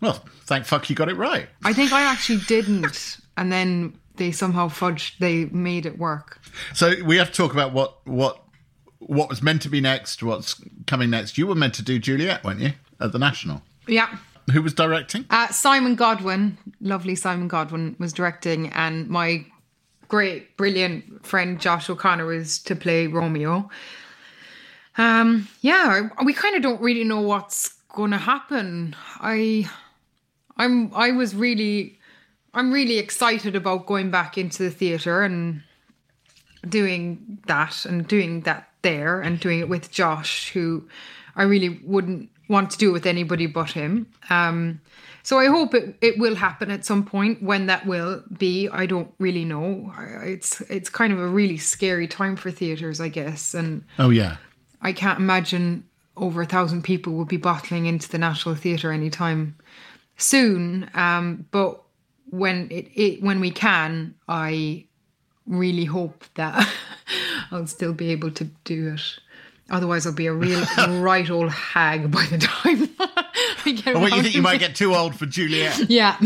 Well, 0.00 0.24
thank 0.44 0.64
fuck 0.64 0.88
you 0.90 0.96
got 0.96 1.08
it 1.08 1.16
right. 1.16 1.48
I 1.64 1.72
think 1.72 1.92
I 1.92 2.02
actually 2.02 2.40
didn't. 2.46 3.18
And 3.36 3.52
then 3.52 3.98
they 4.16 4.32
somehow 4.32 4.68
fudged 4.68 5.18
they 5.18 5.46
made 5.46 5.86
it 5.86 5.98
work. 5.98 6.40
So 6.74 6.94
we 7.04 7.16
have 7.16 7.28
to 7.28 7.34
talk 7.34 7.52
about 7.52 7.72
what 7.72 8.06
what 8.06 8.42
what 8.98 9.28
was 9.28 9.42
meant 9.42 9.62
to 9.62 9.68
be 9.68 9.80
next, 9.80 10.22
what's 10.22 10.60
coming 10.86 11.10
next. 11.10 11.38
You 11.38 11.46
were 11.46 11.54
meant 11.54 11.74
to 11.74 11.82
do 11.82 11.98
Juliet, 11.98 12.42
weren't 12.44 12.60
you, 12.60 12.72
at 13.00 13.12
the 13.12 13.18
National? 13.18 13.62
Yeah. 13.86 14.16
Who 14.52 14.62
was 14.62 14.74
directing? 14.74 15.26
Uh, 15.30 15.48
Simon 15.48 15.96
Godwin, 15.96 16.56
lovely 16.80 17.14
Simon 17.14 17.48
Godwin, 17.48 17.96
was 17.98 18.12
directing, 18.12 18.68
and 18.68 19.08
my 19.08 19.44
great, 20.08 20.56
brilliant 20.56 21.26
friend 21.26 21.60
Josh 21.60 21.90
O'Connor 21.90 22.26
was 22.26 22.58
to 22.60 22.76
play 22.76 23.06
Romeo. 23.06 23.68
Um, 24.98 25.48
yeah, 25.60 26.08
we 26.24 26.32
kind 26.32 26.56
of 26.56 26.62
don't 26.62 26.80
really 26.80 27.04
know 27.04 27.20
what's 27.20 27.74
going 27.94 28.12
to 28.12 28.18
happen. 28.18 28.94
I, 29.20 29.68
I'm, 30.56 30.94
I 30.94 31.10
was 31.10 31.34
really, 31.34 31.98
I'm 32.56 32.72
really 32.72 32.98
excited 32.98 33.54
about 33.54 33.86
going 33.86 34.10
back 34.10 34.38
into 34.38 34.62
the 34.62 34.70
theatre 34.70 35.22
and 35.22 35.62
doing 36.66 37.38
that 37.46 37.84
and 37.84 38.08
doing 38.08 38.40
that 38.40 38.70
there 38.82 39.20
and 39.20 39.38
doing 39.38 39.60
it 39.60 39.68
with 39.68 39.90
Josh, 39.90 40.50
who 40.50 40.88
I 41.36 41.42
really 41.42 41.80
wouldn't 41.84 42.30
want 42.48 42.70
to 42.70 42.78
do 42.78 42.88
it 42.90 42.92
with 42.92 43.06
anybody 43.06 43.46
but 43.46 43.70
him. 43.70 44.06
Um, 44.30 44.80
so 45.22 45.38
I 45.38 45.46
hope 45.46 45.74
it, 45.74 45.96
it 46.00 46.18
will 46.18 46.34
happen 46.34 46.70
at 46.70 46.86
some 46.86 47.04
point. 47.04 47.42
When 47.42 47.66
that 47.66 47.84
will 47.84 48.22
be, 48.38 48.68
I 48.68 48.86
don't 48.86 49.12
really 49.18 49.44
know. 49.44 49.92
It's 50.22 50.62
it's 50.62 50.88
kind 50.88 51.12
of 51.12 51.18
a 51.18 51.26
really 51.26 51.58
scary 51.58 52.08
time 52.08 52.36
for 52.36 52.50
theatres, 52.50 53.00
I 53.00 53.08
guess, 53.08 53.52
and 53.52 53.84
Oh 53.98 54.10
yeah. 54.10 54.36
I 54.80 54.92
can't 54.92 55.18
imagine 55.18 55.84
over 56.16 56.42
a 56.42 56.46
thousand 56.46 56.84
people 56.84 57.12
will 57.12 57.26
be 57.26 57.36
bottling 57.36 57.86
into 57.86 58.08
the 58.08 58.18
National 58.18 58.54
Theatre 58.54 58.92
anytime 58.92 59.56
soon. 60.16 60.88
Um, 60.94 61.46
but 61.50 61.82
when 62.30 62.68
it, 62.70 62.88
it 62.94 63.22
when 63.22 63.40
we 63.40 63.50
can, 63.50 64.14
I 64.28 64.84
really 65.46 65.84
hope 65.84 66.24
that 66.34 66.68
I'll 67.50 67.66
still 67.66 67.92
be 67.92 68.10
able 68.10 68.30
to 68.32 68.44
do 68.64 68.94
it. 68.94 69.00
Otherwise, 69.68 70.06
I'll 70.06 70.12
be 70.12 70.26
a 70.26 70.32
real 70.32 70.64
right 71.00 71.28
old 71.28 71.50
hag 71.50 72.10
by 72.10 72.24
the 72.26 72.38
time 72.38 72.88
I 73.64 73.72
get 73.72 73.96
wait, 73.96 74.14
you 74.14 74.22
think 74.22 74.34
you 74.34 74.42
might 74.42 74.60
get 74.60 74.76
too 74.76 74.94
old 74.94 75.16
for 75.16 75.26
Juliet? 75.26 75.90
Yeah, 75.90 76.16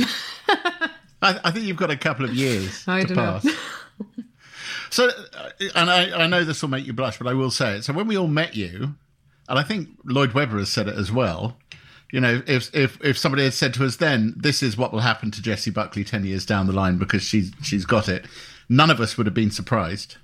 I, 1.22 1.40
I 1.44 1.50
think 1.50 1.64
you've 1.66 1.76
got 1.76 1.90
a 1.90 1.96
couple 1.96 2.24
of 2.26 2.34
years 2.34 2.84
I 2.86 3.00
to 3.00 3.14
don't 3.14 3.16
know. 3.16 3.40
pass. 3.42 3.48
So, 4.90 5.08
uh, 5.08 5.50
and 5.76 5.88
I, 5.88 6.24
I 6.24 6.26
know 6.26 6.42
this 6.44 6.62
will 6.62 6.68
make 6.68 6.84
you 6.84 6.92
blush, 6.92 7.16
but 7.16 7.28
I 7.28 7.34
will 7.34 7.50
say 7.52 7.76
it. 7.76 7.84
So, 7.84 7.92
when 7.92 8.08
we 8.08 8.18
all 8.18 8.26
met 8.26 8.56
you, 8.56 8.96
and 9.48 9.58
I 9.58 9.62
think 9.62 9.88
Lloyd 10.04 10.32
Webber 10.32 10.58
has 10.58 10.68
said 10.68 10.88
it 10.88 10.96
as 10.96 11.12
well. 11.12 11.56
You 12.12 12.20
know, 12.20 12.42
if 12.46 12.74
if 12.74 13.02
if 13.04 13.16
somebody 13.16 13.44
had 13.44 13.54
said 13.54 13.74
to 13.74 13.84
us 13.84 13.96
then, 13.96 14.34
"This 14.36 14.62
is 14.62 14.76
what 14.76 14.92
will 14.92 15.00
happen 15.00 15.30
to 15.32 15.42
Jessie 15.42 15.70
Buckley 15.70 16.04
ten 16.04 16.24
years 16.24 16.44
down 16.44 16.66
the 16.66 16.72
line 16.72 16.98
because 16.98 17.22
she's 17.22 17.52
she's 17.62 17.84
got 17.84 18.08
it," 18.08 18.26
none 18.68 18.90
of 18.90 19.00
us 19.00 19.16
would 19.16 19.26
have 19.26 19.34
been 19.34 19.50
surprised. 19.50 20.16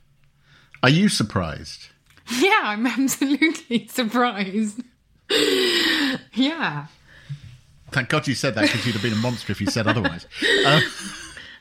Are 0.82 0.90
you 0.90 1.08
surprised? 1.08 1.88
yeah, 2.40 2.60
I'm 2.62 2.86
absolutely 2.86 3.86
surprised. 3.90 4.82
yeah, 6.34 6.86
Thank 7.90 8.08
God 8.08 8.26
you 8.26 8.34
said 8.34 8.54
that 8.56 8.62
because 8.62 8.84
you'd 8.84 8.92
have 8.92 9.02
been 9.02 9.12
a 9.12 9.16
monster 9.16 9.52
if 9.52 9.60
you 9.60 9.68
said 9.68 9.86
otherwise. 9.86 10.26
Um, 10.66 10.82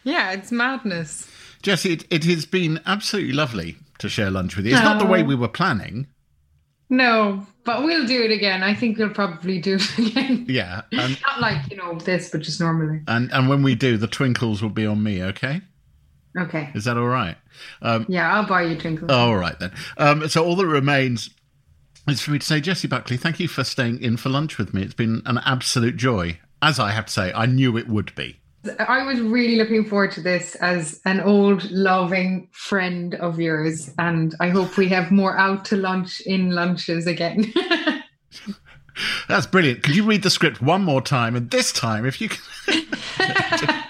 yeah, 0.03 0.31
it's 0.31 0.51
madness. 0.51 1.29
Jessie, 1.61 1.93
it, 1.93 2.05
it 2.09 2.23
has 2.25 2.45
been 2.45 2.81
absolutely 2.85 3.33
lovely 3.33 3.77
to 3.99 4.09
share 4.09 4.29
lunch 4.29 4.55
with 4.55 4.65
you. 4.65 4.73
It's 4.73 4.83
not 4.83 4.99
the 4.99 5.05
way 5.05 5.23
we 5.23 5.35
were 5.35 5.47
planning. 5.47 6.07
No, 6.89 7.45
but 7.63 7.83
we'll 7.83 8.05
do 8.05 8.21
it 8.23 8.31
again. 8.31 8.61
I 8.61 8.73
think 8.75 8.97
we'll 8.97 9.09
probably 9.09 9.59
do 9.59 9.75
it 9.75 9.97
again. 9.97 10.45
Yeah, 10.47 10.81
and 10.91 11.17
Not 11.27 11.41
like, 11.41 11.71
you 11.71 11.77
know, 11.77 11.95
this, 11.99 12.29
but 12.29 12.41
just 12.41 12.59
normally. 12.61 13.01
and 13.07 13.31
and 13.31 13.49
when 13.49 13.63
we 13.63 13.75
do, 13.75 13.97
the 13.97 14.07
twinkles 14.07 14.61
will 14.61 14.69
be 14.69 14.85
on 14.85 15.01
me. 15.01 15.23
Okay, 15.23 15.61
Okay. 16.37 16.69
is 16.75 16.83
that 16.85 16.97
all 16.97 17.07
right? 17.07 17.37
Um, 17.81 18.05
Yeah, 18.09 18.31
I'll 18.33 18.45
buy 18.45 18.63
you 18.63 18.77
twinkle. 18.77 19.11
all 19.11 19.35
right 19.35 19.57
then. 19.59 19.71
Um, 19.97 20.27
so 20.29 20.45
all 20.45 20.55
that 20.57 20.67
remains 20.67 21.29
is 22.07 22.21
for 22.21 22.31
me 22.31 22.39
to 22.39 22.45
say, 22.45 22.61
Jessie 22.61 22.87
Buckley, 22.87 23.17
thank 23.17 23.39
you 23.39 23.47
for 23.47 23.63
staying 23.63 24.01
in 24.01 24.15
for 24.17 24.29
lunch 24.29 24.57
with 24.59 24.73
me. 24.73 24.83
It's 24.83 24.93
been 24.93 25.23
an 25.25 25.39
absolute 25.45 25.95
joy. 25.97 26.39
As 26.61 26.79
I 26.79 26.91
have 26.91 27.07
to 27.07 27.11
say, 27.11 27.31
I 27.33 27.45
knew 27.47 27.77
it 27.77 27.87
would 27.87 28.13
be. 28.15 28.39
I 28.79 29.03
was 29.03 29.19
really 29.21 29.55
looking 29.55 29.85
forward 29.85 30.11
to 30.13 30.21
this 30.21 30.55
as 30.55 31.01
an 31.05 31.19
old, 31.21 31.69
loving 31.71 32.49
friend 32.51 33.15
of 33.15 33.39
yours. 33.39 33.93
And 33.97 34.35
I 34.39 34.49
hope 34.49 34.77
we 34.77 34.89
have 34.89 35.11
more 35.11 35.37
out 35.37 35.65
to 35.65 35.77
lunch 35.77 36.21
in 36.21 36.51
lunches 36.51 37.07
again. 37.07 37.53
That's 39.27 39.47
brilliant. 39.47 39.83
Could 39.83 39.95
you 39.95 40.05
read 40.05 40.23
the 40.23 40.29
script 40.29 40.61
one 40.61 40.83
more 40.83 41.01
time? 41.01 41.35
And 41.35 41.49
this 41.49 41.71
time, 41.71 42.05
if 42.05 42.21
you 42.21 42.29
can. 42.29 43.81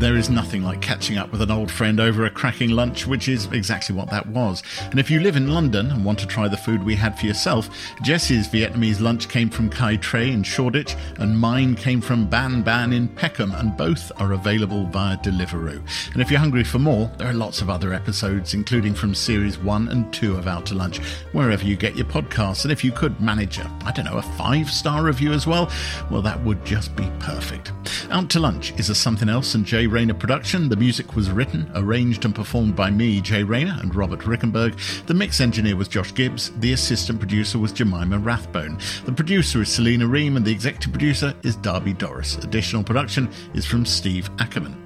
There 0.00 0.16
is 0.16 0.30
nothing 0.30 0.62
like 0.62 0.80
catching 0.80 1.18
up 1.18 1.30
with 1.30 1.42
an 1.42 1.50
old 1.50 1.70
friend 1.70 2.00
over 2.00 2.24
a 2.24 2.30
cracking 2.30 2.70
lunch, 2.70 3.06
which 3.06 3.28
is 3.28 3.44
exactly 3.52 3.94
what 3.94 4.08
that 4.08 4.26
was. 4.26 4.62
And 4.90 4.98
if 4.98 5.10
you 5.10 5.20
live 5.20 5.36
in 5.36 5.52
London 5.52 5.90
and 5.90 6.02
want 6.06 6.18
to 6.20 6.26
try 6.26 6.48
the 6.48 6.56
food 6.56 6.82
we 6.82 6.94
had 6.94 7.18
for 7.18 7.26
yourself, 7.26 7.68
Jessie's 8.00 8.48
Vietnamese 8.48 9.02
lunch 9.02 9.28
came 9.28 9.50
from 9.50 9.68
Cây 9.68 10.00
Tre 10.00 10.32
in 10.32 10.42
Shoreditch, 10.42 10.96
and 11.18 11.38
mine 11.38 11.74
came 11.74 12.00
from 12.00 12.30
Banh 12.30 12.64
Banh 12.64 12.94
in 12.94 13.08
Peckham, 13.08 13.52
and 13.52 13.76
both 13.76 14.10
are 14.16 14.32
available 14.32 14.86
via 14.86 15.18
Deliveroo. 15.18 15.82
And 16.14 16.22
if 16.22 16.30
you're 16.30 16.40
hungry 16.40 16.64
for 16.64 16.78
more, 16.78 17.12
there 17.18 17.28
are 17.28 17.34
lots 17.34 17.60
of 17.60 17.68
other 17.68 17.92
episodes, 17.92 18.54
including 18.54 18.94
from 18.94 19.14
series 19.14 19.58
one 19.58 19.88
and 19.88 20.10
two 20.14 20.34
of 20.34 20.46
Out 20.46 20.64
to 20.66 20.74
Lunch, 20.74 21.00
wherever 21.32 21.66
you 21.66 21.76
get 21.76 21.94
your 21.94 22.06
podcasts. 22.06 22.64
And 22.64 22.72
if 22.72 22.82
you 22.82 22.90
could 22.90 23.20
manage 23.20 23.58
a, 23.58 23.70
I 23.84 23.92
don't 23.92 24.06
know, 24.06 24.16
a 24.16 24.22
five 24.22 24.70
star 24.70 25.02
review 25.02 25.32
as 25.32 25.46
well, 25.46 25.70
well, 26.10 26.22
that 26.22 26.42
would 26.42 26.64
just 26.64 26.96
be 26.96 27.12
perfect. 27.18 27.72
Out 28.10 28.30
to 28.30 28.40
Lunch 28.40 28.72
is 28.78 28.88
a 28.88 28.94
Something 28.94 29.28
Else 29.28 29.54
and 29.54 29.66
Jay 29.66 29.89
Rayner 29.90 30.14
production. 30.14 30.68
The 30.68 30.76
music 30.76 31.16
was 31.16 31.30
written, 31.30 31.70
arranged, 31.74 32.24
and 32.24 32.34
performed 32.34 32.76
by 32.76 32.90
me, 32.90 33.20
Jay 33.20 33.42
Rayner, 33.42 33.76
and 33.80 33.94
Robert 33.94 34.20
Rickenberg. 34.20 35.06
The 35.06 35.14
mix 35.14 35.40
engineer 35.40 35.76
was 35.76 35.88
Josh 35.88 36.14
Gibbs. 36.14 36.50
The 36.60 36.72
assistant 36.72 37.18
producer 37.18 37.58
was 37.58 37.72
Jemima 37.72 38.18
Rathbone. 38.18 38.78
The 39.04 39.12
producer 39.12 39.60
is 39.62 39.68
Selena 39.68 40.06
Ream, 40.06 40.36
and 40.36 40.44
the 40.44 40.52
executive 40.52 40.92
producer 40.92 41.34
is 41.42 41.56
Darby 41.56 41.92
Doris. 41.92 42.36
Additional 42.36 42.84
production 42.84 43.28
is 43.54 43.66
from 43.66 43.84
Steve 43.84 44.30
Ackerman. 44.38 44.80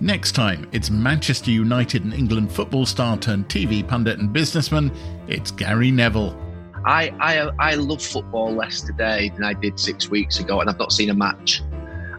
Next 0.00 0.32
time, 0.32 0.68
it's 0.72 0.90
Manchester 0.90 1.50
United 1.50 2.04
and 2.04 2.14
England 2.14 2.52
football 2.52 2.86
star 2.86 3.16
turned 3.16 3.48
TV 3.48 3.86
pundit 3.86 4.18
and 4.18 4.32
businessman. 4.32 4.92
It's 5.28 5.50
Gary 5.50 5.90
Neville. 5.90 6.40
I, 6.84 7.12
I 7.18 7.50
I 7.58 7.74
love 7.74 8.00
football 8.00 8.54
less 8.54 8.80
today 8.82 9.30
than 9.30 9.42
I 9.42 9.54
did 9.54 9.80
six 9.80 10.08
weeks 10.08 10.38
ago, 10.38 10.60
and 10.60 10.70
I've 10.70 10.78
not 10.78 10.92
seen 10.92 11.10
a 11.10 11.14
match. 11.14 11.62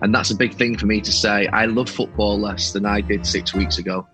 And 0.02 0.14
that's 0.14 0.32
a 0.32 0.36
big 0.36 0.54
thing 0.54 0.78
for 0.78 0.86
me 0.86 1.02
to 1.02 1.12
say. 1.12 1.48
I 1.48 1.66
love 1.66 1.90
football 1.90 2.40
less 2.40 2.72
than 2.72 2.86
I 2.86 3.02
did 3.02 3.26
six 3.26 3.54
weeks 3.54 3.78
ago. 3.78 4.08